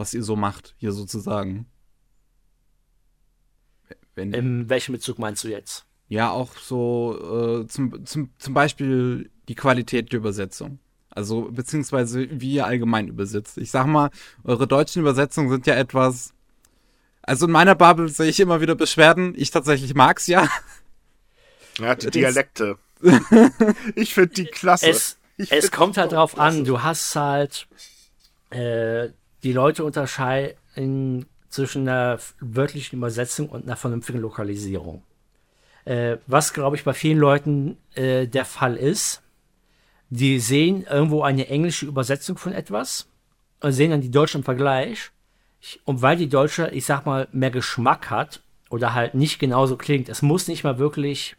was 0.00 0.14
ihr 0.14 0.22
so 0.22 0.34
macht, 0.34 0.74
hier 0.78 0.92
sozusagen. 0.92 1.66
Wenn, 4.14 4.32
In 4.32 4.68
welchem 4.70 4.92
Bezug 4.92 5.18
meinst 5.18 5.44
du 5.44 5.48
jetzt? 5.48 5.84
Ja, 6.08 6.30
auch 6.30 6.56
so 6.56 7.60
äh, 7.62 7.66
zum, 7.68 8.04
zum, 8.06 8.30
zum 8.38 8.54
Beispiel 8.54 9.30
die 9.48 9.54
Qualität 9.54 10.10
der 10.10 10.18
Übersetzung. 10.20 10.78
Also, 11.10 11.50
beziehungsweise 11.52 12.28
wie 12.30 12.54
ihr 12.54 12.66
allgemein 12.66 13.08
übersetzt. 13.08 13.58
Ich 13.58 13.70
sag 13.70 13.86
mal, 13.86 14.10
eure 14.42 14.66
deutschen 14.66 15.00
Übersetzungen 15.02 15.50
sind 15.50 15.66
ja 15.66 15.74
etwas. 15.74 16.32
Also 17.22 17.46
in 17.46 17.52
meiner 17.52 17.74
Bubble 17.74 18.08
sehe 18.08 18.30
ich 18.30 18.40
immer 18.40 18.60
wieder 18.62 18.74
Beschwerden. 18.74 19.34
Ich 19.36 19.50
tatsächlich 19.50 19.94
mag's 19.94 20.26
ja. 20.26 20.48
Ja, 21.78 21.94
die 21.94 22.10
Dialekte. 22.10 22.78
ich 23.94 24.14
finde 24.14 24.34
die 24.34 24.46
klasse. 24.46 24.88
Es, 24.88 25.18
es 25.36 25.70
kommt 25.70 25.98
halt 25.98 26.12
drauf 26.12 26.34
klasse. 26.34 26.58
an, 26.58 26.64
du 26.64 26.82
hast 26.82 27.14
halt 27.14 27.68
äh, 28.50 29.10
die 29.42 29.52
Leute 29.52 29.84
unterscheiden 29.84 31.26
zwischen 31.48 31.88
einer 31.88 32.18
wörtlichen 32.40 32.98
Übersetzung 32.98 33.48
und 33.48 33.64
einer 33.64 33.76
vernünftigen 33.76 34.20
Lokalisierung. 34.20 35.02
Äh, 35.84 36.18
was, 36.26 36.52
glaube 36.52 36.76
ich, 36.76 36.84
bei 36.84 36.92
vielen 36.92 37.18
Leuten 37.18 37.76
äh, 37.94 38.26
der 38.26 38.44
Fall 38.44 38.76
ist, 38.76 39.22
die 40.10 40.38
sehen 40.40 40.84
irgendwo 40.88 41.22
eine 41.22 41.48
englische 41.48 41.86
Übersetzung 41.86 42.36
von 42.36 42.52
etwas 42.52 43.08
und 43.60 43.72
sehen 43.72 43.90
dann 43.90 44.00
die 44.00 44.10
deutsche 44.10 44.38
im 44.38 44.44
Vergleich. 44.44 45.10
Und 45.84 46.02
weil 46.02 46.16
die 46.16 46.28
deutsche, 46.28 46.70
ich 46.70 46.86
sag 46.86 47.06
mal, 47.06 47.28
mehr 47.32 47.50
Geschmack 47.50 48.10
hat 48.10 48.42
oder 48.70 48.94
halt 48.94 49.14
nicht 49.14 49.38
genauso 49.38 49.76
klingt, 49.76 50.08
es 50.08 50.22
muss 50.22 50.48
nicht 50.48 50.64
mal 50.64 50.78
wirklich 50.78 51.36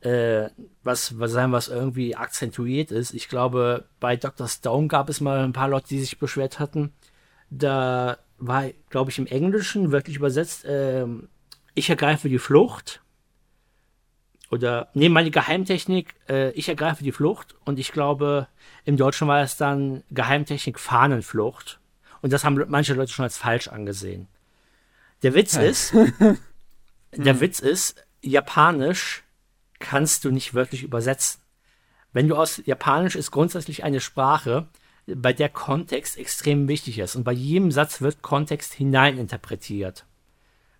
äh, 0.00 0.48
was, 0.82 1.18
was 1.18 1.32
sein, 1.32 1.52
was 1.52 1.68
irgendwie 1.68 2.16
akzentuiert 2.16 2.90
ist. 2.90 3.14
Ich 3.14 3.28
glaube, 3.28 3.86
bei 4.00 4.16
Dr. 4.16 4.48
Stone 4.48 4.88
gab 4.88 5.08
es 5.08 5.20
mal 5.20 5.44
ein 5.44 5.52
paar 5.52 5.68
Leute, 5.68 5.88
die 5.88 6.00
sich 6.00 6.18
beschwert 6.18 6.58
hatten. 6.58 6.92
Da 7.50 8.18
war, 8.38 8.66
glaube 8.90 9.10
ich, 9.10 9.18
im 9.18 9.26
Englischen 9.26 9.90
wirklich 9.90 10.16
übersetzt, 10.16 10.64
äh, 10.64 11.06
ich 11.74 11.90
ergreife 11.90 12.28
die 12.28 12.38
Flucht. 12.38 13.02
Oder, 14.50 14.88
nee, 14.94 15.08
meine 15.08 15.30
Geheimtechnik, 15.30 16.14
äh, 16.28 16.50
ich 16.52 16.68
ergreife 16.68 17.04
die 17.04 17.12
Flucht. 17.12 17.56
Und 17.64 17.78
ich 17.78 17.92
glaube, 17.92 18.48
im 18.84 18.96
Deutschen 18.96 19.28
war 19.28 19.42
es 19.42 19.56
dann 19.56 20.02
Geheimtechnik 20.10 20.78
Fahnenflucht. 20.78 21.80
Und 22.22 22.32
das 22.32 22.44
haben 22.44 22.62
manche 22.68 22.94
Leute 22.94 23.12
schon 23.12 23.24
als 23.24 23.36
falsch 23.36 23.68
angesehen. 23.68 24.28
Der 25.22 25.34
Witz 25.34 25.54
ja. 25.54 25.62
ist, 25.62 25.92
der. 27.16 27.40
Witz 27.40 27.60
ist, 27.60 28.04
Japanisch 28.22 29.24
kannst 29.78 30.24
du 30.24 30.30
nicht 30.30 30.54
wirklich 30.54 30.82
übersetzen. 30.82 31.40
Wenn 32.12 32.28
du 32.28 32.36
aus 32.36 32.62
Japanisch 32.64 33.16
ist 33.16 33.30
grundsätzlich 33.30 33.84
eine 33.84 34.00
Sprache, 34.00 34.66
bei 35.06 35.32
der 35.32 35.48
Kontext 35.48 36.18
extrem 36.18 36.68
wichtig 36.68 36.98
ist 36.98 37.16
und 37.16 37.24
bei 37.24 37.32
jedem 37.32 37.70
Satz 37.70 38.00
wird 38.00 38.22
Kontext 38.22 38.74
hineininterpretiert. 38.74 40.04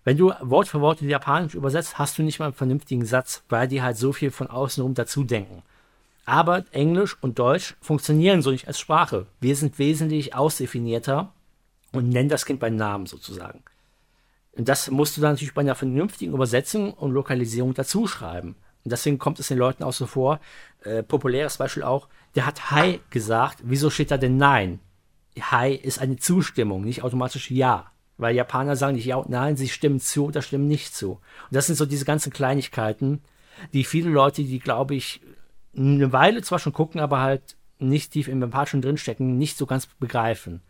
Wenn 0.03 0.17
du 0.17 0.33
Wort 0.41 0.67
für 0.67 0.81
Wort 0.81 1.01
in 1.01 1.09
Japanisch 1.09 1.55
übersetzt, 1.55 1.99
hast 1.99 2.17
du 2.17 2.23
nicht 2.23 2.39
mal 2.39 2.45
einen 2.45 2.53
vernünftigen 2.53 3.05
Satz, 3.05 3.43
weil 3.49 3.67
die 3.67 3.81
halt 3.81 3.97
so 3.97 4.13
viel 4.13 4.31
von 4.31 4.47
außenrum 4.47 4.93
dazu 4.93 5.23
denken. 5.23 5.63
Aber 6.25 6.63
Englisch 6.71 7.17
und 7.21 7.39
Deutsch 7.39 7.75
funktionieren 7.81 8.41
so 8.41 8.51
nicht 8.51 8.67
als 8.67 8.79
Sprache. 8.79 9.25
Wir 9.39 9.55
sind 9.55 9.79
wesentlich 9.79 10.35
ausdefinierter 10.35 11.33
und 11.91 12.09
nennen 12.09 12.29
das 12.29 12.45
Kind 12.45 12.59
beim 12.59 12.75
Namen 12.75 13.07
sozusagen. 13.07 13.63
Und 14.53 14.69
das 14.69 14.91
musst 14.91 15.17
du 15.17 15.21
dann 15.21 15.31
natürlich 15.33 15.53
bei 15.53 15.61
einer 15.61 15.75
vernünftigen 15.75 16.33
Übersetzung 16.33 16.93
und 16.93 17.11
Lokalisierung 17.11 17.73
dazu 17.73 18.07
schreiben. 18.07 18.55
Und 18.83 18.91
deswegen 18.91 19.19
kommt 19.19 19.39
es 19.39 19.47
den 19.47 19.57
Leuten 19.57 19.83
auch 19.83 19.93
so 19.93 20.05
vor. 20.05 20.39
Äh, 20.83 21.03
populäres 21.03 21.57
Beispiel 21.57 21.83
auch, 21.83 22.07
der 22.35 22.45
hat 22.45 22.71
Hi 22.71 22.99
gesagt. 23.09 23.59
Wieso 23.63 23.89
steht 23.89 24.11
da 24.11 24.17
denn 24.17 24.37
Nein? 24.37 24.79
Hi 25.39 25.73
ist 25.73 25.99
eine 25.99 26.17
Zustimmung, 26.17 26.83
nicht 26.83 27.03
automatisch 27.03 27.51
Ja. 27.51 27.91
Weil 28.17 28.35
Japaner 28.35 28.75
sagen 28.75 28.95
nicht 28.95 29.05
Ja 29.05 29.15
und 29.15 29.29
Nein, 29.29 29.55
sie 29.55 29.69
stimmen 29.69 30.01
zu 30.01 30.25
oder 30.25 30.41
stimmen 30.41 30.67
nicht 30.67 30.93
zu. 30.93 31.11
Und 31.11 31.21
das 31.51 31.67
sind 31.67 31.75
so 31.75 31.85
diese 31.85 32.03
ganzen 32.03 32.33
Kleinigkeiten, 32.33 33.21
die 33.71 33.85
viele 33.85 34.09
Leute, 34.09 34.43
die 34.43 34.59
glaube 34.59 34.95
ich 34.95 35.21
eine 35.75 36.11
Weile 36.11 36.41
zwar 36.41 36.59
schon 36.59 36.73
gucken, 36.73 36.99
aber 36.99 37.21
halt 37.21 37.55
nicht 37.77 38.11
tief 38.11 38.27
im 38.27 38.41
Empathischen 38.41 38.81
drinstecken, 38.81 39.37
nicht 39.37 39.57
so 39.57 39.65
ganz 39.65 39.85
begreifen. 39.85 40.61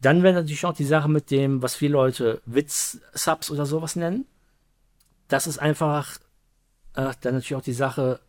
Dann 0.00 0.22
wäre 0.22 0.34
natürlich 0.34 0.64
auch 0.64 0.74
die 0.74 0.84
Sache 0.84 1.08
mit 1.08 1.30
dem, 1.30 1.62
was 1.62 1.74
viele 1.74 1.92
Leute 1.92 2.40
Witz-Subs 2.46 3.50
oder 3.50 3.66
sowas 3.66 3.96
nennen. 3.96 4.26
Das 5.28 5.46
ist 5.46 5.58
einfach 5.58 6.18
äh, 6.94 7.12
dann 7.20 7.34
natürlich 7.34 7.54
auch 7.54 7.62
die 7.62 7.72
Sache, 7.72 8.20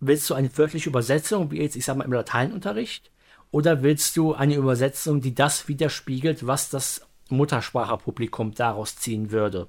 willst 0.00 0.28
du 0.30 0.34
eine 0.34 0.56
wörtliche 0.56 0.88
Übersetzung, 0.88 1.50
wie 1.50 1.60
jetzt, 1.60 1.76
ich 1.76 1.84
sag 1.84 1.96
mal, 1.96 2.04
im 2.04 2.12
Lateinunterricht? 2.12 3.10
Oder 3.50 3.82
willst 3.82 4.16
du 4.16 4.34
eine 4.34 4.56
Übersetzung, 4.56 5.20
die 5.20 5.34
das 5.34 5.68
widerspiegelt, 5.68 6.46
was 6.46 6.68
das 6.68 7.06
Muttersprachlerpublikum 7.28 8.54
daraus 8.54 8.96
ziehen 8.96 9.30
würde? 9.30 9.68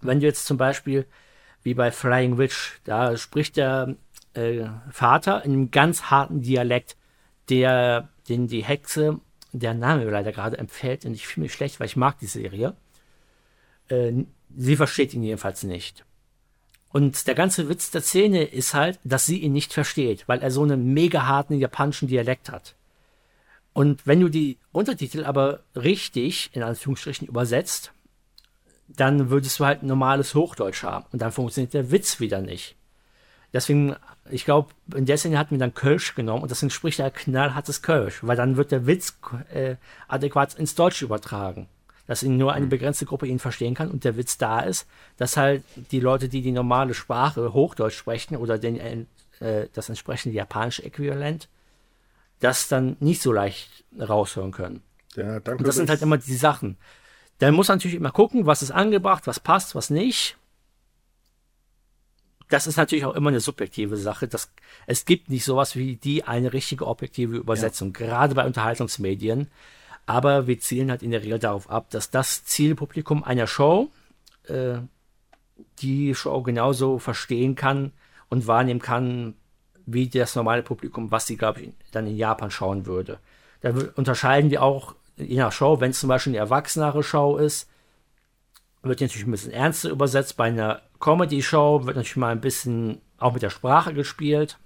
Wenn 0.00 0.20
du 0.20 0.26
jetzt 0.26 0.46
zum 0.46 0.56
Beispiel, 0.56 1.06
wie 1.62 1.74
bei 1.74 1.90
Flying 1.90 2.38
Witch, 2.38 2.80
da 2.84 3.16
spricht 3.16 3.56
der 3.56 3.96
äh, 4.34 4.66
Vater 4.90 5.44
in 5.44 5.52
einem 5.52 5.70
ganz 5.70 6.04
harten 6.04 6.42
Dialekt, 6.42 6.96
der, 7.48 8.08
den 8.28 8.48
die 8.48 8.64
Hexe, 8.64 9.20
der 9.52 9.74
Name 9.74 10.04
mir 10.04 10.10
leider 10.10 10.32
gerade 10.32 10.58
empfällt, 10.58 11.04
und 11.04 11.14
ich 11.14 11.26
fühle 11.26 11.44
mich 11.44 11.52
schlecht, 11.52 11.78
weil 11.78 11.86
ich 11.86 11.96
mag 11.96 12.18
die 12.18 12.26
Serie. 12.26 12.74
Äh, 13.88 14.24
sie 14.56 14.76
versteht 14.76 15.14
ihn 15.14 15.22
jedenfalls 15.22 15.62
nicht. 15.62 16.04
Und 16.94 17.26
der 17.26 17.34
ganze 17.34 17.68
Witz 17.68 17.90
der 17.90 18.02
Szene 18.02 18.44
ist 18.44 18.72
halt, 18.72 19.00
dass 19.02 19.26
sie 19.26 19.38
ihn 19.38 19.52
nicht 19.52 19.72
versteht, 19.72 20.28
weil 20.28 20.40
er 20.42 20.52
so 20.52 20.62
einen 20.62 20.94
mega 20.94 21.26
harten 21.26 21.58
japanischen 21.58 22.06
Dialekt 22.06 22.52
hat. 22.52 22.76
Und 23.72 24.06
wenn 24.06 24.20
du 24.20 24.28
die 24.28 24.58
Untertitel 24.70 25.24
aber 25.24 25.64
richtig, 25.74 26.50
in 26.52 26.62
Anführungsstrichen, 26.62 27.26
übersetzt, 27.26 27.90
dann 28.86 29.28
würdest 29.28 29.58
du 29.58 29.64
halt 29.64 29.82
normales 29.82 30.36
Hochdeutsch 30.36 30.84
haben. 30.84 31.06
Und 31.10 31.20
dann 31.20 31.32
funktioniert 31.32 31.74
der 31.74 31.90
Witz 31.90 32.20
wieder 32.20 32.40
nicht. 32.40 32.76
Deswegen, 33.52 33.96
ich 34.30 34.44
glaube, 34.44 34.68
in 34.94 35.04
der 35.04 35.18
Szene 35.18 35.36
hatten 35.36 35.56
wir 35.56 35.58
dann 35.58 35.74
Kölsch 35.74 36.14
genommen 36.14 36.44
und 36.44 36.52
deswegen 36.52 36.70
spricht 36.70 37.00
er 37.00 37.10
knallhartes 37.10 37.82
Kölsch, 37.82 38.20
weil 38.22 38.36
dann 38.36 38.56
wird 38.56 38.70
der 38.70 38.86
Witz 38.86 39.18
äh, 39.52 39.74
adäquat 40.06 40.54
ins 40.54 40.76
Deutsche 40.76 41.06
übertragen 41.06 41.66
dass 42.06 42.22
ihn 42.22 42.36
nur 42.36 42.52
eine 42.52 42.66
mhm. 42.66 42.70
begrenzte 42.70 43.06
Gruppe 43.06 43.26
ihn 43.26 43.38
verstehen 43.38 43.74
kann 43.74 43.90
und 43.90 44.04
der 44.04 44.16
Witz 44.16 44.38
da 44.38 44.60
ist, 44.60 44.86
dass 45.16 45.36
halt 45.36 45.62
die 45.90 46.00
Leute, 46.00 46.28
die 46.28 46.42
die 46.42 46.52
normale 46.52 46.94
Sprache 46.94 47.52
Hochdeutsch 47.52 47.96
sprechen 47.96 48.36
oder 48.36 48.58
den, 48.58 49.06
äh, 49.40 49.66
das 49.72 49.88
entsprechende 49.88 50.36
japanische 50.36 50.84
Äquivalent, 50.84 51.48
das 52.40 52.68
dann 52.68 52.96
nicht 53.00 53.22
so 53.22 53.32
leicht 53.32 53.84
raushören 53.98 54.52
können. 54.52 54.82
Ja, 55.16 55.40
danke. 55.40 55.58
Und 55.58 55.68
das 55.68 55.76
sind 55.76 55.88
halt 55.88 56.02
immer 56.02 56.18
die 56.18 56.34
Sachen. 56.34 56.76
Dann 57.38 57.54
muss 57.54 57.68
man 57.68 57.78
natürlich 57.78 57.96
immer 57.96 58.10
gucken, 58.10 58.46
was 58.46 58.62
ist 58.62 58.70
angebracht, 58.70 59.26
was 59.26 59.40
passt, 59.40 59.74
was 59.74 59.90
nicht. 59.90 60.36
Das 62.48 62.66
ist 62.66 62.76
natürlich 62.76 63.04
auch 63.04 63.14
immer 63.14 63.30
eine 63.30 63.40
subjektive 63.40 63.96
Sache. 63.96 64.28
Das, 64.28 64.52
es 64.86 65.04
gibt 65.04 65.30
nicht 65.30 65.44
sowas 65.44 65.76
wie 65.76 65.96
die 65.96 66.24
eine 66.24 66.52
richtige 66.52 66.86
objektive 66.86 67.36
Übersetzung, 67.36 67.94
ja. 67.98 68.06
gerade 68.06 68.34
bei 68.34 68.44
Unterhaltungsmedien. 68.44 69.48
Aber 70.06 70.46
wir 70.46 70.58
zielen 70.58 70.90
halt 70.90 71.02
in 71.02 71.10
der 71.10 71.22
Regel 71.22 71.38
darauf 71.38 71.70
ab, 71.70 71.90
dass 71.90 72.10
das 72.10 72.44
Zielpublikum 72.44 73.24
einer 73.24 73.46
Show 73.46 73.90
äh, 74.48 74.78
die 75.78 76.14
Show 76.14 76.42
genauso 76.42 76.98
verstehen 76.98 77.54
kann 77.54 77.92
und 78.28 78.46
wahrnehmen 78.46 78.80
kann, 78.80 79.34
wie 79.86 80.08
das 80.08 80.34
normale 80.34 80.62
Publikum, 80.62 81.10
was 81.10 81.26
sie, 81.26 81.36
glaube 81.36 81.60
ich, 81.62 81.70
dann 81.92 82.06
in 82.06 82.16
Japan 82.16 82.50
schauen 82.50 82.86
würde. 82.86 83.18
Da 83.60 83.72
unterscheiden 83.96 84.50
wir 84.50 84.62
auch 84.62 84.94
je 85.16 85.36
nach 85.36 85.52
Show, 85.52 85.80
wenn 85.80 85.90
es 85.90 86.00
zum 86.00 86.08
Beispiel 86.08 86.32
eine 86.32 86.38
erwachsenere 86.38 87.02
Show 87.02 87.36
ist, 87.36 87.68
wird 88.82 89.00
natürlich 89.00 89.26
ein 89.26 89.30
bisschen 89.30 89.52
ernster 89.52 89.90
übersetzt. 89.90 90.36
Bei 90.36 90.44
einer 90.44 90.82
Comedy-Show 91.00 91.86
wird 91.86 91.96
natürlich 91.96 92.16
mal 92.16 92.32
ein 92.32 92.40
bisschen 92.40 93.00
auch 93.18 93.32
mit 93.32 93.42
der 93.42 93.50
Sprache 93.50 93.94
gespielt. 93.94 94.58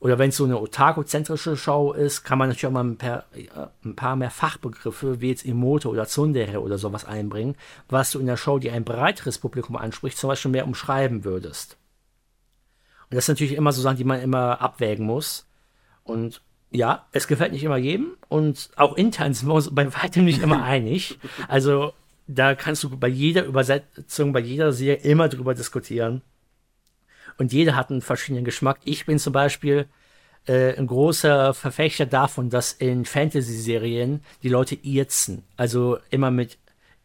Oder 0.00 0.18
wenn 0.18 0.30
es 0.30 0.36
so 0.38 0.44
eine 0.44 0.58
otaku-zentrische 0.58 1.58
Show 1.58 1.92
ist, 1.92 2.24
kann 2.24 2.38
man 2.38 2.48
natürlich 2.48 2.66
auch 2.66 2.70
mal 2.70 2.84
ein 2.84 2.96
paar, 2.96 3.24
äh, 3.34 3.48
ein 3.84 3.94
paar, 3.94 4.16
mehr 4.16 4.30
Fachbegriffe 4.30 5.20
wie 5.20 5.28
jetzt 5.28 5.44
Emote 5.44 5.88
oder 5.88 6.06
Tsundere 6.06 6.62
oder 6.62 6.78
sowas 6.78 7.04
einbringen, 7.04 7.54
was 7.88 8.10
du 8.10 8.18
in 8.18 8.26
der 8.26 8.38
Show, 8.38 8.58
die 8.58 8.70
ein 8.70 8.84
breiteres 8.84 9.38
Publikum 9.38 9.76
anspricht, 9.76 10.16
zum 10.16 10.28
Beispiel 10.28 10.50
mehr 10.50 10.66
umschreiben 10.66 11.24
würdest. 11.24 11.76
Und 13.10 13.16
das 13.16 13.26
sind 13.26 13.34
natürlich 13.34 13.56
immer 13.56 13.72
so 13.72 13.82
Sachen, 13.82 13.98
die 13.98 14.04
man 14.04 14.22
immer 14.22 14.62
abwägen 14.62 15.04
muss. 15.04 15.46
Und 16.02 16.40
ja, 16.70 17.06
es 17.12 17.26
gefällt 17.26 17.52
nicht 17.52 17.64
immer 17.64 17.76
jedem 17.76 18.16
und 18.28 18.70
auch 18.76 18.96
intern 18.96 19.34
sind 19.34 19.48
wir 19.48 19.54
uns 19.54 19.74
bei 19.74 19.92
weitem 19.94 20.24
nicht 20.24 20.42
immer 20.42 20.62
einig. 20.62 21.18
Also 21.46 21.92
da 22.26 22.54
kannst 22.54 22.84
du 22.84 22.96
bei 22.96 23.08
jeder 23.08 23.44
Übersetzung, 23.44 24.32
bei 24.32 24.40
jeder 24.40 24.72
Serie 24.72 25.02
immer 25.02 25.28
drüber 25.28 25.54
diskutieren. 25.54 26.22
Und 27.40 27.54
jeder 27.54 27.74
hat 27.74 27.90
einen 27.90 28.02
verschiedenen 28.02 28.44
Geschmack. 28.44 28.80
Ich 28.84 29.06
bin 29.06 29.18
zum 29.18 29.32
Beispiel 29.32 29.86
äh, 30.46 30.76
ein 30.76 30.86
großer 30.86 31.54
Verfechter 31.54 32.04
davon, 32.04 32.50
dass 32.50 32.72
in 32.74 33.06
Fantasy-Serien 33.06 34.22
die 34.42 34.50
Leute 34.50 34.74
irzen. 34.74 35.42
Also 35.56 35.96
immer 36.10 36.30
mit 36.30 36.58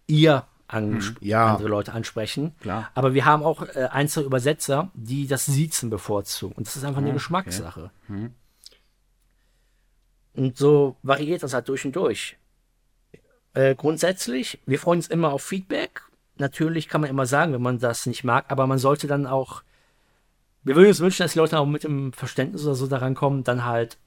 ihr 0.08 0.44
an, 0.68 1.02
Ja. 1.22 1.54
andere 1.54 1.70
Leute 1.70 1.94
ansprechen. 1.94 2.54
Klar. 2.60 2.92
Aber 2.96 3.14
wir 3.14 3.24
haben 3.24 3.44
auch 3.44 3.62
äh, 3.64 3.88
einzelne 3.92 4.26
Übersetzer, 4.26 4.92
die 4.94 5.26
das 5.26 5.46
Siezen 5.46 5.90
bevorzugen. 5.90 6.54
Und 6.58 6.68
das 6.68 6.76
ist 6.76 6.84
einfach 6.84 7.02
eine 7.02 7.14
Geschmackssache. 7.14 7.92
Und 10.34 10.58
so 10.58 10.98
variiert 11.02 11.44
das 11.44 11.54
halt 11.54 11.70
durch 11.70 11.86
und 11.86 11.96
durch. 11.96 12.36
Äh, 13.54 13.74
grundsätzlich, 13.76 14.60
wir 14.66 14.80
freuen 14.80 15.00
uns 15.00 15.08
immer 15.08 15.32
auf 15.32 15.44
Feedback. 15.44 16.02
Natürlich 16.38 16.90
kann 16.90 17.00
man 17.00 17.10
immer 17.10 17.26
sagen, 17.26 17.54
wenn 17.54 17.62
man 17.62 17.80
das 17.80 18.06
nicht 18.06 18.26
mag, 18.26 18.44
aber 18.50 18.68
man 18.68 18.80
sollte 18.80 19.08
dann 19.08 19.28
auch, 19.28 19.64
wir 20.66 20.76
würden 20.76 20.88
uns 20.88 21.00
wünschen, 21.00 21.24
dass 21.24 21.34
die 21.34 21.40
Leute 21.40 21.60
auch 21.60 21.66
mit 21.66 21.84
dem 21.84 22.12
Verständnis 22.12 22.66
oder 22.66 22.76
so 22.76 22.88
daran 22.88 23.14
kommen, 23.14 23.44
dann 23.44 23.66
halt, 23.66 23.98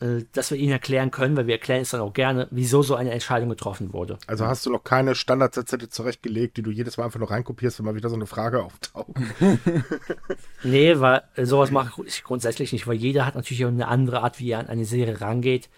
äh, 0.00 0.24
dass 0.32 0.50
wir 0.50 0.56
ihnen 0.56 0.72
erklären 0.72 1.10
können, 1.10 1.36
weil 1.36 1.46
wir 1.46 1.54
erklären 1.54 1.82
es 1.82 1.90
dann 1.90 2.00
auch 2.00 2.14
gerne, 2.14 2.48
wieso 2.50 2.82
so 2.82 2.94
eine 2.94 3.10
Entscheidung 3.10 3.50
getroffen 3.50 3.92
wurde. 3.92 4.18
Also 4.26 4.46
hast 4.46 4.64
du 4.64 4.70
noch 4.70 4.82
keine 4.82 5.14
Standardsätze 5.14 5.90
zurechtgelegt, 5.90 6.56
die 6.56 6.62
du 6.62 6.70
jedes 6.70 6.96
Mal 6.96 7.04
einfach 7.04 7.20
nur 7.20 7.30
reinkopierst, 7.30 7.78
wenn 7.78 7.86
mal 7.86 7.94
wieder 7.94 8.08
so 8.08 8.16
eine 8.16 8.26
Frage 8.26 8.64
auftaucht? 8.64 9.14
Nee, 10.64 10.98
weil 10.98 11.22
äh, 11.36 11.44
sowas 11.44 11.70
mache 11.70 12.02
ich 12.04 12.24
grundsätzlich 12.24 12.72
nicht, 12.72 12.86
weil 12.86 12.96
jeder 12.96 13.24
hat 13.24 13.36
natürlich 13.36 13.64
auch 13.64 13.68
eine 13.68 13.86
andere 13.86 14.22
Art, 14.22 14.40
wie 14.40 14.50
er 14.50 14.58
an 14.58 14.66
eine 14.66 14.84
Serie 14.84 15.20
rangeht, 15.20 15.68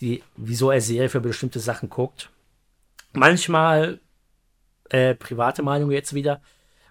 die, 0.00 0.22
wieso 0.36 0.70
er 0.70 0.80
Serie 0.80 1.08
für 1.08 1.20
bestimmte 1.20 1.60
Sachen 1.60 1.88
guckt. 1.88 2.30
Manchmal, 3.12 4.00
äh, 4.88 5.14
private 5.14 5.62
Meinung 5.62 5.92
jetzt 5.92 6.14
wieder, 6.14 6.40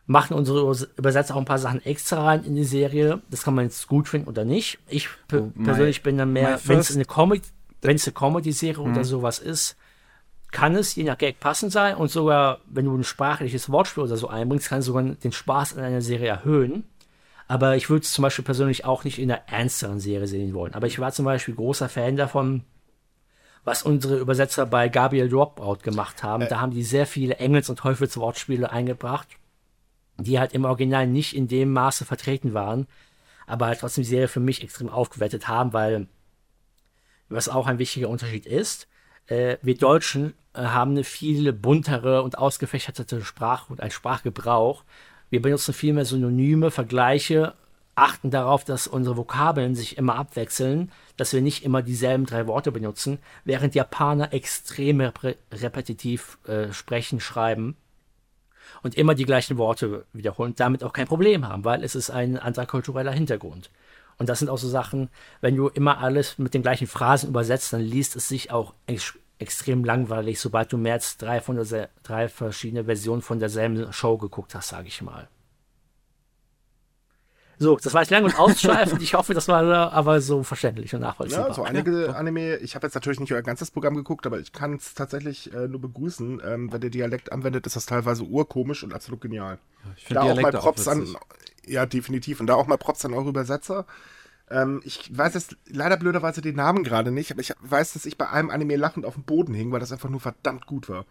machen 0.06 0.34
unsere 0.36 0.60
Übers- 0.62 0.88
Übersetzer 0.98 1.36
auch 1.36 1.40
ein 1.40 1.46
paar 1.46 1.60
Sachen 1.60 1.84
extra 1.86 2.24
rein 2.24 2.44
in 2.44 2.56
die 2.56 2.64
Serie. 2.66 3.22
Das 3.30 3.44
kann 3.44 3.56
man 3.56 3.66
jetzt 3.66 3.88
gut 3.88 4.08
finden 4.10 4.28
oder 4.28 4.44
nicht. 4.46 4.80
Ich 4.88 5.08
Oh, 5.34 5.50
my- 5.56 5.64
persönlich 5.66 6.04
bin 6.04 6.18
dann 6.18 6.34
my 6.34 6.42
mehr, 6.42 6.60
wenn 6.66 6.80
es 6.80 6.94
eine 6.94 7.06
Comedy, 7.06 7.42
wenn 7.82 7.96
es 7.96 8.06
eine 8.08 8.14
Comedy-Serie 8.14 8.80
oder 8.84 9.04
sowas 9.04 9.40
ist, 9.40 9.76
kann 10.52 10.76
es 10.76 10.94
je 10.96 11.04
nach 11.04 11.18
Gag 11.18 11.40
passend 11.40 11.72
sein 11.72 11.96
und 11.96 12.12
sogar, 12.12 12.60
wenn 12.68 12.86
du 12.86 12.96
ein 12.96 13.04
sprachliches 13.04 13.70
Wortspiel 13.72 14.04
oder 14.04 14.18
so 14.18 14.28
einbringst, 14.28 14.70
kann 14.70 14.80
es 14.80 14.86
sogar 14.86 15.04
den 15.04 15.32
Spaß 15.32 15.74
in 15.74 15.80
einer 15.84 16.02
Serie 16.02 16.28
erhöhen. 16.28 16.84
Aber 17.48 17.76
ich 17.76 17.90
würde 17.90 18.04
es 18.04 18.14
zum 18.14 18.22
Beispiel 18.24 18.46
persönlich 18.46 18.86
auch 18.86 19.04
nicht 19.04 19.20
in 19.20 19.32
einer 19.32 19.42
ernsteren 19.48 20.00
Serie 20.00 20.28
sehen 20.28 20.54
wollen. 20.54 20.74
Aber 20.76 20.88
ich 20.88 21.00
war 21.00 21.12
zum 21.12 21.26
Beispiel 21.26 21.56
großer 21.56 21.90
Fan 21.90 22.16
davon, 22.16 22.64
was 23.66 23.84
unsere 23.84 24.18
Übersetzer 24.18 24.66
bei 24.66 24.90
Gabriel 24.90 25.28
Dropout 25.30 25.78
gemacht 25.84 26.24
haben. 26.24 26.48
Da 26.50 26.60
haben 26.62 26.72
die 26.72 26.84
sehr 26.84 27.06
viele 27.06 27.36
Engels- 27.38 27.70
und 27.70 27.80
Teufelswortspiele 27.80 28.72
eingebracht, 28.72 29.28
die 30.18 30.40
halt 30.40 30.54
im 30.54 30.66
Original 30.66 31.08
nicht 31.08 31.36
in 31.36 31.48
dem 31.48 31.74
Maße 31.74 32.06
vertreten 32.06 32.54
waren, 32.54 32.88
aber 33.48 33.68
halt 33.68 33.80
trotzdem 33.80 34.04
die 34.04 34.10
Serie 34.10 34.28
für 34.28 34.40
mich 34.40 34.64
extrem 34.64 34.90
aufgewertet 34.90 35.48
haben, 35.48 35.74
weil 35.74 36.08
was 37.30 37.50
auch 37.50 37.68
ein 37.68 37.80
wichtiger 37.80 38.10
Unterschied 38.10 38.46
ist, 38.46 38.88
äh, 39.28 39.58
wir 39.62 39.78
Deutschen 39.78 40.34
äh, 40.54 40.62
haben 40.62 40.92
eine 40.92 41.04
viel 41.04 41.52
buntere 41.54 42.22
und 42.22 42.38
ausgefächerte 42.38 43.22
Sprache 43.24 43.72
und 43.72 43.82
einen 43.82 43.92
Sprachgebrauch. 43.92 44.84
Wir 45.30 45.42
benutzen 45.42 45.74
viel 45.74 45.94
mehr 45.94 46.06
Synonyme, 46.06 46.70
Vergleiche, 46.70 47.56
achten 47.96 48.32
darauf, 48.32 48.64
dass 48.64 48.88
unsere 48.88 49.18
Vokabeln 49.18 49.76
sich 49.76 49.98
immer 49.98 50.16
abwechseln, 50.16 50.92
dass 51.18 51.34
wir 51.34 51.42
nicht 51.42 51.64
immer 51.64 51.82
dieselben 51.82 52.26
drei 52.26 52.48
Worte 52.48 52.72
benutzen, 52.72 53.20
während 53.46 53.76
Japaner 53.76 54.34
extrem 54.34 55.00
rep 55.00 55.38
repetitiv 55.52 56.38
äh, 56.48 56.72
sprechen, 56.72 57.20
schreiben 57.20 57.76
und 58.84 58.96
immer 58.96 59.16
die 59.16 59.26
gleichen 59.26 59.58
Worte 59.58 60.06
wiederholen 60.14 60.52
und 60.52 60.60
damit 60.60 60.84
auch 60.84 60.94
kein 60.94 61.08
Problem 61.08 61.48
haben, 61.48 61.66
weil 61.66 61.84
es 61.84 61.96
ist 61.96 62.12
ein 62.12 62.38
anderer 62.38 62.66
kultureller 62.66 63.12
Hintergrund. 63.12 63.72
Und 64.18 64.30
das 64.30 64.40
sind 64.40 64.50
auch 64.50 64.58
so 64.58 64.68
Sachen, 64.68 65.10
wenn 65.42 65.56
du 65.56 65.70
immer 65.70 65.98
alles 66.00 66.38
mit 66.38 66.54
den 66.54 66.62
gleichen 66.62 66.88
Phrasen 66.88 67.30
übersetzt, 67.30 67.74
dann 67.74 67.82
liest 67.82 68.16
es 68.16 68.28
sich 68.28 68.52
auch 68.52 68.74
ex 68.86 69.18
extrem 69.40 69.84
langweilig, 69.84 70.40
sobald 70.40 70.72
du 70.72 70.78
mehr 70.78 70.94
als 70.94 71.18
drei, 71.18 71.42
von 71.42 71.58
der, 71.58 71.90
drei 72.04 72.30
verschiedene 72.30 72.86
Versionen 72.86 73.22
von 73.22 73.40
derselben 73.40 73.92
Show 73.92 74.18
geguckt 74.18 74.56
hast, 74.56 74.70
sage 74.70 74.88
ich 74.88 75.02
mal. 75.02 75.28
So, 77.60 77.78
das 77.78 77.94
war 77.94 78.02
jetzt 78.02 78.10
lang 78.10 78.24
und 78.24 78.38
ausschweifend. 78.38 79.02
Ich 79.02 79.14
hoffe, 79.14 79.34
das 79.34 79.48
war 79.48 79.94
aber 79.94 80.22
so 80.22 80.44
verständlich 80.44 80.94
und 80.96 81.02
nachvollziehbar. 81.02 81.50
Ja, 81.50 81.54
so 81.54 81.64
einige 81.64 82.16
Anime, 82.16 82.58
ich 82.58 82.76
habe 82.76 82.88
jetzt 82.88 82.96
natürlich 82.96 83.20
nicht 83.20 83.32
euer 83.34 83.42
ganzes 83.42 83.72
Programm 83.72 83.96
geguckt, 83.96 84.26
aber 84.26 84.40
ich 84.40 84.52
kann 84.52 84.74
es 84.74 84.94
tatsächlich 84.94 85.54
äh, 85.54 85.68
nur 85.68 85.80
begrüßen. 85.82 86.42
Ähm, 86.46 86.72
wenn 86.72 86.82
der 86.82 86.90
Dialekt 86.90 87.32
anwendet, 87.32 87.66
ist 87.68 87.76
das 87.76 87.86
teilweise 87.86 88.24
urkomisch 88.24 88.84
und 88.84 88.94
absolut 88.94 89.22
genial. 89.22 89.60
Ich 89.96 90.04
Da 90.04 90.08
finde 90.08 90.22
auch 90.22 90.26
mal 90.26 90.34
Dialekte 90.36 90.60
auch 90.60 90.64
Props 90.64 90.88
an, 90.88 91.16
ja, 91.66 91.86
definitiv. 91.86 92.40
Und 92.40 92.48
da 92.48 92.56
auch 92.56 92.68
mal 92.68 92.78
Props 92.78 93.06
an 93.06 93.14
eure 93.14 93.30
Übersetzer. 93.30 93.86
Ähm, 94.50 94.82
ich 94.84 95.16
weiß 95.16 95.34
jetzt 95.36 95.58
leider 95.68 95.98
blöderweise 95.98 96.42
den 96.42 96.56
Namen 96.56 96.84
gerade 96.84 97.12
nicht, 97.12 97.32
aber 97.32 97.42
ich 97.42 97.54
weiß, 97.62 97.94
dass 97.94 98.06
ich 98.06 98.18
bei 98.18 98.30
einem 98.30 98.50
Anime 98.50 98.76
lachend 98.76 99.06
auf 99.06 99.14
dem 99.14 99.24
Boden 99.24 99.54
hing, 99.54 99.72
weil 99.72 99.80
das 99.80 99.92
einfach 99.92 100.10
nur 100.10 100.20
verdammt 100.20 100.66
gut 100.66 100.90
war. 100.90 101.06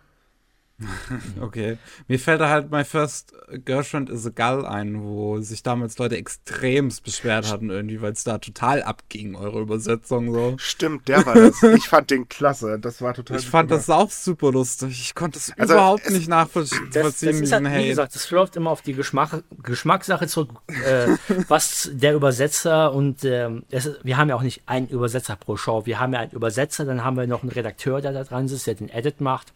Okay. 1.41 1.78
Mir 2.09 2.18
fällt 2.18 2.41
da 2.41 2.49
halt 2.49 2.70
My 2.70 2.85
First 2.85 3.33
Girlfriend 3.64 4.09
is 4.11 4.26
a 4.26 4.30
Gull 4.30 4.64
ein, 4.66 5.03
wo 5.03 5.41
sich 5.41 5.62
damals 5.62 5.99
Leute 5.99 6.16
extremst 6.16 7.03
beschwert 7.05 7.51
hatten 7.51 7.70
irgendwie, 7.70 8.01
weil 8.01 8.12
es 8.12 8.24
da 8.24 8.39
total 8.39 8.83
abging, 8.83 9.35
eure 9.35 9.61
Übersetzung 9.61 10.33
so. 10.33 10.55
Stimmt, 10.59 11.09
der 11.09 11.24
war 11.26 11.35
das. 11.35 11.62
ich 11.76 11.89
fand 11.89 12.11
den 12.11 12.28
klasse. 12.28 12.78
Das 12.78 13.03
war 13.03 13.14
total 13.14 13.39
Ich 13.39 13.49
fand 13.49 13.70
super. 13.70 13.78
das 13.78 13.91
auch 13.91 14.11
super 14.11 14.53
lustig. 14.53 14.91
Ich 15.01 15.14
konnte 15.14 15.39
es 15.39 15.53
Also, 15.59 15.74
überhaupt 15.74 16.07
es- 16.07 16.12
nicht 16.12 16.28
nachvollziehen, 16.28 16.89
das, 16.93 17.03
das 17.20 17.22
ist 17.22 17.53
halt, 17.53 17.64
wie 17.64 17.89
gesagt, 17.89 18.14
das 18.14 18.30
läuft 18.30 18.57
immer 18.57 18.70
auf 18.70 18.83
die 18.83 18.95
Geschmack, 18.95 19.43
Geschmackssache 19.62 20.26
zurück, 20.26 20.51
äh, 20.87 21.09
was 21.49 21.91
der 21.93 22.14
Übersetzer 22.14 22.93
und 22.93 23.24
ähm, 23.24 23.64
es 23.70 23.91
wir 24.03 24.16
haben 24.16 24.28
ja 24.28 24.37
auch 24.37 24.43
nicht 24.43 24.62
einen 24.66 24.89
Übersetzer 24.89 25.37
pro 25.37 25.57
Show. 25.57 25.87
Wir 25.87 25.99
haben 26.01 26.12
ja 26.12 26.20
einen 26.20 26.33
Übersetzer, 26.33 26.85
dann 26.85 27.05
haben 27.05 27.16
wir 27.16 27.26
noch 27.26 27.43
einen 27.43 27.51
Redakteur, 27.53 28.01
der 28.01 28.12
da 28.12 28.24
dran 28.24 28.49
sitzt, 28.49 28.66
der 28.66 28.74
den 28.74 28.89
Edit 28.89 29.20
macht. 29.20 29.53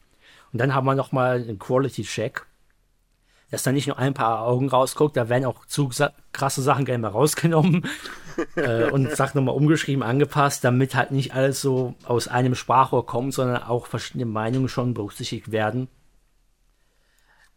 Und 0.53 0.61
dann 0.61 0.75
haben 0.75 0.87
wir 0.87 0.95
noch 0.95 1.13
mal 1.13 1.37
einen 1.37 1.59
Quality-Check, 1.59 2.47
dass 3.51 3.63
da 3.63 3.73
nicht 3.73 3.87
nur 3.87 3.99
ein 3.99 4.15
paar 4.15 4.41
Augen 4.43 4.69
rausguckt, 4.69 5.17
da 5.17 5.29
werden 5.29 5.45
auch 5.45 5.67
zu 5.67 5.91
krasse 6.33 6.63
Sachen 6.63 6.85
gerne 6.85 7.03
mal 7.03 7.09
rausgenommen 7.09 7.87
äh, 8.57 8.91
und 8.91 9.15
Sachen 9.15 9.39
nochmal 9.39 9.55
umgeschrieben, 9.55 10.03
angepasst, 10.03 10.65
damit 10.65 10.95
halt 10.95 11.13
nicht 11.13 11.35
alles 11.35 11.61
so 11.61 11.95
aus 12.05 12.29
einem 12.29 12.55
Sprachrohr 12.55 13.07
kommt, 13.07 13.35
sondern 13.35 13.63
auch 13.63 13.87
verschiedene 13.87 14.27
Meinungen 14.27 14.69
schon 14.69 14.95
berücksichtigt 14.95 15.53
werden. 15.53 15.89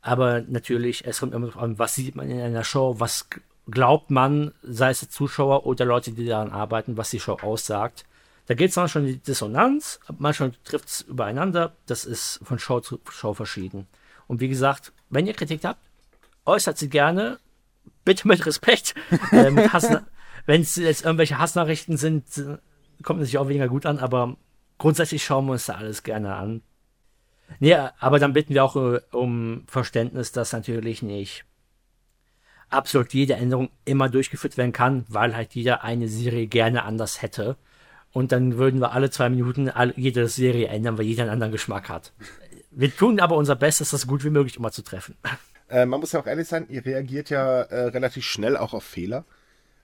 Aber 0.01 0.41
natürlich, 0.41 1.05
es 1.05 1.19
kommt 1.19 1.33
immer 1.33 1.47
darauf 1.47 1.61
an, 1.61 1.79
was 1.79 1.95
sieht 1.95 2.15
man 2.15 2.29
in 2.29 2.39
einer 2.39 2.63
Show, 2.63 2.99
was 2.99 3.27
glaubt 3.69 4.11
man, 4.11 4.53
sei 4.61 4.91
es 4.91 5.01
der 5.01 5.09
Zuschauer 5.09 5.65
oder 5.65 5.85
Leute, 5.85 6.11
die 6.11 6.25
daran 6.25 6.51
arbeiten, 6.51 6.97
was 6.97 7.09
die 7.09 7.19
Show 7.19 7.37
aussagt. 7.41 8.05
Da 8.49 8.55
geht 8.55 8.71
es 8.71 8.75
manchmal 8.77 9.03
schon 9.03 9.05
die 9.05 9.19
Dissonanz, 9.19 9.99
manchmal 10.17 10.53
trifft 10.63 10.87
es 10.87 11.01
übereinander. 11.01 11.75
Das 11.85 12.03
ist 12.03 12.39
von 12.41 12.57
Show 12.57 12.79
zu 12.79 12.99
Show 13.07 13.35
verschieden. 13.35 13.85
Und 14.25 14.39
wie 14.39 14.47
gesagt, 14.47 14.91
wenn 15.11 15.27
ihr 15.27 15.35
Kritik 15.35 15.63
habt, 15.63 15.79
äußert 16.47 16.75
sie 16.79 16.89
gerne, 16.89 17.37
bitte 18.05 18.27
mit 18.27 18.43
Respekt. 18.47 18.95
äh, 19.31 19.51
wenn 20.47 20.61
es 20.63 20.75
jetzt 20.77 21.05
irgendwelche 21.05 21.37
Hassnachrichten 21.37 21.97
sind, 21.97 22.25
kommt 23.03 23.19
natürlich 23.19 23.37
auch 23.37 23.49
weniger 23.49 23.67
gut 23.67 23.85
an, 23.85 23.99
aber 23.99 24.35
grundsätzlich 24.79 25.23
schauen 25.23 25.45
wir 25.45 25.51
uns 25.51 25.67
da 25.67 25.75
alles 25.75 26.01
gerne 26.01 26.33
an. 26.33 26.63
Nee, 27.59 27.75
aber 27.99 28.17
dann 28.17 28.33
bitten 28.33 28.55
wir 28.55 28.63
auch 28.63 28.75
äh, 28.75 28.99
um 29.11 29.65
Verständnis, 29.67 30.31
dass 30.31 30.53
natürlich 30.53 31.03
nicht 31.03 31.45
absolut 32.69 33.13
jede 33.13 33.35
Änderung 33.35 33.69
immer 33.85 34.09
durchgeführt 34.09 34.57
werden 34.57 34.73
kann, 34.73 35.05
weil 35.07 35.35
halt 35.35 35.53
jeder 35.53 35.83
eine 35.83 36.07
Serie 36.07 36.47
gerne 36.47 36.81
anders 36.81 37.21
hätte. 37.21 37.55
Und 38.11 38.31
dann 38.31 38.57
würden 38.57 38.79
wir 38.79 38.91
alle 38.91 39.09
zwei 39.09 39.29
Minuten 39.29 39.69
alle, 39.69 39.93
jede 39.95 40.27
Serie 40.27 40.67
ändern, 40.67 40.97
weil 40.97 41.05
jeder 41.05 41.23
einen 41.23 41.31
anderen 41.31 41.51
Geschmack 41.51 41.89
hat. 41.89 42.11
Wir 42.71 42.95
tun 42.95 43.19
aber 43.19 43.35
unser 43.35 43.55
Bestes, 43.55 43.91
das 43.91 44.01
so 44.01 44.07
gut 44.07 44.23
wie 44.23 44.29
möglich 44.29 44.57
immer 44.57 44.71
zu 44.71 44.81
treffen. 44.81 45.15
Äh, 45.69 45.85
man 45.85 45.99
muss 45.99 46.11
ja 46.11 46.19
auch 46.19 46.25
ehrlich 46.25 46.47
sein, 46.47 46.65
ihr 46.69 46.83
reagiert 46.83 47.29
ja 47.29 47.61
äh, 47.61 47.85
relativ 47.89 48.25
schnell 48.25 48.57
auch 48.57 48.73
auf 48.73 48.83
Fehler. 48.83 49.25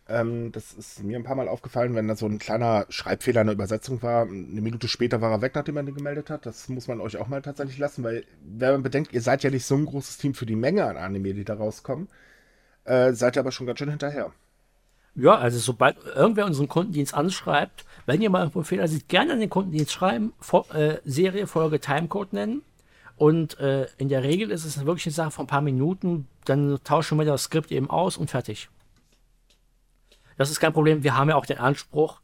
Ähm, 0.07 0.51
das 0.51 0.73
ist 0.73 1.03
mir 1.03 1.17
ein 1.17 1.23
paar 1.23 1.35
Mal 1.35 1.47
aufgefallen, 1.47 1.95
wenn 1.95 2.07
da 2.07 2.15
so 2.15 2.27
ein 2.27 2.37
kleiner 2.37 2.85
Schreibfehler 2.89 3.41
in 3.41 3.47
der 3.47 3.55
Übersetzung 3.55 4.01
war. 4.03 4.23
Eine 4.23 4.61
Minute 4.61 4.87
später 4.87 5.21
war 5.21 5.31
er 5.31 5.41
weg, 5.41 5.53
nachdem 5.55 5.77
er 5.77 5.83
den 5.83 5.95
gemeldet 5.95 6.29
hat. 6.29 6.45
Das 6.45 6.69
muss 6.69 6.87
man 6.87 7.01
euch 7.01 7.17
auch 7.17 7.27
mal 7.27 7.41
tatsächlich 7.41 7.77
lassen, 7.79 8.03
weil, 8.03 8.23
wenn 8.43 8.73
man 8.73 8.83
bedenkt, 8.83 9.13
ihr 9.13 9.21
seid 9.21 9.43
ja 9.43 9.49
nicht 9.49 9.65
so 9.65 9.75
ein 9.75 9.85
großes 9.85 10.17
Team 10.17 10.35
für 10.35 10.45
die 10.45 10.55
Menge 10.55 10.85
an 10.85 10.97
Anime, 10.97 11.33
die 11.33 11.43
da 11.43 11.55
rauskommen, 11.55 12.07
äh, 12.83 13.13
seid 13.13 13.35
ihr 13.35 13.39
aber 13.39 13.51
schon 13.51 13.65
ganz 13.65 13.79
schön 13.79 13.89
hinterher. 13.89 14.31
Ja, 15.15 15.37
also 15.37 15.57
sobald 15.59 15.97
irgendwer 16.03 16.45
unseren 16.45 16.67
Kundendienst 16.67 17.13
anschreibt, 17.13 17.85
wenn 18.05 18.21
ihr 18.21 18.29
mal 18.29 18.39
irgendwo 18.39 18.59
einen 18.59 18.65
Fehler 18.65 18.87
seht, 18.87 19.07
gerne 19.09 19.33
an 19.33 19.39
den 19.39 19.49
Kundendienst 19.49 19.91
schreiben, 19.91 20.33
Fo 20.39 20.65
äh, 20.73 20.99
Serie, 21.05 21.47
Folge, 21.47 21.79
Timecode 21.79 22.33
nennen. 22.33 22.61
Und 23.17 23.59
äh, 23.59 23.87
in 23.97 24.09
der 24.09 24.23
Regel 24.23 24.51
ist 24.51 24.65
es 24.65 24.85
wirklich 24.85 25.05
eine 25.05 25.13
Sache 25.13 25.31
von 25.31 25.45
ein 25.45 25.47
paar 25.47 25.61
Minuten, 25.61 26.27
dann 26.43 26.79
tauschen 26.83 27.17
wir 27.17 27.25
das 27.25 27.43
Skript 27.43 27.71
eben 27.71 27.89
aus 27.89 28.17
und 28.17 28.29
fertig. 28.29 28.69
Das 30.37 30.51
ist 30.51 30.59
kein 30.59 30.73
Problem. 30.73 31.03
Wir 31.03 31.15
haben 31.15 31.29
ja 31.29 31.35
auch 31.35 31.45
den 31.45 31.59
Anspruch, 31.59 32.19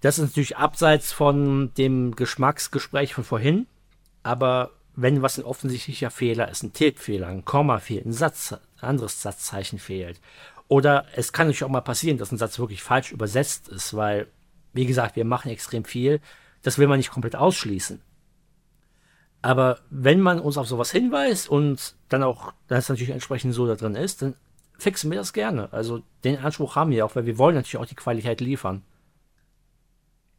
das 0.00 0.18
ist 0.18 0.28
natürlich 0.28 0.56
abseits 0.56 1.12
von 1.12 1.72
dem 1.78 2.16
Geschmacksgespräch 2.16 3.14
von 3.14 3.24
vorhin, 3.24 3.66
aber 4.22 4.70
wenn 4.96 5.22
was 5.22 5.38
ein 5.38 5.44
offensichtlicher 5.44 6.10
Fehler 6.10 6.50
ist, 6.50 6.62
ein 6.62 6.72
Tippfehler, 6.72 7.28
ein 7.28 7.44
Komma 7.44 7.78
fehlt, 7.78 8.06
ein 8.06 8.12
Satz, 8.12 8.52
ein 8.52 8.60
anderes 8.80 9.22
Satzzeichen 9.22 9.78
fehlt, 9.78 10.20
oder 10.68 11.06
es 11.14 11.32
kann 11.32 11.46
natürlich 11.46 11.64
auch 11.64 11.68
mal 11.68 11.80
passieren, 11.80 12.18
dass 12.18 12.32
ein 12.32 12.38
Satz 12.38 12.58
wirklich 12.58 12.82
falsch 12.82 13.12
übersetzt 13.12 13.68
ist, 13.68 13.94
weil, 13.94 14.26
wie 14.74 14.86
gesagt, 14.86 15.16
wir 15.16 15.24
machen 15.24 15.50
extrem 15.50 15.84
viel, 15.84 16.20
das 16.62 16.78
will 16.78 16.86
man 16.86 16.98
nicht 16.98 17.10
komplett 17.10 17.36
ausschließen. 17.36 18.00
Aber 19.42 19.80
wenn 19.90 20.20
man 20.20 20.40
uns 20.40 20.56
auf 20.56 20.66
sowas 20.66 20.90
hinweist 20.90 21.48
und 21.48 21.96
dann 22.08 22.22
auch, 22.22 22.52
dass 22.66 22.84
es 22.84 22.88
natürlich 22.88 23.12
entsprechend 23.12 23.54
so 23.54 23.66
da 23.66 23.74
drin 23.74 23.94
ist, 23.94 24.22
dann 24.22 24.34
fixen 24.78 25.10
wir 25.10 25.18
das 25.18 25.32
gerne. 25.32 25.72
Also 25.72 26.02
den 26.24 26.38
Anspruch 26.38 26.76
haben 26.76 26.90
wir 26.90 27.04
auch, 27.04 27.14
weil 27.14 27.26
wir 27.26 27.38
wollen 27.38 27.54
natürlich 27.54 27.76
auch 27.76 27.86
die 27.86 27.94
Qualität 27.94 28.40
liefern. 28.40 28.82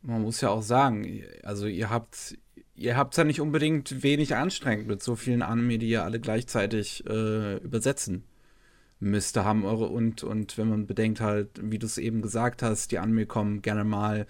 Man 0.02 0.22
muss 0.22 0.42
ja 0.42 0.50
auch 0.50 0.62
sagen, 0.62 1.24
also 1.44 1.68
ihr 1.68 1.90
habt 1.90 2.38
ihr 2.76 2.98
habt 2.98 3.16
ja 3.16 3.24
nicht 3.24 3.42
unbedingt 3.42 4.04
wenig 4.04 4.36
anstrengend 4.36 4.88
mit 4.88 5.02
so 5.02 5.16
vielen 5.16 5.42
Anime, 5.42 5.78
die 5.78 5.90
ihr 5.90 6.04
alle 6.04 6.20
gleichzeitig 6.20 7.06
äh, 7.08 7.58
übersetzen 7.58 8.24
müsste 9.00 9.44
haben 9.44 9.66
eure 9.66 9.88
und 9.88 10.24
und 10.24 10.58
wenn 10.58 10.70
man 10.70 10.88
bedenkt 10.88 11.22
halt, 11.22 11.50
wie 11.62 11.80
du 11.80 11.86
es 11.86 11.98
eben 11.98 12.22
gesagt 12.22 12.62
hast, 12.62 12.92
die 12.92 13.00
Anime 13.00 13.26
kommen 13.26 13.62
gerne 13.62 13.84
mal 13.84 14.26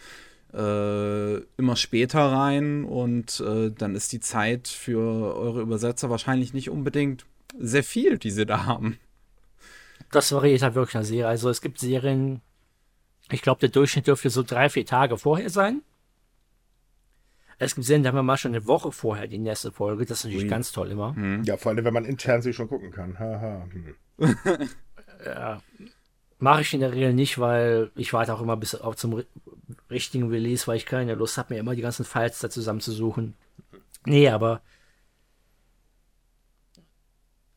äh, 0.54 1.38
immer 1.58 1.76
später 1.76 2.20
rein 2.20 2.86
und 2.86 3.42
äh, 3.42 3.72
dann 3.72 3.96
ist 3.96 4.12
die 4.12 4.20
Zeit 4.20 4.68
für 4.68 5.36
eure 5.36 5.62
Übersetzer 5.62 6.10
wahrscheinlich 6.10 6.54
nicht 6.54 6.70
unbedingt 6.70 7.26
sehr 7.60 7.84
viel, 7.84 8.18
die 8.18 8.32
sie 8.32 8.46
da 8.46 8.66
haben. 8.66 8.98
Das 10.12 10.32
variiert 10.32 10.62
halt 10.62 10.76
wirklich 10.76 11.06
Serie. 11.06 11.28
Also 11.28 11.50
es 11.50 11.62
gibt 11.62 11.80
Serien, 11.80 12.42
ich 13.32 13.42
glaube, 13.42 13.60
der 13.60 13.70
Durchschnitt 13.70 14.08
dürfte 14.08 14.30
so 14.30 14.44
drei, 14.44 14.70
vier 14.70 14.86
Tage 14.86 15.18
vorher 15.18 15.50
sein. 15.50 15.82
Es 17.58 17.76
gibt 17.76 17.86
Serien, 17.86 18.04
da 18.04 18.10
haben 18.10 18.16
wir 18.16 18.24
mal 18.24 18.38
schon 18.38 18.54
eine 18.54 18.68
Woche 18.68 18.92
vorher 18.92 19.28
die 19.28 19.38
nächste 19.38 19.72
Folge. 19.72 20.06
Das 20.06 20.20
ist 20.20 20.24
natürlich 20.26 20.44
Ui. 20.46 20.50
ganz 20.50 20.72
toll 20.72 20.92
immer. 20.92 21.16
Hm. 21.16 21.44
Ja, 21.44 21.58
vor 21.58 21.72
allem, 21.72 21.86
wenn 21.86 21.94
man 21.94 22.06
intern 22.06 22.42
sich 22.42 22.56
schon 22.56 22.68
gucken 22.68 22.92
kann. 22.92 23.18
Haha. 23.18 23.68
Hm. 23.72 23.96
ja, 25.26 25.62
mache 26.40 26.62
ich 26.62 26.74
in 26.74 26.82
der 26.82 26.92
Regel 26.92 27.14
nicht, 27.14 27.40
weil 27.40 27.92
ich 27.96 28.14
warte 28.14 28.34
auch 28.34 28.42
immer 28.42 28.58
bis 28.58 28.76
auf 28.76 28.96
zum 28.96 29.24
richtigen 29.90 30.30
Release, 30.30 30.68
weil 30.68 30.78
ich 30.78 30.86
keine 30.86 31.16
Lust 31.16 31.38
habe, 31.38 31.54
mir 31.54 31.60
immer 31.60 31.76
die 31.76 31.82
ganzen 31.82 32.06
Files 32.06 32.40
da 32.40 32.50
zusammenzusuchen. 32.50 33.36
Nee, 34.06 34.30
aber 34.30 34.62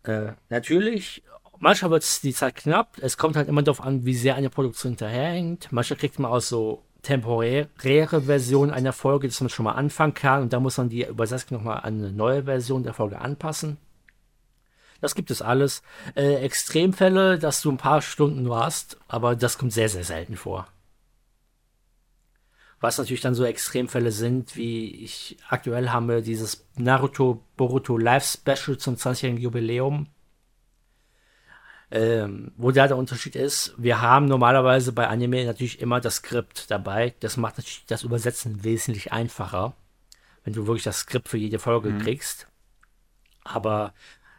äh, 0.05 0.33
natürlich, 0.49 1.23
manchmal 1.59 1.91
wird 1.91 2.23
die 2.23 2.33
Zeit 2.33 2.55
knapp. 2.55 2.97
Es 3.01 3.17
kommt 3.17 3.37
halt 3.37 3.49
immer 3.49 3.63
darauf 3.63 3.83
an, 3.83 4.05
wie 4.05 4.15
sehr 4.15 4.37
eine 4.37 4.51
Produktion 4.51 4.93
hinterherhängt. 4.93 5.71
Manchmal 5.71 5.99
kriegt 5.99 6.19
man 6.19 6.31
auch 6.31 6.41
so 6.41 6.83
temporäre 7.09 8.21
Version 8.23 8.71
einer 8.71 8.93
Folge, 8.93 9.29
dass 9.29 9.41
man 9.41 9.49
schon 9.49 9.65
mal 9.65 9.73
anfangen 9.73 10.13
kann 10.13 10.43
und 10.43 10.53
da 10.53 10.61
muss 10.61 10.77
man 10.77 10.91
die 10.91 11.07
Übersetzung 11.07 11.57
nochmal 11.57 11.79
an 11.79 11.99
eine 11.99 12.13
neue 12.13 12.45
Version 12.45 12.83
der 12.83 12.93
Folge 12.93 13.19
anpassen. 13.19 13.79
Das 15.01 15.15
gibt 15.15 15.31
es 15.31 15.41
alles. 15.41 15.83
Äh, 16.15 16.35
Extremfälle, 16.45 17.39
dass 17.39 17.63
du 17.63 17.71
ein 17.71 17.79
paar 17.79 18.03
Stunden 18.03 18.43
nur 18.43 18.63
hast, 18.63 18.99
aber 19.09 19.37
das 19.37 19.57
kommt 19.57 19.73
sehr, 19.73 19.89
sehr 19.89 20.05
selten 20.05 20.37
vor. 20.37 20.67
Was 22.81 22.99
natürlich 22.99 23.23
dann 23.23 23.35
so 23.35 23.45
Extremfälle 23.45 24.13
sind, 24.13 24.55
wie 24.57 25.03
ich 25.03 25.39
aktuell 25.49 25.89
haben 25.89 26.09
wir 26.09 26.21
dieses 26.21 26.67
Naruto 26.77 27.43
Boruto 27.57 27.97
Live 27.97 28.25
Special 28.27 28.77
zum 28.77 28.97
20-jährigen 28.97 29.43
Jubiläum. 29.43 30.09
Ähm, 31.91 32.53
wo 32.57 32.71
da 32.71 32.87
der 32.87 32.99
Unterschied 32.99 33.35
ist, 33.35 33.73
wir 33.79 34.03
haben 34.03 34.27
normalerweise 34.27 34.93
bei 34.93 35.09
Anime 35.09 35.47
natürlich 35.47 35.81
immer 35.81 36.01
das 36.01 36.17
Skript 36.17 36.71
dabei. 36.71 37.15
Das 37.21 37.39
macht 37.39 37.57
natürlich 37.57 37.87
das 37.87 38.03
Übersetzen 38.03 38.63
wesentlich 38.63 39.13
einfacher, 39.13 39.75
wenn 40.45 40.53
du 40.53 40.67
wirklich 40.67 40.85
das 40.85 40.99
Skript 40.99 41.29
für 41.29 41.39
jede 41.39 41.59
Folge 41.59 41.91
mhm. 41.91 42.01
kriegst. 42.01 42.47
Aber 43.43 43.95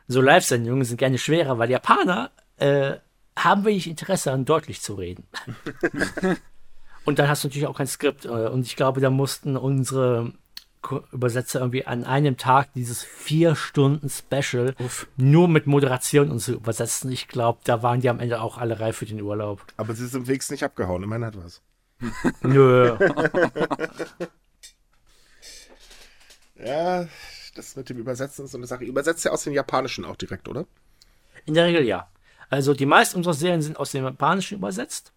so 0.08 0.22
Live-Sendungen 0.22 0.86
sind 0.86 0.98
gerne 0.98 1.18
schwerer, 1.18 1.58
weil 1.58 1.72
Japaner 1.72 2.32
äh, 2.58 2.98
haben 3.36 3.66
wenig 3.66 3.88
Interesse 3.88 4.32
an 4.32 4.46
deutlich 4.46 4.82
zu 4.82 4.94
reden. 4.94 5.26
und 7.06 7.18
dann 7.18 7.28
hast 7.28 7.44
du 7.44 7.48
natürlich 7.48 7.68
auch 7.68 7.78
kein 7.78 7.88
Skript. 7.88 8.26
Äh, 8.26 8.30
und 8.30 8.68
ich 8.68 8.76
glaube, 8.76 9.02
da 9.02 9.10
mussten 9.10 9.58
unsere 9.58 10.34
Übersetzer 11.12 11.60
irgendwie 11.60 11.86
an 11.86 12.04
einem 12.04 12.38
Tag 12.38 12.74
dieses 12.74 13.04
vier 13.04 13.56
Stunden 13.56 14.10
Special 14.10 14.76
Uff. 14.80 15.08
nur 15.18 15.48
mit 15.48 15.68
Moderation 15.68 16.32
und 16.32 16.40
so 16.40 16.54
übersetzen. 16.54 17.12
Ich 17.12 17.28
glaube, 17.28 17.60
da 17.64 17.84
waren 17.84 18.02
die 18.02 18.10
am 18.10 18.20
Ende 18.20 18.42
auch 18.42 18.58
alle 18.58 18.80
reif 18.80 18.98
für 18.98 19.06
den 19.06 19.22
Urlaub. 19.22 19.62
Aber 19.78 19.94
sie 19.94 20.08
sind 20.08 20.22
im 20.22 20.28
Wegs 20.28 20.50
nicht 20.50 20.64
abgehauen, 20.64 21.04
immerhin 21.04 21.26
hat 21.26 21.38
was. 21.38 21.62
Nö. 22.42 22.98
ja, 26.56 27.08
das 27.56 27.76
mit 27.76 27.90
dem 27.90 27.98
Übersetzen 27.98 28.46
ist 28.46 28.52
so 28.52 28.58
eine 28.58 28.68
Sache. 28.68 28.86
Übersetzt 28.86 29.26
ja 29.26 29.32
aus 29.32 29.44
dem 29.44 29.54
Japanischen 29.54 30.06
auch 30.06 30.16
direkt, 30.16 30.48
oder? 30.48 30.66
In 31.46 31.54
der 31.54 31.66
Regel 31.66 31.84
ja. 31.84 32.10
Also 32.50 32.74
die 32.74 32.86
meisten 32.86 33.18
unserer 33.18 33.34
Serien 33.34 33.62
sind 33.62 33.78
aus 33.78 33.92
dem 33.92 34.04
Japanischen 34.04 34.58
übersetzt. 34.58 35.12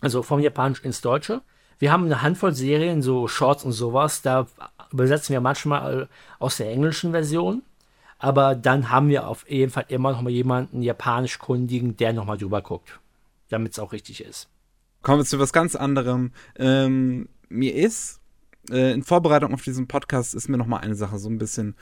Also 0.00 0.22
vom 0.22 0.40
Japanischen 0.40 0.86
ins 0.86 1.00
Deutsche. 1.00 1.42
Wir 1.78 1.92
haben 1.92 2.04
eine 2.04 2.22
Handvoll 2.22 2.54
Serien, 2.54 3.02
so 3.02 3.28
Shorts 3.28 3.64
und 3.64 3.72
sowas, 3.72 4.22
da 4.22 4.46
übersetzen 4.92 5.32
wir 5.32 5.40
manchmal 5.40 6.02
äh, 6.02 6.06
aus 6.38 6.56
der 6.56 6.70
englischen 6.70 7.12
Version. 7.12 7.62
Aber 8.18 8.54
dann 8.54 8.90
haben 8.90 9.08
wir 9.08 9.28
auf 9.28 9.48
jeden 9.50 9.70
Fall 9.70 9.84
immer 9.88 10.12
noch 10.12 10.22
mal 10.22 10.30
jemanden 10.30 10.82
japanisch-kundigen, 10.82 11.96
der 11.96 12.12
noch 12.12 12.24
mal 12.24 12.38
drüber 12.38 12.62
guckt, 12.62 13.00
damit 13.50 13.72
es 13.72 13.78
auch 13.78 13.92
richtig 13.92 14.24
ist. 14.24 14.48
Kommen 15.02 15.18
wir 15.18 15.24
zu 15.24 15.38
was 15.38 15.52
ganz 15.52 15.76
anderem. 15.76 16.32
Ähm, 16.56 17.28
mir 17.48 17.74
ist 17.74 18.20
äh, 18.70 18.92
in 18.92 19.02
Vorbereitung 19.02 19.52
auf 19.52 19.62
diesen 19.62 19.88
Podcast 19.88 20.34
ist 20.34 20.48
mir 20.48 20.56
noch 20.56 20.66
mal 20.66 20.78
eine 20.78 20.94
Sache 20.94 21.18
so 21.18 21.28
ein 21.28 21.38
bisschen 21.38 21.74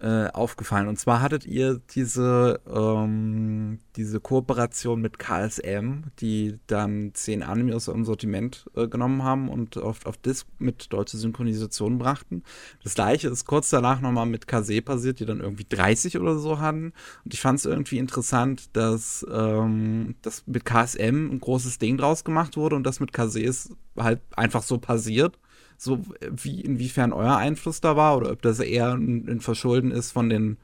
äh, 0.00 0.28
aufgefallen. 0.28 0.88
Und 0.88 0.98
zwar 0.98 1.20
hattet 1.20 1.46
ihr 1.46 1.80
diese, 1.94 2.60
ähm, 2.66 3.78
diese 3.96 4.18
Kooperation 4.18 5.00
mit 5.00 5.18
KSM, 5.18 6.04
die 6.20 6.58
dann 6.66 7.10
zehn 7.14 7.42
Anime 7.42 7.76
aus 7.76 7.84
dem 7.84 8.04
Sortiment 8.04 8.64
äh, 8.74 8.88
genommen 8.88 9.22
haben 9.22 9.48
und 9.48 9.76
auf, 9.76 10.06
auf 10.06 10.16
Disc 10.16 10.46
mit 10.58 10.92
deutscher 10.92 11.18
Synchronisation 11.18 11.98
brachten. 11.98 12.42
Das 12.82 12.94
gleiche 12.94 13.28
ist 13.28 13.44
kurz 13.44 13.68
danach 13.70 14.00
nochmal 14.00 14.26
mit 14.26 14.46
Kase 14.46 14.80
passiert, 14.80 15.20
die 15.20 15.26
dann 15.26 15.40
irgendwie 15.40 15.66
30 15.68 16.18
oder 16.18 16.38
so 16.38 16.60
hatten. 16.60 16.92
Und 17.24 17.34
ich 17.34 17.40
fand 17.40 17.58
es 17.58 17.66
irgendwie 17.66 17.98
interessant, 17.98 18.74
dass, 18.74 19.26
ähm, 19.30 20.14
dass 20.22 20.46
mit 20.46 20.64
KSM 20.64 21.30
ein 21.30 21.40
großes 21.40 21.78
Ding 21.78 21.98
draus 21.98 22.24
gemacht 22.24 22.56
wurde 22.56 22.76
und 22.76 22.84
das 22.84 23.00
mit 23.00 23.12
Kase 23.12 23.40
ist 23.40 23.74
halt 23.98 24.20
einfach 24.34 24.62
so 24.62 24.78
passiert 24.78 25.38
so 25.80 26.00
wie 26.30 26.60
inwiefern 26.60 27.12
euer 27.12 27.36
Einfluss 27.36 27.80
da 27.80 27.96
war 27.96 28.16
oder 28.16 28.32
ob 28.32 28.42
das 28.42 28.60
eher 28.60 28.92
ein, 28.92 29.26
ein 29.28 29.40
Verschulden 29.40 29.90
ist 29.90 30.12
von 30.12 30.28
den 30.28 30.58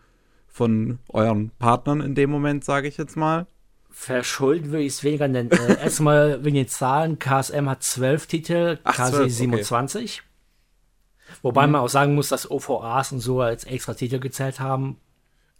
von 0.47 0.99
euren 1.09 1.51
Partnern 1.59 2.01
in 2.01 2.14
dem 2.14 2.31
Moment, 2.31 2.64
sage 2.64 2.89
ich 2.89 2.97
jetzt 2.97 3.17
mal. 3.17 3.47
Verschulden 3.91 4.73
würde 4.73 4.85
ich 4.85 4.93
es 4.93 5.05
weniger 5.05 5.29
nennen. 5.29 5.51
Äh, 5.51 5.81
erstmal 5.83 6.45
wegen 6.45 6.57
den 6.57 6.69
Zahlen, 6.69 7.19
KSM 7.19 7.69
hat 7.69 7.83
zwölf 7.83 8.27
Titel, 8.27 8.79
Ach, 8.85 8.95
KC 8.95 9.14
12, 9.14 9.33
27. 9.33 10.23
Okay. 10.23 11.39
Wobei 11.43 11.67
mhm. 11.67 11.73
man 11.73 11.81
auch 11.83 11.89
sagen 11.89 12.14
muss, 12.14 12.29
dass 12.29 12.51
OVAs 12.51 13.12
und 13.12 13.21
so 13.21 13.41
als 13.41 13.64
extra 13.64 13.95
Titel 13.95 14.19
gezählt 14.19 14.61
haben. 14.61 14.99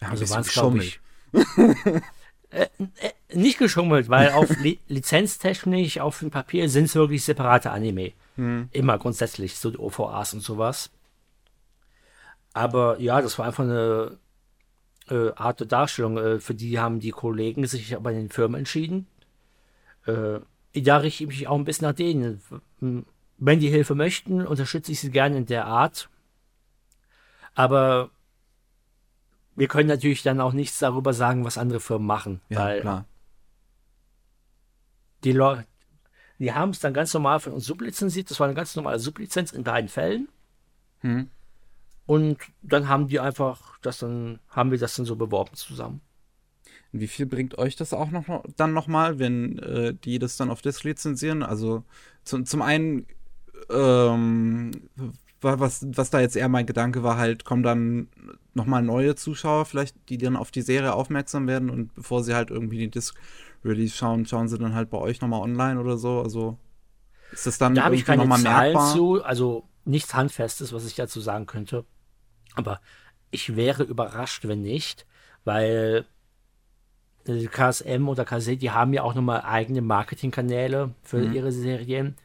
Ja, 0.01 0.09
also 0.09 0.29
waren 0.29 0.41
es, 0.43 0.53
glaube 0.53 0.85
ich. 0.85 1.01
äh, 2.57 2.69
äh, 2.79 3.37
nicht 3.37 3.59
geschummelt, 3.59 4.09
weil 4.09 4.31
auf 4.31 4.49
Li 4.61 4.79
lizenztechnisch 4.89 5.99
auf 5.99 6.21
dem 6.21 6.31
Papier 6.31 6.69
sind 6.69 6.85
es 6.85 6.95
wirklich 6.95 7.25
separate 7.25 7.71
Anime. 7.71 8.13
Hm. 8.37 8.69
Immer 8.73 8.99
grundsätzlich, 8.99 9.57
so 9.57 9.71
die 9.71 9.79
OVAs 9.79 10.35
und 10.35 10.41
sowas. 10.41 10.91
Aber 12.53 12.99
ja, 12.99 13.21
das 13.21 13.39
war 13.39 13.47
einfach 13.47 13.65
eine 13.65 14.19
äh, 15.11 15.33
Art 15.35 15.61
der 15.61 15.67
Darstellung. 15.67 16.17
Äh, 16.17 16.41
für 16.41 16.55
die 16.55 16.79
haben 16.79 17.01
die 17.01 17.11
Kollegen 17.11 17.67
sich 17.67 17.95
aber 17.95 18.13
in 18.13 18.17
den 18.19 18.31
Firmen 18.31 18.59
entschieden. 18.59 19.07
Äh, 20.07 20.41
da 20.75 20.97
richte 20.99 21.25
ich 21.25 21.29
mich 21.29 21.49
auch 21.49 21.57
ein 21.57 21.65
bisschen 21.65 21.89
nach 21.89 21.95
denen. 21.95 22.41
Wenn 23.39 23.61
die 23.61 23.71
Hilfe 23.71 23.95
möchten, 23.95 24.47
unterstütze 24.47 24.93
ich 24.93 25.01
sie 25.01 25.11
gerne 25.11 25.37
in 25.37 25.47
der 25.47 25.67
Art. 25.67 26.09
Aber 27.55 28.11
wir 29.57 29.69
können 29.69 29.89
natürlich 29.89 30.23
dann 30.23 30.41
auch 30.41 30.53
nichts 30.53 30.79
darüber 30.79 31.13
sagen, 31.13 31.45
was 31.45 31.59
andere 31.59 31.81
Firmen 31.81 32.07
machen. 32.07 32.41
Ja, 32.49 32.59
weil 32.59 32.81
klar. 32.83 33.05
Die 35.25 35.33
Leute, 35.33 35.67
die 36.39 36.53
haben 36.53 36.71
es 36.71 36.81
dann 36.81 36.95
ganz 36.95 37.13
normal 37.15 37.41
von 37.41 37.55
uns 37.55 37.65
sublizenziert. 37.65 38.31
Das 38.31 38.39
war 38.39 38.47
eine 38.47 38.55
ganz 38.55 38.77
normale 38.77 38.99
Sublizenz 38.99 39.53
in 39.53 39.65
beiden 39.65 39.89
Fällen. 39.89 40.29
Hm. 41.01 41.31
Und 42.05 42.39
dann 42.63 42.89
haben 42.89 43.09
die 43.09 43.19
einfach 43.19 43.79
das 43.81 43.99
dann, 43.99 44.39
haben 44.49 44.71
wir 44.71 44.79
das 44.79 44.95
dann 44.95 45.07
so 45.07 45.17
beworben 45.17 45.55
zusammen. 45.55 46.03
Wie 46.93 47.09
viel 47.09 47.27
bringt 47.27 47.59
euch 47.59 47.77
das 47.77 47.93
auch 47.93 48.11
noch 48.11 48.45
dann 48.57 48.73
nochmal, 48.73 49.19
wenn 49.19 49.59
äh, 49.59 49.95
die 49.95 50.19
das 50.19 50.37
dann 50.37 50.51
auf 50.51 50.63
Disc 50.63 50.85
lizenzieren? 50.85 51.43
Also 51.43 51.83
zum, 52.23 52.47
zum 52.47 52.63
einen, 52.63 53.07
ähm, 53.71 54.71
was, 55.61 55.87
was 55.97 56.11
da 56.11 56.21
jetzt 56.21 56.37
eher 56.37 56.49
mein 56.49 56.67
Gedanke 56.67 57.03
war, 57.03 57.17
halt, 57.17 57.45
kommen 57.45 57.63
dann 57.63 58.09
nochmal 58.55 58.83
neue 58.83 59.15
Zuschauer, 59.15 59.65
vielleicht, 59.65 59.97
die 60.09 60.19
dann 60.19 60.37
auf 60.37 60.51
die 60.51 60.63
Serie 60.63 60.95
aufmerksam 60.95 61.47
werden 61.47 61.71
und 61.71 61.95
bevor 61.95 62.25
sie 62.25 62.35
halt 62.35 62.51
irgendwie 62.51 62.79
die 62.79 62.91
Disc 62.91 63.17
Release 63.65 63.97
schauen, 63.97 64.27
schauen 64.27 64.49
sie 64.49 64.59
dann 64.59 64.75
halt 64.75 64.91
bei 64.91 64.99
euch 64.99 65.21
nochmal 65.21 65.41
online 65.41 65.81
oder 65.81 65.97
so? 65.97 66.21
Also 66.21 66.59
ist 67.33 67.47
das 67.47 67.59
dann 67.59 67.75
da 67.75 67.91
keine 67.91 68.29
Zahlen 68.29 68.43
merkbar? 68.43 68.93
zu, 68.93 69.23
also 69.23 69.65
nichts 69.85 70.15
Handfestes, 70.15 70.73
was 70.73 70.87
ich 70.87 70.95
dazu 70.95 71.21
sagen 71.21 71.47
könnte. 71.47 71.85
Aber 72.55 72.81
ich 73.31 73.57
wäre 73.57 73.83
überrascht, 73.83 74.47
wenn 74.47 74.63
nicht, 74.63 75.07
weil 75.45 76.07
KSM 77.25 78.09
oder 78.09 78.25
KZ, 78.25 78.63
die 78.63 78.71
haben 78.71 78.93
ja 78.93 79.03
auch 79.03 79.15
nochmal 79.15 79.43
eigene 79.43 79.83
Marketingkanäle 79.83 80.95
für 81.03 81.19
mhm. 81.19 81.33
ihre 81.33 81.53
Serien, 81.53 82.17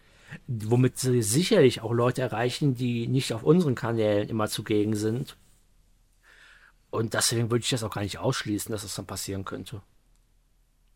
womit 0.48 0.98
sie 0.98 1.22
sicherlich 1.22 1.82
auch 1.82 1.92
Leute 1.92 2.22
erreichen, 2.22 2.76
die 2.76 3.08
nicht 3.08 3.34
auf 3.34 3.44
unseren 3.44 3.76
Kanälen 3.76 4.30
immer 4.30 4.48
zugegen 4.48 4.96
sind. 4.96 5.38
Und 6.90 7.14
deswegen 7.14 7.50
würde 7.50 7.64
ich 7.64 7.70
das 7.70 7.84
auch 7.84 7.94
gar 7.94 8.02
nicht 8.02 8.20
ausschließen, 8.20 8.72
dass 8.72 8.84
das 8.84 8.96
dann 8.96 9.06
passieren 9.06 9.46
könnte. 9.46 9.82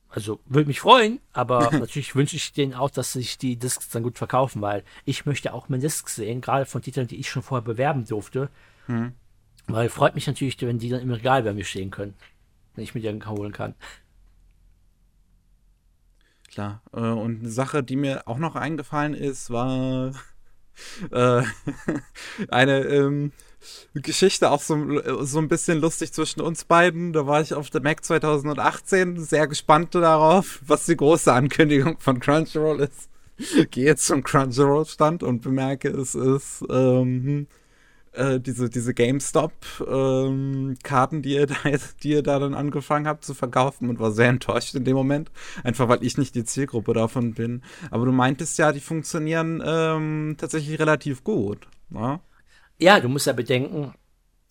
Also 0.09 0.39
würde 0.45 0.67
mich 0.67 0.79
freuen, 0.79 1.19
aber 1.33 1.71
natürlich 1.71 2.15
wünsche 2.15 2.35
ich 2.35 2.53
denen 2.53 2.73
auch, 2.73 2.89
dass 2.89 3.13
sich 3.13 3.37
die 3.37 3.57
Discs 3.57 3.89
dann 3.89 4.03
gut 4.03 4.17
verkaufen, 4.17 4.61
weil 4.61 4.83
ich 5.03 5.25
möchte 5.25 5.53
auch 5.53 5.69
meine 5.69 5.81
Discs 5.81 6.15
sehen, 6.15 6.41
gerade 6.41 6.65
von 6.65 6.81
Titeln, 6.81 7.07
die 7.07 7.17
ich 7.17 7.29
schon 7.29 7.43
vorher 7.43 7.63
bewerben 7.63 8.05
durfte. 8.05 8.49
Hm. 8.87 9.13
Weil 9.67 9.89
freut 9.89 10.15
mich 10.15 10.27
natürlich, 10.27 10.61
wenn 10.61 10.79
die 10.79 10.89
dann 10.89 11.01
im 11.01 11.11
Regal 11.11 11.43
bei 11.43 11.53
mir 11.53 11.65
stehen 11.65 11.91
können, 11.91 12.13
wenn 12.75 12.83
ich 12.83 12.93
mir 12.93 13.01
die 13.01 13.07
dann 13.07 13.27
holen 13.27 13.51
kann. 13.51 13.73
Klar. 16.55 16.81
Äh, 16.93 17.01
und 17.01 17.41
eine 17.41 17.51
Sache, 17.51 17.83
die 17.83 17.97
mir 17.97 18.29
auch 18.29 18.37
noch 18.37 18.55
eingefallen 18.55 19.13
ist, 19.13 19.49
war 19.49 20.13
äh, 21.11 21.43
eine 22.49 22.79
ähm, 22.85 23.33
Geschichte 23.93 24.49
auch 24.49 24.61
so, 24.61 24.77
so 25.25 25.39
ein 25.39 25.49
bisschen 25.49 25.81
lustig 25.81 26.13
zwischen 26.13 26.39
uns 26.39 26.63
beiden. 26.63 27.11
Da 27.11 27.27
war 27.27 27.41
ich 27.41 27.53
auf 27.53 27.69
der 27.71 27.81
Mac 27.81 28.05
2018 28.05 29.19
sehr 29.19 29.47
gespannt 29.47 29.95
darauf, 29.95 30.61
was 30.65 30.85
die 30.85 30.95
große 30.95 31.33
Ankündigung 31.33 31.99
von 31.99 32.21
Crunchyroll 32.21 32.79
ist. 32.79 33.09
Gehe 33.71 33.85
jetzt 33.87 34.05
zum 34.05 34.23
Crunchyroll-Stand 34.23 35.23
und 35.23 35.41
bemerke, 35.41 35.89
es 35.89 36.15
ist 36.15 36.63
ähm, 36.69 37.47
äh, 38.15 38.39
diese, 38.39 38.69
diese 38.69 38.93
GameStop-Karten, 38.93 41.15
ähm, 41.15 41.21
die, 41.21 41.33
ihr 41.33 41.47
da, 41.47 41.55
die 42.03 42.09
ihr 42.09 42.23
da 42.23 42.39
dann 42.39 42.53
angefangen 42.53 43.07
habt 43.07 43.23
zu 43.23 43.33
verkaufen 43.33 43.89
und 43.89 43.99
war 43.99 44.11
sehr 44.11 44.29
enttäuscht 44.29 44.75
in 44.75 44.85
dem 44.85 44.95
Moment. 44.95 45.31
Einfach 45.63 45.87
weil 45.87 46.03
ich 46.03 46.17
nicht 46.17 46.35
die 46.35 46.43
Zielgruppe 46.43 46.93
davon 46.93 47.33
bin. 47.33 47.61
Aber 47.91 48.05
du 48.05 48.11
meintest 48.11 48.57
ja, 48.57 48.71
die 48.71 48.79
funktionieren 48.79 49.61
ähm, 49.65 50.35
tatsächlich 50.37 50.79
relativ 50.79 51.23
gut. 51.23 51.67
Ja? 51.91 52.13
Ne? 52.13 52.19
Ja, 52.77 52.99
du 52.99 53.07
musst 53.07 53.25
ja 53.25 53.33
bedenken, 53.33 53.93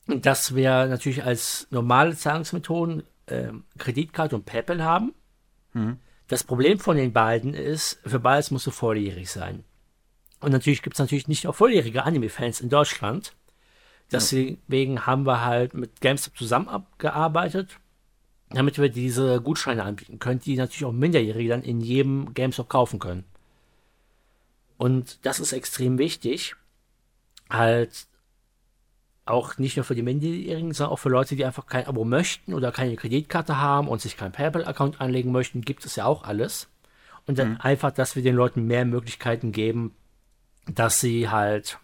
dass 0.06 0.54
wir 0.54 0.86
natürlich 0.86 1.24
als 1.24 1.66
normale 1.70 2.16
Zahlungsmethoden 2.16 3.02
äh, 3.26 3.52
Kreditkarte 3.78 4.36
und 4.36 4.46
PayPal 4.46 4.82
haben. 4.82 5.14
Hm. 5.72 5.98
Das 6.28 6.42
Problem 6.42 6.78
von 6.78 6.96
den 6.96 7.12
beiden 7.12 7.52
ist, 7.52 8.00
für 8.06 8.18
beides 8.18 8.50
musst 8.50 8.66
du 8.66 8.70
volljährig 8.70 9.30
sein. 9.30 9.64
Und 10.40 10.52
natürlich 10.52 10.82
gibt 10.82 10.96
es 10.96 11.00
natürlich 11.00 11.28
nicht 11.28 11.46
auch 11.46 11.54
volljährige 11.54 12.04
Anime-Fans 12.04 12.60
in 12.60 12.68
Deutschland. 12.68 13.34
Deswegen 14.14 15.06
haben 15.06 15.26
wir 15.26 15.44
halt 15.44 15.74
mit 15.74 16.00
GameStop 16.00 16.36
zusammengearbeitet, 16.36 17.78
damit 18.50 18.78
wir 18.78 18.88
diese 18.88 19.40
Gutscheine 19.40 19.82
anbieten 19.82 20.18
können, 20.18 20.40
die 20.40 20.56
natürlich 20.56 20.84
auch 20.84 20.92
Minderjährige 20.92 21.48
dann 21.48 21.62
in 21.62 21.80
jedem 21.80 22.34
GameStop 22.34 22.68
kaufen 22.68 22.98
können. 22.98 23.24
Und 24.76 25.24
das 25.24 25.40
ist 25.40 25.52
extrem 25.52 25.98
wichtig, 25.98 26.56
halt 27.50 28.06
auch 29.26 29.56
nicht 29.58 29.76
nur 29.76 29.84
für 29.84 29.94
die 29.94 30.02
Minderjährigen, 30.02 30.72
sondern 30.72 30.92
auch 30.92 30.98
für 30.98 31.08
Leute, 31.08 31.36
die 31.36 31.44
einfach 31.44 31.66
kein 31.66 31.86
Abo 31.86 32.04
möchten 32.04 32.52
oder 32.52 32.72
keine 32.72 32.96
Kreditkarte 32.96 33.58
haben 33.58 33.88
und 33.88 34.00
sich 34.00 34.16
keinen 34.16 34.32
PayPal-Account 34.32 35.00
anlegen 35.00 35.32
möchten, 35.32 35.62
gibt 35.62 35.84
es 35.86 35.96
ja 35.96 36.04
auch 36.04 36.24
alles. 36.24 36.68
Und 37.26 37.38
dann 37.38 37.52
mhm. 37.52 37.60
einfach, 37.60 37.90
dass 37.90 38.16
wir 38.16 38.22
den 38.22 38.36
Leuten 38.36 38.66
mehr 38.66 38.84
Möglichkeiten 38.84 39.52
geben, 39.52 39.94
dass 40.66 41.00
sie 41.00 41.30
halt 41.30 41.78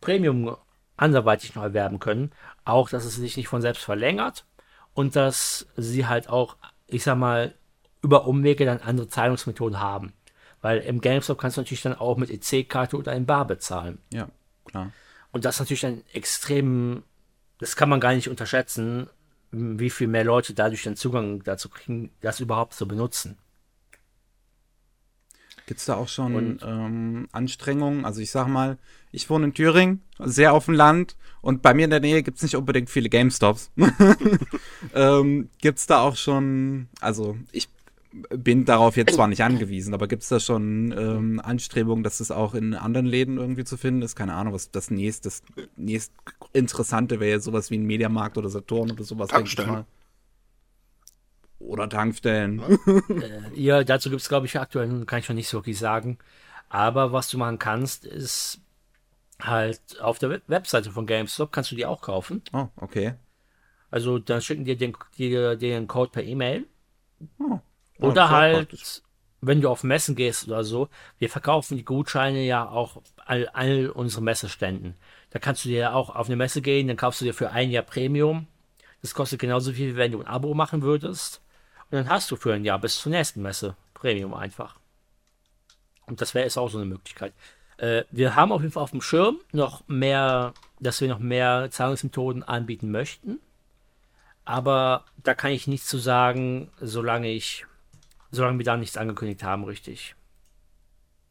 Premium 0.00 0.56
anderweitig 0.96 1.54
noch 1.54 1.62
erwerben 1.62 1.98
können. 1.98 2.32
Auch, 2.64 2.88
dass 2.88 3.04
es 3.04 3.16
sich 3.16 3.36
nicht 3.36 3.48
von 3.48 3.62
selbst 3.62 3.82
verlängert 3.82 4.44
und 4.94 5.16
dass 5.16 5.66
sie 5.76 6.06
halt 6.06 6.28
auch, 6.28 6.56
ich 6.86 7.02
sag 7.02 7.18
mal, 7.18 7.54
über 8.02 8.26
Umwege 8.26 8.64
dann 8.64 8.80
andere 8.80 9.08
Zahlungsmethoden 9.08 9.80
haben. 9.80 10.12
Weil 10.60 10.78
im 10.78 11.00
GameStop 11.00 11.38
kannst 11.38 11.56
du 11.56 11.60
natürlich 11.60 11.82
dann 11.82 11.94
auch 11.94 12.16
mit 12.16 12.30
EC-Karte 12.30 12.96
oder 12.96 13.12
in 13.12 13.26
Bar 13.26 13.46
bezahlen. 13.46 13.98
Ja, 14.12 14.28
klar. 14.64 14.92
Und 15.32 15.44
das 15.44 15.56
ist 15.56 15.60
natürlich 15.60 15.86
ein 15.86 16.04
extrem, 16.12 17.02
das 17.58 17.76
kann 17.76 17.88
man 17.88 18.00
gar 18.00 18.14
nicht 18.14 18.28
unterschätzen, 18.28 19.08
wie 19.50 19.90
viel 19.90 20.06
mehr 20.06 20.24
Leute 20.24 20.54
dadurch 20.54 20.82
den 20.84 20.96
Zugang 20.96 21.42
dazu 21.42 21.68
kriegen, 21.68 22.10
das 22.20 22.40
überhaupt 22.40 22.74
zu 22.74 22.86
benutzen. 22.86 23.38
Gibt 25.66 25.80
es 25.80 25.86
da 25.86 25.96
auch 25.96 26.08
schon 26.08 26.58
ähm, 26.62 27.28
Anstrengungen? 27.32 28.04
Also 28.04 28.20
ich 28.20 28.30
sag 28.30 28.48
mal, 28.48 28.76
ich 29.12 29.30
wohne 29.30 29.46
in 29.46 29.54
Thüringen, 29.54 30.02
sehr 30.18 30.52
auf 30.52 30.66
dem 30.66 30.74
Land 30.74 31.16
und 31.40 31.62
bei 31.62 31.72
mir 31.72 31.84
in 31.84 31.90
der 31.90 32.00
Nähe 32.00 32.22
gibt 32.22 32.36
es 32.36 32.42
nicht 32.42 32.56
unbedingt 32.56 32.90
viele 32.90 33.08
GameStops. 33.08 33.70
ähm, 34.94 35.48
gibt 35.60 35.78
es 35.78 35.86
da 35.86 36.00
auch 36.00 36.16
schon, 36.16 36.88
also 37.00 37.36
ich 37.52 37.68
bin 38.30 38.64
darauf 38.64 38.96
jetzt 38.96 39.14
zwar 39.14 39.26
nicht 39.26 39.42
angewiesen, 39.42 39.94
aber 39.94 40.06
gibt 40.06 40.22
es 40.22 40.28
da 40.28 40.38
schon 40.38 40.94
ähm, 40.96 41.40
Anstrebungen, 41.42 42.04
dass 42.04 42.20
es 42.20 42.30
auch 42.30 42.54
in 42.54 42.74
anderen 42.74 43.06
Läden 43.06 43.38
irgendwie 43.38 43.64
zu 43.64 43.76
finden 43.76 44.02
ist? 44.02 44.14
Keine 44.16 44.34
Ahnung, 44.34 44.52
was 44.52 44.70
das 44.70 44.90
nächste, 44.90 45.28
das 45.28 45.42
nächst 45.76 46.12
Interessante 46.52 47.20
wäre 47.20 47.40
sowas 47.40 47.70
wie 47.70 47.78
ein 47.78 47.86
Mediamarkt 47.86 48.38
oder 48.38 48.50
Saturn 48.50 48.92
oder 48.92 49.04
sowas. 49.04 49.30
Tankstellen. 49.30 49.84
Oder 51.58 51.88
Tankstellen. 51.88 52.60
äh, 53.08 53.60
ja, 53.60 53.84
dazu 53.84 54.10
gibt 54.10 54.22
es, 54.22 54.28
glaube 54.28 54.46
ich, 54.46 54.58
aktuell, 54.58 55.04
kann 55.06 55.20
ich 55.20 55.28
noch 55.28 55.36
nicht 55.36 55.48
so 55.48 55.58
wirklich 55.58 55.78
sagen. 55.78 56.18
Aber 56.68 57.12
was 57.12 57.30
du 57.30 57.38
machen 57.38 57.58
kannst, 57.58 58.04
ist 58.04 58.60
halt 59.40 59.80
auf 60.00 60.18
der 60.18 60.40
Webseite 60.46 60.90
von 60.90 61.06
GameStop 61.06 61.52
kannst 61.52 61.70
du 61.70 61.76
die 61.76 61.86
auch 61.86 62.00
kaufen. 62.00 62.42
Oh, 62.52 62.68
okay. 62.76 63.14
Also 63.90 64.18
dann 64.18 64.42
schicken 64.42 64.64
dir 64.64 64.76
den, 64.76 64.96
dir 65.16 65.56
den 65.56 65.86
Code 65.86 66.10
per 66.10 66.24
E-Mail. 66.24 66.66
Oh. 67.38 67.60
Oder 68.00 68.30
halt, 68.30 69.02
wenn 69.40 69.60
du 69.60 69.68
auf 69.68 69.84
Messen 69.84 70.16
gehst 70.16 70.48
oder 70.48 70.64
so, 70.64 70.88
wir 71.18 71.30
verkaufen 71.30 71.76
die 71.76 71.84
Gutscheine 71.84 72.42
ja 72.42 72.68
auch 72.68 73.02
all, 73.24 73.48
all 73.48 73.88
unsere 73.90 74.22
Messeständen. 74.22 74.96
Da 75.30 75.38
kannst 75.38 75.64
du 75.64 75.68
dir 75.68 75.94
auch 75.94 76.14
auf 76.14 76.26
eine 76.26 76.36
Messe 76.36 76.60
gehen, 76.60 76.88
dann 76.88 76.96
kaufst 76.96 77.20
du 77.20 77.24
dir 77.24 77.34
für 77.34 77.50
ein 77.50 77.70
Jahr 77.70 77.84
Premium. 77.84 78.46
Das 79.00 79.14
kostet 79.14 79.40
genauso 79.40 79.72
viel, 79.72 79.92
wie 79.92 79.96
wenn 79.96 80.12
du 80.12 80.20
ein 80.20 80.26
Abo 80.26 80.54
machen 80.54 80.82
würdest. 80.82 81.43
Dann 81.94 82.08
hast 82.08 82.28
du 82.30 82.36
für 82.36 82.52
ein 82.52 82.64
Jahr 82.64 82.80
bis 82.80 82.98
zur 82.98 83.10
nächsten 83.10 83.40
Messe 83.40 83.76
Premium 83.94 84.34
einfach. 84.34 84.76
Und 86.06 86.20
das 86.20 86.34
wäre 86.34 86.44
jetzt 86.44 86.58
auch 86.58 86.68
so 86.68 86.78
eine 86.78 86.86
Möglichkeit. 86.86 87.32
Äh, 87.76 88.02
wir 88.10 88.34
haben 88.34 88.50
auf 88.50 88.62
jeden 88.62 88.72
Fall 88.72 88.82
auf 88.82 88.90
dem 88.90 89.00
Schirm 89.00 89.38
noch 89.52 89.86
mehr, 89.86 90.54
dass 90.80 91.00
wir 91.00 91.08
noch 91.08 91.20
mehr 91.20 91.68
Zahlungsmethoden 91.70 92.42
anbieten 92.42 92.90
möchten. 92.90 93.38
Aber 94.44 95.04
da 95.22 95.34
kann 95.34 95.52
ich 95.52 95.68
nichts 95.68 95.86
zu 95.86 95.98
sagen, 95.98 96.70
solange 96.80 97.30
ich 97.30 97.64
solange 98.32 98.58
wir 98.58 98.64
da 98.64 98.76
nichts 98.76 98.96
angekündigt 98.96 99.44
haben, 99.44 99.62
richtig. 99.62 100.16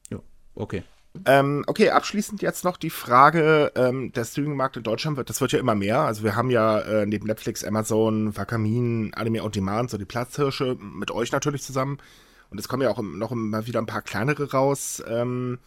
Ja, 0.10 0.20
okay. 0.56 0.84
Ähm, 1.26 1.64
okay, 1.68 1.92
abschließend 1.92 2.42
jetzt 2.42 2.64
noch 2.64 2.76
die 2.76 2.90
Frage, 2.90 3.72
ähm, 3.76 4.12
der 4.14 4.26
Streaming-Markt 4.26 4.78
in 4.78 4.84
Deutschland 4.84 5.16
wird, 5.16 5.30
das 5.30 5.42
wird 5.42 5.52
ja 5.52 5.60
immer 5.60 5.76
mehr. 5.76 6.00
Also 6.00 6.24
wir 6.24 6.36
haben 6.36 6.50
ja 6.50 6.80
äh, 6.80 7.06
neben 7.06 7.28
Netflix, 7.28 7.64
Amazon, 7.64 8.36
Wakamin, 8.36 9.14
Anime 9.14 9.44
on 9.44 9.52
Demand, 9.52 9.92
so 9.92 9.98
die 9.98 10.06
Platzhirsche 10.06 10.76
mit 10.80 11.12
euch 11.12 11.32
natürlich 11.32 11.62
zusammen. 11.62 12.00
Und 12.50 12.60
es 12.60 12.68
kommen 12.68 12.82
ja 12.82 12.90
auch 12.90 13.02
noch 13.02 13.32
immer 13.32 13.68
wieder 13.68 13.80
ein 13.80 13.86
paar 13.86 14.02
kleinere 14.02 14.52
raus. 14.52 15.04
Ähm, 15.08 15.60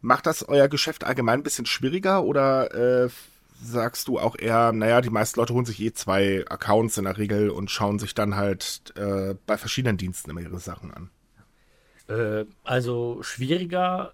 macht 0.00 0.26
das 0.26 0.48
euer 0.48 0.68
Geschäft 0.68 1.04
allgemein 1.04 1.40
ein 1.40 1.42
bisschen 1.42 1.66
schwieriger 1.66 2.24
oder 2.24 3.04
äh, 3.04 3.08
sagst 3.62 4.08
du 4.08 4.18
auch 4.18 4.36
eher, 4.38 4.72
naja, 4.72 5.00
die 5.00 5.10
meisten 5.10 5.40
Leute 5.40 5.54
holen 5.54 5.64
sich 5.66 5.80
eh 5.80 5.92
zwei 5.92 6.44
Accounts 6.48 6.98
in 6.98 7.04
der 7.04 7.18
Regel 7.18 7.50
und 7.50 7.70
schauen 7.70 7.98
sich 7.98 8.14
dann 8.14 8.36
halt 8.36 8.92
äh, 8.96 9.34
bei 9.46 9.56
verschiedenen 9.56 9.96
Diensten 9.96 10.30
immer 10.30 10.40
ihre 10.40 10.58
Sachen 10.58 10.92
an? 10.92 11.10
Äh, 12.08 12.44
also 12.64 13.22
schwieriger 13.22 14.12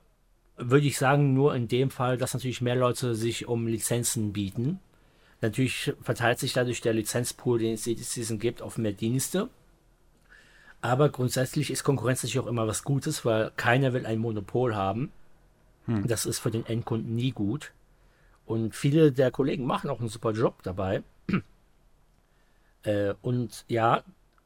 würde 0.71 0.87
ich 0.87 0.99
sagen, 0.99 1.35
nur 1.35 1.55
in 1.55 1.69
dem 1.69 1.91
Fall, 1.91 2.17
dass 2.17 2.35
natürlich 2.35 2.61
mehr 2.61 2.77
Leute 2.77 3.15
sich 3.15 3.49
um 3.49 3.67
Lizenzen 3.67 4.33
bieten. 4.33 4.81
Natürlich 5.41 5.93
verteilt 6.03 6.39
sich 6.39 6.53
dadurch 6.53 6.81
der 6.81 6.93
Lizenzpool, 6.93 7.59
den 7.59 7.75
es 7.75 7.85
jedes 7.85 8.13
Season 8.13 8.39
gibt, 8.39 8.63
auf 8.63 8.79
mehr 8.79 8.93
Dienste. 8.93 9.49
Aber 10.81 11.09
grundsätzlich 11.09 11.71
ist 11.71 11.85
Konkurrenz 11.85 12.23
natürlich 12.23 12.41
auch 12.41 12.49
immer 12.49 12.67
was 12.67 12.85
Gutes, 12.85 13.25
weil 13.25 13.53
keiner 13.57 13.93
will 13.93 14.07
ein 14.07 14.19
Monopol 14.19 14.75
haben. 14.75 15.13
Hm. 15.87 16.07
Das 16.07 16.27
ist 16.27 16.39
für 16.39 16.51
den 16.51 16.67
Endkunden 16.67 17.15
nie 17.15 17.31
gut. 17.31 17.73
Und 18.47 18.75
viele 18.75 19.13
der 19.13 19.31
Kollegen 19.31 19.65
machen 19.65 19.91
auch 19.91 20.01
einen 20.01 20.09
super 20.09 20.33
Job 20.33 20.63
dabei. 20.63 21.03
Äh, 22.85 23.15
und 23.23 23.65
ja, 23.69 24.03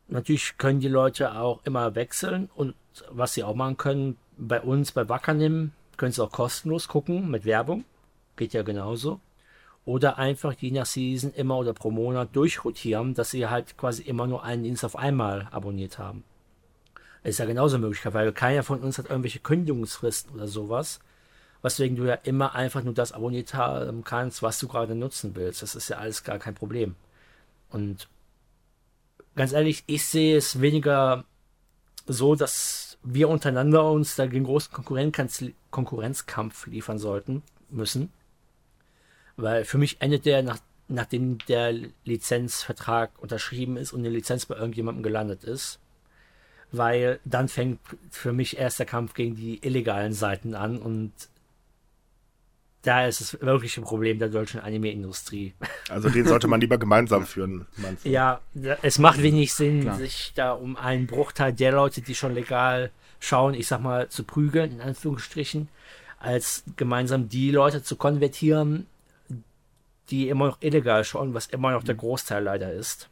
natürlich 0.08 0.58
können 0.58 0.80
die 0.80 0.88
Leute 0.88 1.40
auch 1.40 1.64
immer 1.64 1.94
wechseln. 1.94 2.50
Und 2.54 2.74
was 3.10 3.32
sie 3.32 3.44
auch 3.44 3.54
machen 3.54 3.78
können, 3.78 4.18
bei 4.36 4.60
uns, 4.60 4.92
bei 4.92 5.08
Wackernim, 5.08 5.72
können 5.96 6.12
sie 6.12 6.22
auch 6.22 6.32
kostenlos 6.32 6.88
gucken 6.88 7.30
mit 7.30 7.44
Werbung. 7.44 7.84
Geht 8.36 8.52
ja 8.52 8.62
genauso. 8.62 9.20
Oder 9.84 10.18
einfach 10.18 10.52
je 10.52 10.72
nach 10.72 10.86
Season 10.86 11.32
immer 11.32 11.58
oder 11.58 11.72
pro 11.72 11.90
Monat 11.90 12.34
durchrotieren, 12.34 13.14
dass 13.14 13.30
sie 13.30 13.46
halt 13.46 13.76
quasi 13.76 14.02
immer 14.02 14.26
nur 14.26 14.42
einen 14.42 14.64
Dienst 14.64 14.84
auf 14.84 14.96
einmal 14.96 15.48
abonniert 15.52 15.98
haben. 15.98 16.24
Ist 17.22 17.38
ja 17.38 17.44
genauso 17.44 17.78
möglich, 17.78 18.02
weil 18.12 18.32
keiner 18.32 18.62
von 18.62 18.80
uns 18.80 18.98
hat 18.98 19.10
irgendwelche 19.10 19.40
Kündigungsfristen 19.40 20.34
oder 20.34 20.48
sowas 20.48 21.00
weswegen 21.66 21.96
du 21.96 22.04
ja 22.04 22.14
immer 22.14 22.54
einfach 22.54 22.84
nur 22.84 22.94
das 22.94 23.10
abonniert 23.10 23.54
haben 23.54 24.04
kannst, 24.04 24.40
was 24.40 24.60
du 24.60 24.68
gerade 24.68 24.94
nutzen 24.94 25.34
willst. 25.34 25.62
Das 25.62 25.74
ist 25.74 25.88
ja 25.88 25.98
alles 25.98 26.22
gar 26.22 26.38
kein 26.38 26.54
Problem. 26.54 26.94
Und 27.70 28.08
ganz 29.34 29.52
ehrlich, 29.52 29.82
ich 29.88 30.06
sehe 30.06 30.36
es 30.36 30.60
weniger 30.60 31.24
so, 32.06 32.36
dass 32.36 32.85
wir 33.02 33.28
untereinander 33.28 33.90
uns 33.90 34.16
da 34.16 34.26
den 34.26 34.44
großen 34.44 34.72
Konkurrenzkampf 35.70 36.66
liefern 36.66 36.98
sollten, 36.98 37.42
müssen. 37.70 38.12
Weil 39.36 39.64
für 39.64 39.78
mich 39.78 40.00
endet 40.00 40.24
der 40.26 40.42
nach 40.42 40.58
nachdem 40.88 41.38
der 41.48 41.74
Lizenzvertrag 42.04 43.10
unterschrieben 43.18 43.76
ist 43.76 43.92
und 43.92 44.02
die 44.02 44.08
Lizenz 44.08 44.46
bei 44.46 44.56
irgendjemandem 44.56 45.02
gelandet 45.02 45.44
ist. 45.44 45.80
Weil 46.72 47.20
dann 47.24 47.48
fängt 47.48 47.80
für 48.10 48.32
mich 48.32 48.56
erst 48.56 48.78
der 48.78 48.86
Kampf 48.86 49.14
gegen 49.14 49.36
die 49.36 49.64
illegalen 49.64 50.12
Seiten 50.12 50.54
an 50.54 50.78
und 50.78 51.12
da 52.86 53.06
ist 53.06 53.20
es 53.20 53.40
wirklich 53.40 53.76
ein 53.76 53.84
Problem 53.84 54.18
der 54.18 54.28
deutschen 54.28 54.60
Anime-Industrie. 54.60 55.54
Also 55.88 56.08
den 56.08 56.26
sollte 56.26 56.48
man 56.48 56.60
lieber 56.60 56.78
gemeinsam 56.78 57.24
führen. 57.26 57.66
Ja, 58.02 58.40
es 58.82 58.98
macht 58.98 59.22
wenig 59.22 59.54
Sinn, 59.54 59.82
Klar. 59.82 59.96
sich 59.96 60.32
da 60.34 60.50
um 60.50 60.76
einen 60.76 61.06
Bruchteil 61.06 61.52
der 61.52 61.70
Leute, 61.70 62.00
die 62.00 62.16
schon 62.16 62.34
legal 62.34 62.90
schauen, 63.20 63.54
ich 63.54 63.68
sag 63.68 63.80
mal, 63.80 64.08
zu 64.08 64.24
prügeln, 64.24 64.72
in 64.72 64.80
Anführungsstrichen, 64.80 65.68
als 66.18 66.64
gemeinsam 66.74 67.28
die 67.28 67.52
Leute 67.52 67.84
zu 67.84 67.94
konvertieren, 67.94 68.86
die 70.10 70.28
immer 70.28 70.48
noch 70.48 70.58
illegal 70.60 71.04
schauen, 71.04 71.34
was 71.34 71.46
immer 71.46 71.70
noch 71.70 71.84
der 71.84 71.94
mhm. 71.94 72.00
Großteil 72.00 72.42
leider 72.42 72.72
ist. 72.72 73.08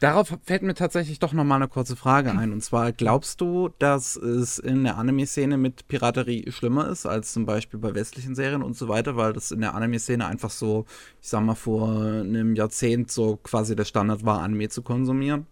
Darauf 0.00 0.32
fällt 0.44 0.62
mir 0.62 0.74
tatsächlich 0.74 1.18
doch 1.18 1.32
nochmal 1.32 1.56
eine 1.56 1.66
kurze 1.66 1.96
Frage 1.96 2.30
ein. 2.30 2.52
Und 2.52 2.62
zwar, 2.62 2.92
glaubst 2.92 3.40
du, 3.40 3.70
dass 3.80 4.14
es 4.14 4.60
in 4.60 4.84
der 4.84 4.96
Anime-Szene 4.96 5.56
mit 5.56 5.88
Piraterie 5.88 6.52
schlimmer 6.52 6.88
ist 6.88 7.04
als 7.04 7.32
zum 7.32 7.46
Beispiel 7.46 7.80
bei 7.80 7.94
westlichen 7.96 8.36
Serien 8.36 8.62
und 8.62 8.76
so 8.76 8.86
weiter, 8.86 9.16
weil 9.16 9.32
das 9.32 9.50
in 9.50 9.60
der 9.60 9.74
Anime-Szene 9.74 10.24
einfach 10.24 10.50
so, 10.50 10.86
ich 11.20 11.28
sag 11.28 11.42
mal, 11.42 11.56
vor 11.56 11.88
einem 11.88 12.54
Jahrzehnt 12.54 13.10
so 13.10 13.36
quasi 13.42 13.74
der 13.74 13.84
Standard 13.84 14.24
war, 14.24 14.40
Anime 14.40 14.68
zu 14.68 14.82
konsumieren? 14.82 15.46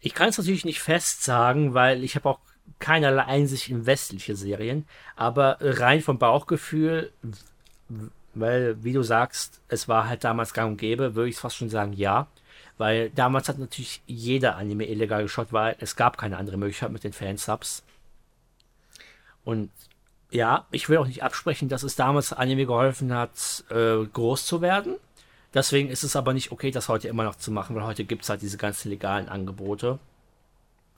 Ich 0.00 0.12
kann 0.12 0.28
es 0.28 0.36
natürlich 0.36 0.66
nicht 0.66 0.80
fest 0.80 1.24
sagen, 1.24 1.72
weil 1.72 2.04
ich 2.04 2.14
habe 2.14 2.28
auch 2.28 2.40
keinerlei 2.78 3.24
Einsicht 3.24 3.70
in 3.70 3.86
westliche 3.86 4.36
Serien, 4.36 4.86
aber 5.14 5.56
rein 5.60 6.02
vom 6.02 6.18
Bauchgefühl, 6.18 7.10
weil, 8.34 8.84
wie 8.84 8.92
du 8.92 9.02
sagst, 9.02 9.62
es 9.68 9.88
war 9.88 10.08
halt 10.08 10.24
damals 10.24 10.52
gang 10.52 10.72
und 10.72 10.76
gäbe, 10.76 11.14
würde 11.14 11.30
ich 11.30 11.36
fast 11.36 11.56
schon 11.56 11.70
sagen, 11.70 11.94
ja. 11.94 12.26
Weil 12.78 13.10
damals 13.10 13.48
hat 13.48 13.58
natürlich 13.58 14.02
jeder 14.06 14.56
Anime 14.56 14.84
illegal 14.84 15.22
geschaut, 15.22 15.52
weil 15.52 15.76
es 15.80 15.96
gab 15.96 16.18
keine 16.18 16.36
andere 16.36 16.58
Möglichkeit 16.58 16.92
mit 16.92 17.04
den 17.04 17.12
Fansubs. 17.12 17.82
Und 19.44 19.70
ja, 20.30 20.66
ich 20.70 20.88
will 20.88 20.98
auch 20.98 21.06
nicht 21.06 21.22
absprechen, 21.22 21.68
dass 21.68 21.82
es 21.82 21.96
damals 21.96 22.32
Anime 22.32 22.66
geholfen 22.66 23.14
hat, 23.14 23.64
äh, 23.70 24.04
groß 24.04 24.44
zu 24.44 24.60
werden. 24.60 24.96
Deswegen 25.54 25.88
ist 25.88 26.02
es 26.02 26.16
aber 26.16 26.34
nicht 26.34 26.52
okay, 26.52 26.70
das 26.70 26.88
heute 26.88 27.08
immer 27.08 27.24
noch 27.24 27.36
zu 27.36 27.50
machen, 27.50 27.74
weil 27.76 27.84
heute 27.84 28.04
gibt 28.04 28.24
es 28.24 28.28
halt 28.28 28.42
diese 28.42 28.58
ganzen 28.58 28.90
legalen 28.90 29.28
Angebote. 29.28 29.98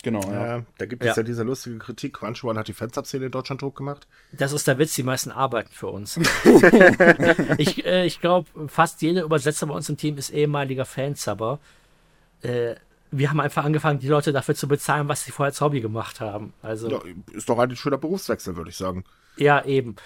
Genau, 0.03 0.21
ja. 0.31 0.59
Äh, 0.59 0.63
da 0.79 0.87
gibt 0.87 1.03
es 1.03 1.09
ja. 1.09 1.17
ja. 1.17 1.23
diese 1.23 1.43
lustige 1.43 1.79
Kritik. 1.79 2.15
Crunchyroll 2.15 2.57
hat 2.57 2.69
die 2.69 2.73
Fansub-Szene 2.73 3.27
in 3.27 3.33
Deutschland 3.33 3.61
tot 3.61 3.75
gemacht. 3.75 4.07
Das 4.33 4.53
ist 4.53 4.69
der 4.69 4.79
Witz, 4.79 4.95
die 4.95 5.03
meisten 5.03 5.33
arbeiten 5.33 5.71
für 5.73 5.89
uns. 5.89 6.17
ich 7.59 7.85
äh, 7.85 8.07
ich 8.07 8.21
glaube, 8.21 8.49
fast 8.69 9.03
jeder 9.03 9.25
Übersetzer 9.25 9.67
bei 9.67 9.75
uns 9.75 9.89
im 9.89 9.97
Team 9.97 10.17
ist 10.17 10.31
ehemaliger 10.31 10.85
Fansubber. 10.85 11.59
Äh, 12.43 12.77
wir 13.11 13.31
haben 13.31 13.41
einfach 13.41 13.65
angefangen, 13.65 13.99
die 13.99 14.09
Leute 14.09 14.33
dafür 14.33 14.55
zu 14.55 14.69
bezahlen, 14.69 15.09
was 15.09 15.25
sie 15.25 15.33
vorher 15.33 15.51
als 15.51 15.61
Hobby 15.61 15.81
gemacht 15.81 16.21
haben. 16.21 16.53
Also, 16.63 16.91
ja, 16.91 17.01
ist 17.33 17.49
doch 17.49 17.59
ein 17.59 17.75
schöner 17.75 17.99
Berufswechsel, 17.99 18.57
würde 18.57 18.71
ich 18.71 18.77
sagen. 18.77 19.05
Ja, 19.37 19.65
eben. 19.65 19.97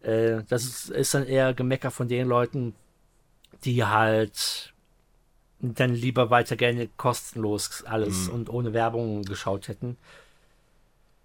Äh, 0.00 0.42
das 0.48 0.64
ist, 0.64 0.90
ist 0.90 1.14
dann 1.14 1.24
eher 1.24 1.54
Gemecker 1.54 1.90
von 1.90 2.08
den 2.08 2.26
Leuten, 2.26 2.74
die 3.64 3.84
halt 3.84 4.72
dann 5.74 5.94
lieber 5.94 6.30
weiter 6.30 6.56
gerne 6.56 6.88
kostenlos 6.96 7.84
alles 7.86 8.28
mhm. 8.28 8.34
und 8.34 8.50
ohne 8.50 8.72
Werbung 8.72 9.22
geschaut 9.22 9.68
hätten. 9.68 9.96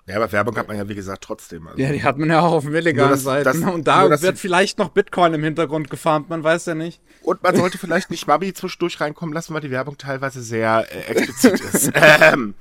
Ja, 0.07 0.15
aber 0.15 0.31
Werbung 0.31 0.57
hat 0.57 0.67
man 0.67 0.77
ja, 0.77 0.89
wie 0.89 0.95
gesagt, 0.95 1.23
trotzdem. 1.23 1.67
Also 1.67 1.79
ja, 1.79 1.91
die 1.91 2.03
hat 2.03 2.17
man 2.17 2.29
ja 2.29 2.41
auch 2.41 2.51
auf 2.53 2.63
dem 2.63 2.73
illegalen 2.75 3.11
das, 3.11 3.23
Seiten. 3.23 3.61
Das, 3.61 3.73
und 3.73 3.87
da 3.87 4.07
nur, 4.07 4.21
wird 4.21 4.39
vielleicht 4.39 4.79
noch 4.79 4.89
Bitcoin 4.89 5.33
im 5.35 5.43
Hintergrund 5.43 5.89
gefarmt, 5.89 6.29
man 6.29 6.43
weiß 6.43 6.65
ja 6.65 6.75
nicht. 6.75 6.99
Und 7.21 7.43
man 7.43 7.55
sollte 7.55 7.77
vielleicht 7.79 8.09
nicht 8.09 8.27
Mabi 8.27 8.53
zwischendurch 8.53 8.99
reinkommen 8.99 9.33
lassen, 9.33 9.53
weil 9.53 9.61
die 9.61 9.71
Werbung 9.71 9.97
teilweise 9.97 10.41
sehr 10.41 10.85
äh, 10.91 11.11
explizit 11.11 11.59
ist. 11.61 11.91
Ähm, 12.21 12.55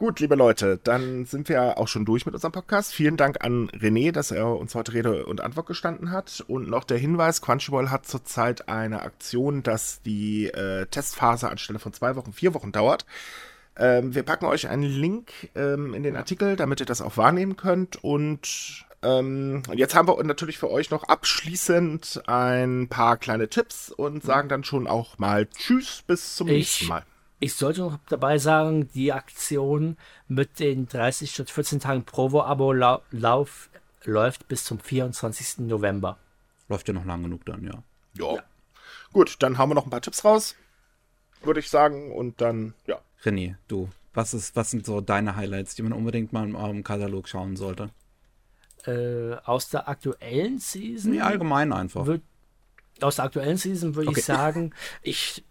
Gut, 0.00 0.18
liebe 0.18 0.34
Leute, 0.34 0.80
dann 0.82 1.26
sind 1.26 1.50
wir 1.50 1.76
auch 1.76 1.86
schon 1.86 2.06
durch 2.06 2.24
mit 2.24 2.34
unserem 2.34 2.52
Podcast. 2.52 2.94
Vielen 2.94 3.18
Dank 3.18 3.44
an 3.44 3.68
René, 3.68 4.12
dass 4.12 4.30
er 4.30 4.56
uns 4.56 4.74
heute 4.74 4.94
Rede 4.94 5.26
und 5.26 5.42
Antwort 5.42 5.66
gestanden 5.66 6.10
hat. 6.10 6.42
Und 6.48 6.70
noch 6.70 6.84
der 6.84 6.96
Hinweis, 6.96 7.42
Crunchyroll 7.42 7.90
hat 7.90 8.06
zurzeit 8.06 8.70
eine 8.70 9.02
Aktion, 9.02 9.62
dass 9.62 10.00
die 10.00 10.46
äh, 10.46 10.86
Testphase 10.86 11.50
anstelle 11.50 11.78
von 11.78 11.92
zwei 11.92 12.16
Wochen 12.16 12.32
vier 12.32 12.54
Wochen 12.54 12.72
dauert. 12.72 13.04
Ähm, 13.76 14.14
wir 14.14 14.22
packen 14.22 14.46
euch 14.46 14.68
einen 14.68 14.84
Link 14.84 15.32
ähm, 15.54 15.92
in 15.92 16.02
den 16.02 16.16
Artikel, 16.16 16.56
damit 16.56 16.80
ihr 16.80 16.86
das 16.86 17.02
auch 17.02 17.18
wahrnehmen 17.18 17.58
könnt. 17.58 18.02
Und 18.02 18.86
ähm, 19.02 19.62
jetzt 19.74 19.94
haben 19.94 20.08
wir 20.08 20.24
natürlich 20.24 20.56
für 20.56 20.70
euch 20.70 20.90
noch 20.90 21.04
abschließend 21.04 22.22
ein 22.26 22.88
paar 22.88 23.18
kleine 23.18 23.50
Tipps 23.50 23.90
und 23.90 24.22
sagen 24.22 24.48
dann 24.48 24.64
schon 24.64 24.86
auch 24.86 25.18
mal 25.18 25.46
Tschüss, 25.46 26.04
bis 26.06 26.36
zum 26.36 26.48
ich 26.48 26.54
nächsten 26.54 26.86
Mal. 26.86 27.04
Ich 27.42 27.54
sollte 27.54 27.80
noch 27.80 27.98
dabei 28.08 28.36
sagen, 28.36 28.90
die 28.92 29.12
Aktion 29.12 29.96
mit 30.28 30.60
den 30.60 30.86
30 30.86 31.30
statt 31.32 31.50
14 31.50 31.80
Tagen 31.80 32.04
Provo-Abo 32.04 32.72
lau 32.74 33.00
lauf, 33.10 33.70
läuft 34.04 34.46
bis 34.46 34.64
zum 34.64 34.78
24. 34.78 35.60
November. 35.60 36.18
Läuft 36.68 36.86
ja 36.88 36.94
noch 36.94 37.06
lang 37.06 37.22
genug 37.22 37.46
dann, 37.46 37.64
ja. 37.64 37.82
ja. 38.14 38.34
Ja. 38.34 38.42
Gut, 39.12 39.36
dann 39.40 39.56
haben 39.56 39.70
wir 39.70 39.74
noch 39.74 39.86
ein 39.86 39.90
paar 39.90 40.02
Tipps 40.02 40.22
raus, 40.22 40.54
würde 41.42 41.60
ich 41.60 41.70
sagen. 41.70 42.12
Und 42.12 42.42
dann, 42.42 42.74
ja. 42.86 43.00
René, 43.24 43.56
du, 43.68 43.88
was, 44.12 44.34
ist, 44.34 44.54
was 44.54 44.70
sind 44.70 44.84
so 44.84 45.00
deine 45.00 45.34
Highlights, 45.34 45.74
die 45.74 45.82
man 45.82 45.94
unbedingt 45.94 46.34
mal 46.34 46.44
im, 46.44 46.54
im 46.54 46.84
Katalog 46.84 47.26
schauen 47.26 47.56
sollte? 47.56 47.88
Äh, 48.84 49.36
aus 49.44 49.70
der 49.70 49.88
aktuellen 49.88 50.58
Season? 50.58 51.12
Nee, 51.12 51.22
allgemein 51.22 51.72
einfach. 51.72 52.04
Würd, 52.04 52.22
aus 53.00 53.16
der 53.16 53.24
aktuellen 53.24 53.56
Season 53.56 53.94
würde 53.94 54.10
okay. 54.10 54.20
ich 54.20 54.26
sagen, 54.26 54.74
ich 55.02 55.44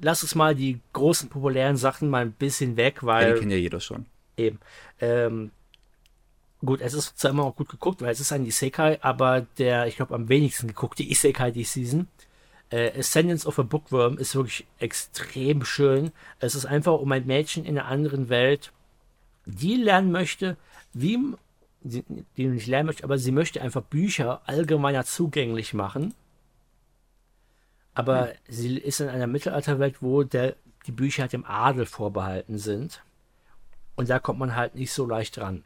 lass 0.00 0.22
uns 0.22 0.34
mal 0.34 0.54
die 0.54 0.80
großen 0.92 1.28
populären 1.28 1.76
Sachen 1.76 2.08
mal 2.08 2.22
ein 2.22 2.32
bisschen 2.32 2.76
weg, 2.76 3.02
weil. 3.02 3.28
Ja, 3.28 3.34
die 3.34 3.40
kennt 3.40 3.52
ja 3.52 3.58
jeder 3.58 3.80
schon. 3.80 4.06
Eben. 4.36 4.58
Ähm, 5.00 5.50
gut, 6.64 6.80
es 6.80 6.94
ist 6.94 7.18
zwar 7.18 7.30
immer 7.30 7.44
auch 7.44 7.56
gut 7.56 7.68
geguckt, 7.68 8.02
weil 8.02 8.10
es 8.10 8.20
ist 8.20 8.32
ein 8.32 8.46
Isekai, 8.46 8.98
aber 9.02 9.46
der, 9.58 9.86
ich 9.86 9.96
glaube, 9.96 10.14
am 10.14 10.28
wenigsten 10.28 10.68
geguckte 10.68 11.02
Isekai 11.02 11.50
die 11.50 11.64
Season. 11.64 12.08
Äh, 12.70 12.98
Ascendance 12.98 13.46
of 13.46 13.58
a 13.58 13.62
Bookworm 13.62 14.16
ist 14.16 14.36
wirklich 14.36 14.64
extrem 14.78 15.64
schön. 15.64 16.12
Es 16.38 16.54
ist 16.54 16.66
einfach 16.66 17.00
um 17.00 17.10
ein 17.10 17.26
Mädchen 17.26 17.64
in 17.64 17.76
einer 17.78 17.88
anderen 17.88 18.28
Welt, 18.28 18.72
die 19.44 19.74
lernen 19.74 20.12
möchte, 20.12 20.56
wie, 20.92 21.18
die, 21.80 22.04
die 22.36 22.46
nicht 22.46 22.68
lernen 22.68 22.86
möchte, 22.86 23.02
aber 23.02 23.18
sie 23.18 23.32
möchte 23.32 23.60
einfach 23.60 23.82
Bücher 23.82 24.42
allgemeiner 24.46 25.04
zugänglich 25.04 25.74
machen 25.74 26.14
aber 27.94 28.28
hm. 28.28 28.34
sie 28.48 28.78
ist 28.78 29.00
in 29.00 29.08
einer 29.08 29.26
Mittelalterwelt, 29.26 30.02
wo 30.02 30.22
der, 30.22 30.56
die 30.86 30.92
Bücher 30.92 31.22
halt 31.22 31.32
dem 31.32 31.44
Adel 31.44 31.86
vorbehalten 31.86 32.58
sind. 32.58 33.02
Und 33.96 34.08
da 34.08 34.18
kommt 34.18 34.38
man 34.38 34.56
halt 34.56 34.74
nicht 34.74 34.92
so 34.92 35.06
leicht 35.06 35.38
ran. 35.38 35.64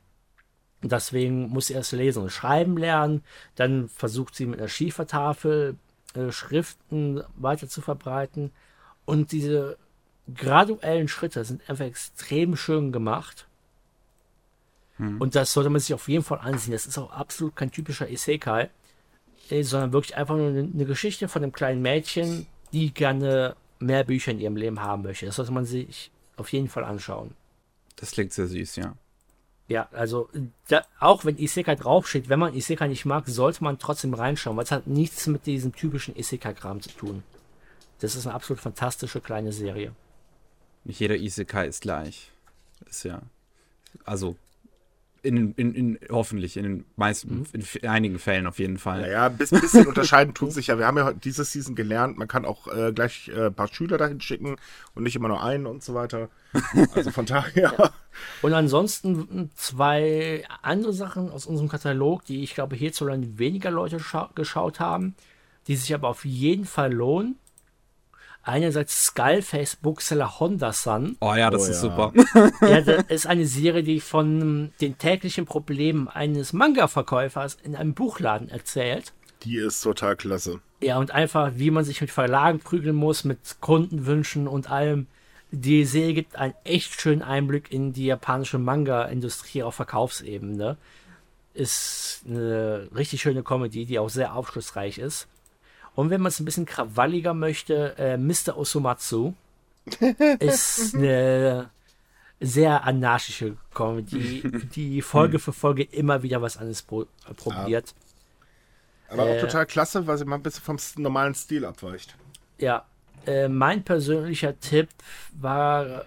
Und 0.82 0.92
deswegen 0.92 1.48
muss 1.48 1.68
sie 1.68 1.74
erst 1.74 1.92
lesen 1.92 2.22
und 2.22 2.32
schreiben 2.32 2.76
lernen. 2.76 3.22
Dann 3.54 3.88
versucht 3.88 4.34
sie 4.34 4.46
mit 4.46 4.58
einer 4.58 4.68
Schiefertafel 4.68 5.76
äh, 6.14 6.30
Schriften 6.30 7.22
weiter 7.36 7.68
zu 7.68 7.80
verbreiten. 7.80 8.50
Und 9.04 9.32
diese 9.32 9.78
graduellen 10.34 11.08
Schritte 11.08 11.44
sind 11.44 11.68
einfach 11.68 11.84
extrem 11.84 12.56
schön 12.56 12.92
gemacht. 12.92 13.46
Hm. 14.96 15.20
Und 15.20 15.34
das 15.34 15.52
sollte 15.52 15.70
man 15.70 15.80
sich 15.80 15.94
auf 15.94 16.08
jeden 16.08 16.24
Fall 16.24 16.38
ansehen. 16.38 16.72
Das 16.72 16.86
ist 16.86 16.98
auch 16.98 17.12
absolut 17.12 17.56
kein 17.56 17.70
typischer 17.70 18.08
Isekai 18.08 18.70
sondern 19.48 19.92
wirklich 19.92 20.16
einfach 20.16 20.36
nur 20.36 20.48
eine 20.48 20.84
Geschichte 20.84 21.28
von 21.28 21.42
einem 21.42 21.52
kleinen 21.52 21.82
Mädchen, 21.82 22.46
die 22.72 22.92
gerne 22.92 23.56
mehr 23.78 24.04
Bücher 24.04 24.32
in 24.32 24.40
ihrem 24.40 24.56
Leben 24.56 24.80
haben 24.80 25.02
möchte. 25.02 25.26
Das 25.26 25.36
sollte 25.36 25.52
man 25.52 25.64
sich 25.64 26.10
auf 26.36 26.52
jeden 26.52 26.68
Fall 26.68 26.84
anschauen. 26.84 27.34
Das 27.96 28.12
klingt 28.12 28.32
sehr 28.32 28.46
süß, 28.46 28.76
ja. 28.76 28.96
Ja, 29.66 29.88
also 29.92 30.28
da, 30.68 30.84
auch 31.00 31.24
wenn 31.24 31.38
Isekai 31.38 31.74
draufsteht, 31.74 32.28
wenn 32.28 32.38
man 32.38 32.54
Isekai 32.54 32.88
nicht 32.88 33.06
mag, 33.06 33.26
sollte 33.26 33.64
man 33.64 33.78
trotzdem 33.78 34.12
reinschauen, 34.12 34.56
weil 34.56 34.64
es 34.64 34.70
hat 34.70 34.86
nichts 34.86 35.26
mit 35.26 35.46
diesem 35.46 35.74
typischen 35.74 36.14
Isekai-Kram 36.16 36.82
zu 36.82 36.90
tun. 36.90 37.22
Das 38.00 38.14
ist 38.14 38.26
eine 38.26 38.34
absolut 38.34 38.60
fantastische 38.60 39.20
kleine 39.20 39.52
Serie. 39.52 39.92
Nicht 40.84 41.00
jeder 41.00 41.16
Isekai 41.16 41.66
ist 41.66 41.80
gleich. 41.80 42.30
Ist 42.86 43.04
ja. 43.04 43.22
Also 44.04 44.36
in, 45.24 45.52
in, 45.54 45.74
in, 45.74 45.98
hoffentlich, 46.10 46.56
in 46.56 46.62
den 46.62 46.84
meisten, 46.96 47.38
mhm. 47.38 47.46
in 47.80 47.88
einigen 47.88 48.18
Fällen 48.18 48.46
auf 48.46 48.58
jeden 48.58 48.78
Fall. 48.78 49.02
Naja, 49.02 49.26
ein 49.26 49.36
bisschen 49.36 49.86
unterscheiden 49.86 50.34
tut 50.34 50.52
sich 50.52 50.68
ja. 50.68 50.78
Wir 50.78 50.86
haben 50.86 50.98
ja 50.98 51.12
diese 51.12 51.44
Season 51.44 51.74
gelernt, 51.74 52.18
man 52.18 52.28
kann 52.28 52.44
auch 52.44 52.68
äh, 52.68 52.92
gleich 52.92 53.30
äh, 53.34 53.46
ein 53.46 53.54
paar 53.54 53.68
Schüler 53.68 53.98
dahin 53.98 54.20
schicken 54.20 54.56
und 54.94 55.02
nicht 55.02 55.16
immer 55.16 55.28
nur 55.28 55.42
einen 55.42 55.66
und 55.66 55.82
so 55.82 55.94
weiter. 55.94 56.28
Also 56.94 57.10
von 57.10 57.26
daher. 57.26 57.74
Ja. 57.76 57.90
Und 58.42 58.52
ansonsten 58.52 59.50
zwei 59.56 60.44
andere 60.62 60.92
Sachen 60.92 61.30
aus 61.30 61.46
unserem 61.46 61.68
Katalog, 61.68 62.24
die 62.24 62.44
ich 62.44 62.54
glaube 62.54 62.76
hierzulande 62.76 63.38
weniger 63.38 63.72
Leute 63.72 63.98
geschaut 64.34 64.78
haben, 64.78 65.16
die 65.66 65.74
sich 65.74 65.92
aber 65.94 66.08
auf 66.08 66.24
jeden 66.24 66.64
Fall 66.64 66.92
lohnen 66.92 67.36
einerseits 68.44 69.04
Skullface 69.04 69.76
Bookseller 69.76 70.38
Honda 70.38 70.72
Sun. 70.72 71.16
Oh 71.20 71.34
ja, 71.34 71.50
das 71.50 71.62
oh, 71.62 71.70
ist 71.70 71.82
ja. 71.82 71.90
super. 71.90 72.12
ja, 72.60 72.80
das 72.80 73.04
ist 73.08 73.26
eine 73.26 73.46
Serie, 73.46 73.82
die 73.82 74.00
von 74.00 74.72
den 74.80 74.98
täglichen 74.98 75.46
Problemen 75.46 76.08
eines 76.08 76.52
Manga-Verkäufers 76.52 77.56
in 77.62 77.74
einem 77.74 77.94
Buchladen 77.94 78.48
erzählt. 78.48 79.12
Die 79.42 79.56
ist 79.56 79.80
total 79.82 80.16
klasse. 80.16 80.60
Ja, 80.80 80.98
und 80.98 81.10
einfach, 81.10 81.52
wie 81.56 81.70
man 81.70 81.84
sich 81.84 82.00
mit 82.00 82.10
Verlagen 82.10 82.60
prügeln 82.60 82.96
muss, 82.96 83.24
mit 83.24 83.38
Kundenwünschen 83.60 84.48
und 84.48 84.70
allem. 84.70 85.06
Die 85.50 85.84
Serie 85.84 86.14
gibt 86.14 86.36
einen 86.36 86.54
echt 86.64 87.00
schönen 87.00 87.22
Einblick 87.22 87.70
in 87.70 87.92
die 87.92 88.06
japanische 88.06 88.58
Manga-Industrie 88.58 89.62
auf 89.62 89.76
Verkaufsebene. 89.76 90.76
Ist 91.52 92.22
eine 92.26 92.88
richtig 92.94 93.22
schöne 93.22 93.42
Comedy, 93.42 93.84
die 93.84 93.98
auch 93.98 94.10
sehr 94.10 94.34
aufschlussreich 94.34 94.98
ist. 94.98 95.28
Und 95.94 96.10
wenn 96.10 96.20
man 96.20 96.28
es 96.28 96.40
ein 96.40 96.44
bisschen 96.44 96.66
krawalliger 96.66 97.34
möchte, 97.34 97.96
äh, 97.98 98.16
Mr. 98.16 98.56
Osomatsu 98.56 99.34
ist 100.40 100.94
eine 100.94 101.70
sehr 102.40 102.84
anarchische 102.84 103.56
Comedy, 103.72 104.42
die 104.74 105.02
Folge 105.02 105.38
für 105.38 105.52
Folge 105.52 105.84
immer 105.84 106.22
wieder 106.22 106.42
was 106.42 106.56
anderes 106.56 106.82
pro 106.82 107.02
äh, 107.02 107.06
probiert. 107.36 107.94
Aber 109.08 109.26
äh, 109.26 109.36
auch 109.36 109.40
total 109.40 109.66
klasse, 109.66 110.06
weil 110.06 110.18
sie 110.18 110.24
mal 110.24 110.36
ein 110.36 110.42
bisschen 110.42 110.62
vom 110.62 110.78
normalen 110.96 111.34
Stil 111.34 111.64
abweicht. 111.64 112.16
Ja, 112.58 112.84
äh, 113.26 113.48
mein 113.48 113.84
persönlicher 113.84 114.58
Tipp 114.58 114.88
war, 115.32 116.04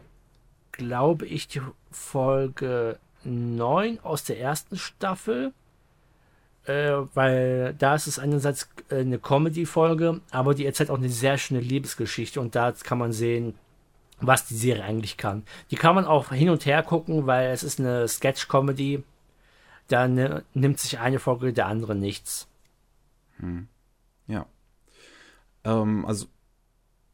glaube 0.72 1.26
ich, 1.26 1.48
die 1.48 1.62
Folge 1.92 3.00
9 3.24 4.00
aus 4.02 4.24
der 4.24 4.40
ersten 4.40 4.78
Staffel. 4.78 5.54
Äh, 6.68 7.08
weil 7.16 7.74
da 7.76 7.96
ist 7.96 8.08
es 8.08 8.20
einerseits 8.20 8.70
äh, 8.90 8.98
eine 8.98 9.20
Comedy-Folge, 9.20 10.20
aber 10.32 10.54
die 10.54 10.66
erzählt 10.66 10.90
auch 10.90 10.98
eine 10.98 11.08
sehr 11.08 11.38
schöne 11.38 11.62
Liebesgeschichte 11.62 12.42
und 12.42 12.56
da 12.56 12.74
kann 12.74 12.98
man 12.98 13.14
sehen, 13.14 13.56
was 14.20 14.48
die 14.48 14.56
Serie 14.56 14.84
eigentlich 14.84 15.16
kann. 15.16 15.44
Die 15.72 15.78
kann 15.78 15.96
man 15.96 16.04
auch 16.04 16.34
hin 16.34 16.50
und 16.50 16.66
her 16.66 16.84
gucken, 16.84 17.26
weil 17.26 17.52
es 17.52 17.64
ist 17.64 17.80
eine 17.80 18.06
Sketch-Comedy. 18.08 19.04
Da 19.88 20.10
ne, 20.10 20.44
nimmt 20.54 20.80
sich 20.80 21.00
eine 21.00 21.20
Folge 21.20 21.54
der 21.54 21.68
andere 21.68 21.96
nichts. 21.96 22.50
Hm. 23.38 23.70
Ja. 24.28 24.46
Ähm, 25.64 26.06
also, 26.06 26.26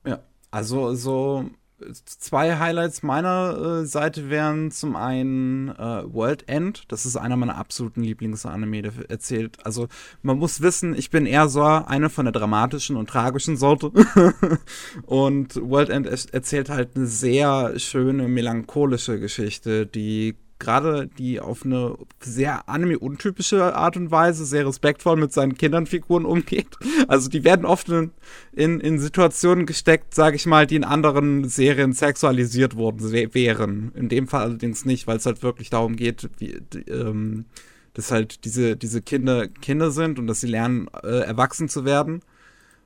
ja, 0.03 0.23
also 0.49 0.95
so 0.95 1.45
zwei 1.91 2.57
Highlights 2.57 3.03
meiner 3.03 3.81
äh, 3.81 3.85
Seite 3.85 4.29
wären 4.29 4.71
zum 4.71 4.95
einen 4.95 5.69
äh, 5.69 6.03
World 6.13 6.47
End. 6.47 6.83
Das 6.87 7.05
ist 7.05 7.15
einer 7.15 7.37
meiner 7.37 7.57
absoluten 7.57 8.03
Lieblingsanime, 8.03 8.81
der 8.81 8.93
erzählt. 9.09 9.57
Also 9.65 9.87
man 10.21 10.37
muss 10.37 10.61
wissen, 10.61 10.95
ich 10.95 11.09
bin 11.09 11.25
eher 11.25 11.49
so 11.49 11.63
eine 11.63 12.09
von 12.09 12.25
der 12.25 12.31
dramatischen 12.31 12.95
und 12.95 13.09
tragischen 13.09 13.57
Sorte. 13.57 13.91
und 15.05 15.55
World 15.55 15.89
End 15.89 16.07
erzählt 16.07 16.69
halt 16.69 16.95
eine 16.95 17.07
sehr 17.07 17.77
schöne 17.79 18.27
melancholische 18.27 19.19
Geschichte, 19.19 19.85
die 19.85 20.35
gerade 20.63 21.07
die 21.17 21.39
auf 21.39 21.65
eine 21.65 21.95
sehr 22.19 22.67
anime-untypische 22.69 23.75
Art 23.75 23.97
und 23.97 24.11
Weise 24.11 24.45
sehr 24.45 24.65
respektvoll 24.65 25.17
mit 25.17 25.33
seinen 25.33 25.55
Kindernfiguren 25.55 26.25
umgeht. 26.25 26.77
Also 27.07 27.29
die 27.29 27.43
werden 27.43 27.65
oft 27.65 27.89
in, 27.89 28.11
in, 28.53 28.79
in 28.79 28.99
Situationen 28.99 29.65
gesteckt, 29.65 30.15
sage 30.15 30.35
ich 30.35 30.45
mal, 30.45 30.65
die 30.65 30.75
in 30.75 30.83
anderen 30.83 31.47
Serien 31.49 31.93
sexualisiert 31.93 32.75
worden 32.75 33.11
wären. 33.11 33.91
In 33.95 34.09
dem 34.09 34.27
Fall 34.27 34.43
allerdings 34.43 34.85
nicht, 34.85 35.05
weil 35.05 35.17
es 35.17 35.25
halt 35.25 35.43
wirklich 35.43 35.69
darum 35.69 35.95
geht, 35.95 36.29
wie, 36.37 36.61
ähm, 36.87 37.45
dass 37.93 38.11
halt 38.11 38.45
diese, 38.45 38.75
diese 38.75 39.01
Kinder 39.01 39.47
Kinder 39.47 39.91
sind 39.91 40.17
und 40.17 40.27
dass 40.27 40.41
sie 40.41 40.47
lernen, 40.47 40.87
äh, 41.03 41.19
erwachsen 41.19 41.67
zu 41.69 41.85
werden. 41.85 42.21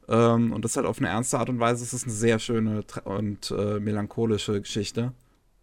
Ähm, 0.09 0.51
und 0.51 0.65
das 0.65 0.75
halt 0.75 0.85
auf 0.85 0.99
eine 0.99 1.09
ernste 1.09 1.37
Art 1.39 1.49
und 1.49 1.59
Weise. 1.59 1.83
Es 1.83 1.93
ist 1.93 2.03
eine 2.03 2.13
sehr 2.13 2.39
schöne 2.39 2.83
und 3.03 3.51
äh, 3.51 3.79
melancholische 3.79 4.59
Geschichte. 4.61 5.13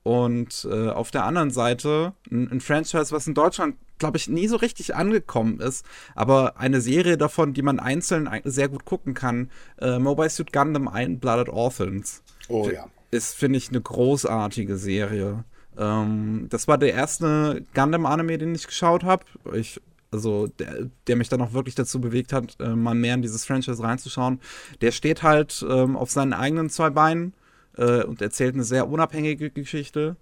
Und 0.05 0.69
äh, 0.71 0.91
auf 0.91 1.11
der 1.11 1.25
anderen 1.25 1.51
Seite 1.51 2.13
ein, 2.31 2.53
ein 2.53 2.61
Franchise, 2.61 3.11
was 3.11 3.27
in 3.27 3.33
Deutschland, 3.33 3.77
glaube 3.99 4.19
ich, 4.19 4.29
nie 4.29 4.47
so 4.49 4.57
richtig 4.57 4.95
angekommen 4.95 5.61
ist, 5.61 5.85
aber 6.15 6.59
eine 6.59 6.83
Serie 6.83 7.17
davon, 7.17 7.55
die 7.55 7.63
man 7.63 7.81
einzeln 7.81 8.29
sehr 8.45 8.69
gut 8.69 8.85
gucken 8.85 9.15
kann, 9.15 9.51
äh, 9.81 9.99
Mobile 9.99 10.29
Suit 10.29 10.53
Gundam 10.53 10.91
Blooded 11.19 11.49
Orphans. 11.49 12.23
Oh 12.49 12.69
ja. 12.69 12.87
Ist, 13.11 13.35
finde 13.35 13.57
ich, 13.57 13.71
eine 13.71 13.81
großartige 13.81 14.77
Serie. 14.77 15.45
Ähm, 15.79 16.49
das 16.51 16.69
war 16.69 16.77
der 16.77 16.93
erste 16.93 17.65
Gundam-Anime, 17.75 18.37
den 18.37 18.55
ich 18.55 18.67
geschaut 18.67 19.05
habe. 19.05 19.25
Ich 19.55 19.81
also 20.13 20.47
der, 20.47 20.91
der, 21.09 21.17
mich 21.17 21.29
dann 21.29 21.43
auch 21.43 21.55
wirklich 21.55 21.75
dazu 21.75 22.01
bewegt 22.01 22.33
hat, 22.33 22.57
äh, 22.61 22.69
mal 22.69 22.95
mehr 22.95 23.15
in 23.15 23.23
dieses 23.23 23.45
Franchise 23.45 23.83
reinzuschauen. 23.83 24.41
Der 24.81 24.93
steht 24.93 25.25
halt 25.25 25.67
ähm, 25.69 25.97
auf 25.97 26.11
seinen 26.11 26.33
eigenen 26.33 26.71
zwei 26.71 26.91
Beinen 26.91 27.35
äh, 27.77 28.03
und 28.05 28.23
erzählt 28.23 28.55
eine 28.55 28.65
sehr 28.65 28.89
unabhängige 28.89 29.51
Geschichte, 29.51 30.17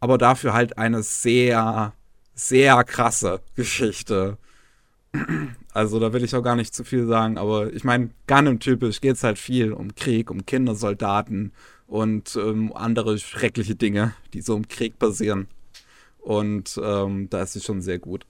aber 0.00 0.18
dafür 0.18 0.52
halt 0.52 0.78
eine 0.78 1.02
sehr, 1.02 1.92
sehr 2.34 2.84
krasse 2.84 3.40
Geschichte. 3.54 4.38
Also 5.72 5.98
da 5.98 6.12
will 6.12 6.24
ich 6.24 6.34
auch 6.34 6.42
gar 6.42 6.56
nicht 6.56 6.74
zu 6.74 6.84
viel 6.84 7.06
sagen, 7.06 7.38
aber 7.38 7.72
ich 7.72 7.84
meine, 7.84 8.10
Gundam-typisch 8.26 9.00
geht 9.00 9.16
es 9.16 9.24
halt 9.24 9.38
viel 9.38 9.72
um 9.72 9.94
Krieg, 9.94 10.30
um 10.30 10.44
Kindersoldaten 10.44 11.52
und 11.86 12.36
ähm, 12.36 12.72
andere 12.74 13.18
schreckliche 13.18 13.74
Dinge, 13.74 14.14
die 14.32 14.40
so 14.40 14.56
im 14.56 14.68
Krieg 14.68 14.98
passieren. 14.98 15.48
Und 16.18 16.78
ähm, 16.82 17.30
da 17.30 17.42
ist 17.42 17.52
sie 17.52 17.60
schon 17.60 17.80
sehr 17.80 17.98
gut. 17.98 18.26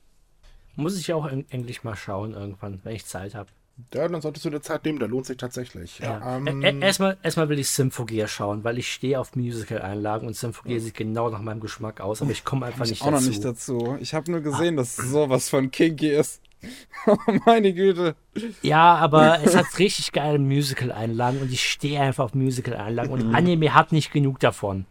Muss 0.77 0.99
ich 0.99 1.13
auch 1.13 1.27
endlich 1.27 1.83
mal 1.83 1.97
schauen 1.97 2.35
irgendwann, 2.35 2.81
wenn 2.85 2.95
ich 2.95 3.07
Zeit 3.07 3.35
habe. 3.35 3.49
Ja, 3.93 4.09
dann 4.09 4.23
solltest 4.23 4.47
du 4.47 4.51
dir 4.51 4.63
Zeit 4.63 4.87
nehmen, 4.87 4.99
da 4.99 5.07
lohnt 5.07 5.27
sich 5.27 5.37
tatsächlich. 5.37 5.99
Ja. 5.99 6.39
Ähm, 6.39 6.63
erstmal, 6.81 7.19
erstmal 7.23 7.51
will 7.51 7.59
ich 7.59 7.69
Symphogear 7.69 8.27
schauen, 8.27 8.65
weil 8.65 8.79
ich 8.79 8.91
stehe 8.91 9.21
auf 9.21 9.37
Musical-Einlagen 9.37 10.27
und 10.27 10.35
Symphogear 10.35 10.79
ja. 10.79 10.81
sieht 10.81 10.95
genau 10.95 11.29
nach 11.29 11.43
meinem 11.43 11.61
Geschmack 11.61 12.01
aus, 12.01 12.23
aber 12.23 12.31
ich 12.31 12.45
komme 12.45 12.67
einfach 12.67 12.87
nicht 12.87 13.03
dazu. 13.03 13.09
Ich 13.09 13.15
auch 13.15 13.21
noch 13.21 13.27
nicht 13.27 13.45
dazu. 13.45 13.97
Ich 14.01 14.15
habe 14.15 14.31
nur 14.31 14.41
gesehen, 14.41 14.75
ah. 14.75 14.83
dass 14.83 14.97
sowas 14.97 15.51
von 15.51 15.71
Kinky 15.71 16.11
ist. 16.11 16.41
Oh, 17.07 17.17
meine 17.45 17.73
Güte. 17.73 18.17
Ja, 18.63 18.97
aber 18.97 19.41
es 19.45 19.55
hat 19.55 19.67
richtig 19.79 20.11
geile 20.11 20.41
Musical-Einlagen 20.41 21.41
und 21.41 21.53
ich 21.53 21.63
stehe 21.63 22.01
einfach 22.01 22.25
auf 22.25 22.35
Musical-Einlagen 22.35 23.13
und 23.13 23.29
mhm. 23.29 23.35
Anime 23.35 23.75
hat 23.75 23.93
nicht 23.93 24.13
genug 24.13 24.41
davon. 24.41 24.87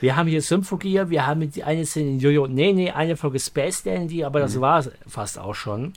Wir 0.00 0.14
haben 0.14 0.28
hier 0.28 0.42
Symphogear, 0.42 1.10
wir 1.10 1.26
haben 1.26 1.50
die 1.50 1.64
eine 1.64 1.84
Szene 1.84 2.10
in 2.10 2.18
Jojo, 2.20 2.46
nee, 2.46 2.72
nee, 2.72 2.90
eine 2.90 3.16
Folge 3.16 3.40
Space 3.40 3.82
Dandy, 3.82 4.22
aber 4.22 4.38
das 4.40 4.54
mhm. 4.54 4.60
war 4.60 4.84
fast 5.06 5.38
auch 5.38 5.54
schon. 5.54 5.94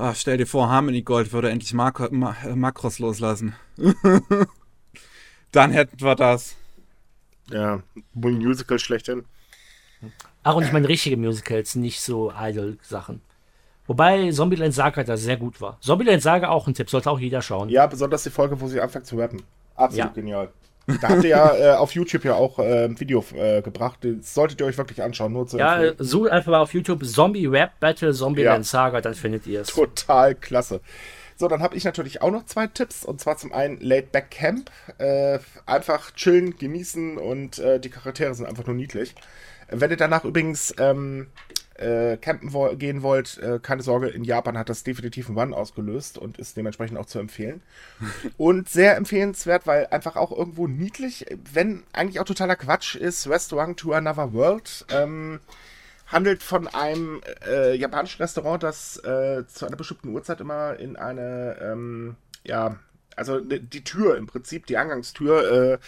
Ach, 0.00 0.14
stell 0.14 0.36
dir 0.36 0.46
vor, 0.46 0.70
Harmony 0.70 1.02
Gold 1.02 1.32
würde 1.32 1.50
endlich 1.50 1.74
Mak 1.74 2.12
Ma 2.12 2.36
Makros 2.54 3.00
loslassen. 3.00 3.56
Dann 5.52 5.72
hätten 5.72 6.00
wir 6.00 6.14
das. 6.14 6.54
Ja, 7.50 7.82
Musical 8.14 8.78
schlechthin. 8.78 9.24
Ach, 10.44 10.54
und 10.54 10.62
ich 10.62 10.72
meine 10.72 10.88
richtige 10.88 11.16
Musicals, 11.16 11.74
nicht 11.74 12.00
so 12.00 12.32
Idol-Sachen. 12.32 13.22
Wobei 13.88 14.30
Zombieland 14.30 14.72
Saga 14.72 15.02
da 15.02 15.16
sehr 15.16 15.36
gut 15.36 15.60
war. 15.60 15.78
Zombieland 15.80 16.22
Saga 16.22 16.50
auch 16.50 16.68
ein 16.68 16.74
Tipp, 16.74 16.90
sollte 16.90 17.10
auch 17.10 17.18
jeder 17.18 17.42
schauen. 17.42 17.68
Ja, 17.68 17.88
besonders 17.88 18.22
die 18.22 18.30
Folge, 18.30 18.60
wo 18.60 18.68
sie 18.68 18.80
anfängt 18.80 19.06
zu 19.06 19.16
rappen. 19.16 19.42
Absolut 19.74 20.06
ja. 20.06 20.12
genial. 20.12 20.52
Da 21.00 21.08
habt 21.08 21.24
ihr 21.24 21.30
ja 21.30 21.54
äh, 21.74 21.76
auf 21.76 21.92
YouTube 21.92 22.24
ja 22.24 22.34
auch 22.34 22.58
äh, 22.58 22.84
ein 22.84 22.98
Video 22.98 23.24
äh, 23.34 23.62
gebracht. 23.62 23.98
Das 24.02 24.34
solltet 24.34 24.60
ihr 24.60 24.66
euch 24.66 24.78
wirklich 24.78 25.02
anschauen. 25.02 25.32
Nur 25.32 25.46
zu 25.46 25.58
ja, 25.58 25.92
sucht 25.98 26.30
einfach 26.30 26.52
mal 26.52 26.60
auf 26.60 26.72
YouTube 26.72 27.04
Zombie 27.04 27.46
Rap 27.46 27.78
Battle 27.80 28.12
Zombie 28.12 28.42
ja. 28.42 28.62
Saga, 28.62 29.00
dann 29.00 29.14
findet 29.14 29.46
ihr 29.46 29.60
es. 29.60 29.68
Total 29.68 30.34
klasse. 30.34 30.80
So, 31.36 31.46
dann 31.46 31.62
habe 31.62 31.76
ich 31.76 31.84
natürlich 31.84 32.20
auch 32.20 32.32
noch 32.32 32.46
zwei 32.46 32.66
Tipps. 32.66 33.04
Und 33.04 33.20
zwar 33.20 33.36
zum 33.36 33.52
einen 33.52 33.78
Late 33.80 34.08
Back 34.10 34.30
Camp. 34.30 34.70
Äh, 34.98 35.38
einfach 35.66 36.10
chillen, 36.12 36.56
genießen 36.56 37.16
und 37.16 37.58
äh, 37.58 37.78
die 37.78 37.90
Charaktere 37.90 38.34
sind 38.34 38.46
einfach 38.46 38.66
nur 38.66 38.74
niedlich. 38.74 39.14
Wenn 39.70 39.90
ihr 39.90 39.96
danach 39.96 40.24
übrigens 40.24 40.74
ähm, 40.78 41.28
äh, 41.78 42.16
campen 42.16 42.52
wo 42.52 42.74
gehen 42.76 43.02
wollt, 43.02 43.38
äh, 43.38 43.58
keine 43.60 43.82
Sorge, 43.82 44.08
in 44.08 44.24
Japan 44.24 44.58
hat 44.58 44.68
das 44.68 44.84
definitiv 44.84 45.28
einen 45.28 45.38
One 45.38 45.56
ausgelöst 45.56 46.18
und 46.18 46.38
ist 46.38 46.56
dementsprechend 46.56 46.98
auch 46.98 47.06
zu 47.06 47.18
empfehlen. 47.18 47.62
und 48.36 48.68
sehr 48.68 48.96
empfehlenswert, 48.96 49.66
weil 49.66 49.86
einfach 49.86 50.16
auch 50.16 50.32
irgendwo 50.32 50.66
niedlich, 50.66 51.26
wenn 51.52 51.84
eigentlich 51.92 52.20
auch 52.20 52.24
totaler 52.24 52.56
Quatsch 52.56 52.94
ist, 52.94 53.28
Restaurant 53.28 53.78
to 53.78 53.92
Another 53.92 54.32
World. 54.32 54.86
Ähm, 54.90 55.40
handelt 56.08 56.42
von 56.42 56.66
einem 56.68 57.20
äh, 57.46 57.74
japanischen 57.74 58.22
Restaurant, 58.22 58.62
das 58.62 58.96
äh, 59.04 59.46
zu 59.46 59.66
einer 59.66 59.76
bestimmten 59.76 60.08
Uhrzeit 60.08 60.40
immer 60.40 60.78
in 60.78 60.96
eine, 60.96 61.58
ähm, 61.60 62.16
ja, 62.44 62.78
also 63.14 63.40
die 63.40 63.84
Tür 63.84 64.16
im 64.16 64.26
Prinzip, 64.26 64.66
die 64.66 64.78
Eingangstür, 64.78 65.52
äh, 65.74 65.78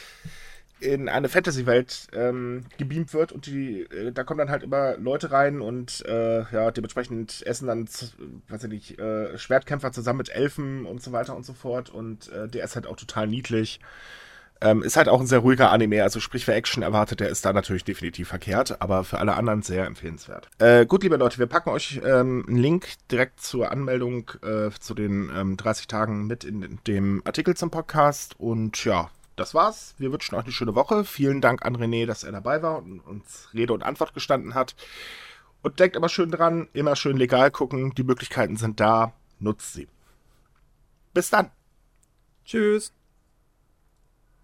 in 0.81 1.09
eine 1.09 1.29
Fantasy-Welt 1.29 2.09
ähm, 2.13 2.65
gebeamt 2.79 3.13
wird 3.15 3.33
und 3.33 3.47
die, 3.47 3.83
äh, 3.83 4.13
da 4.13 4.25
kommen 4.25 4.39
dann 4.39 4.51
halt 4.51 4.63
immer 4.63 4.97
Leute 4.97 5.31
rein 5.31 5.61
und 5.61 6.05
äh, 6.07 6.41
ja, 6.53 6.71
dementsprechend 6.71 7.43
essen 7.47 7.67
dann, 7.67 7.89
weiß 8.49 8.65
ich 8.65 8.71
nicht, 8.71 8.99
äh, 8.99 9.37
Schwertkämpfer 9.39 9.93
zusammen 9.93 10.19
mit 10.19 10.31
Elfen 10.31 10.87
und 10.87 11.03
so 11.03 11.13
weiter 11.13 11.37
und 11.37 11.45
so 11.45 11.53
fort 11.53 11.91
und 11.91 12.31
äh, 12.33 12.49
der 12.49 12.65
ist 12.65 12.75
halt 12.75 12.87
auch 12.87 12.97
total 12.97 13.27
niedlich. 13.27 13.81
Ähm, 14.63 14.83
ist 14.83 14.97
halt 14.99 15.09
auch 15.09 15.21
ein 15.21 15.27
sehr 15.27 15.39
ruhiger 15.39 15.71
Anime, 15.71 16.03
also 16.03 16.21
sprich 16.21 16.45
für 16.45 16.53
Action 16.53 16.83
erwartet, 16.83 17.21
der 17.21 17.31
ist 17.31 17.47
da 17.47 17.53
natürlich 17.55 17.85
definitiv 17.85 18.29
verkehrt, 18.29 18.83
aber 18.83 19.05
für 19.05 19.19
alle 19.19 19.35
anderen 19.35 19.63
sehr 19.63 19.87
empfehlenswert. 19.87 20.51
Äh, 20.59 20.85
gut, 20.85 21.03
liebe 21.03 21.17
Leute, 21.17 21.39
wir 21.39 21.47
packen 21.47 21.71
euch 21.71 21.99
ähm, 22.05 22.45
einen 22.47 22.59
Link 22.59 22.89
direkt 23.11 23.41
zur 23.41 23.73
Anmeldung 23.73 24.31
äh, 24.43 24.69
zu 24.79 24.93
den 24.93 25.31
ähm, 25.35 25.57
30 25.57 25.87
Tagen 25.87 26.27
mit 26.27 26.45
in 26.45 26.79
dem 26.87 27.23
Artikel 27.25 27.57
zum 27.57 27.71
Podcast 27.71 28.39
und 28.39 28.85
ja, 28.85 29.09
das 29.41 29.55
war's. 29.55 29.95
Wir 29.99 30.13
wünschen 30.13 30.35
euch 30.35 30.45
eine 30.45 30.53
schöne 30.53 30.75
Woche. 30.75 31.05
Vielen 31.05 31.41
Dank 31.41 31.65
an 31.65 31.77
René, 31.77 32.07
dass 32.07 32.23
er 32.25 32.33
dabei 32.33 32.63
war 32.63 32.79
und 32.79 33.01
uns 33.01 33.49
Rede 33.55 33.73
und 33.73 33.83
Antwort 33.83 34.15
gestanden 34.15 34.55
hat. 34.55 34.77
Und 35.63 35.81
denkt 35.81 35.97
aber 35.97 36.09
schön 36.09 36.31
dran, 36.31 36.69
immer 36.73 36.95
schön 36.97 37.17
legal 37.17 37.51
gucken. 37.51 37.95
Die 37.95 38.05
Möglichkeiten 38.05 38.57
sind 38.57 38.81
da. 38.81 39.13
Nutzt 39.39 39.73
sie. 39.73 39.89
Bis 41.13 41.31
dann. 41.31 41.51
Tschüss. 42.45 42.93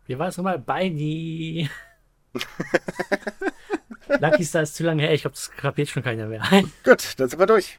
Wie 0.07 0.19
war 0.19 0.29
es 0.29 0.37
nochmal? 0.37 0.59
Beini. 0.59 1.69
Lucky 4.21 4.45
Star 4.45 4.63
ist 4.63 4.77
zu 4.77 4.85
lange 4.85 5.03
her. 5.03 5.13
Ich 5.13 5.23
glaube, 5.23 5.35
das 5.35 5.51
kapiert 5.51 5.89
schon 5.89 6.03
keiner 6.03 6.27
mehr. 6.27 6.43
Gut, 6.85 7.19
dann 7.19 7.29
sind 7.29 7.39
wir 7.39 7.47
durch. 7.47 7.75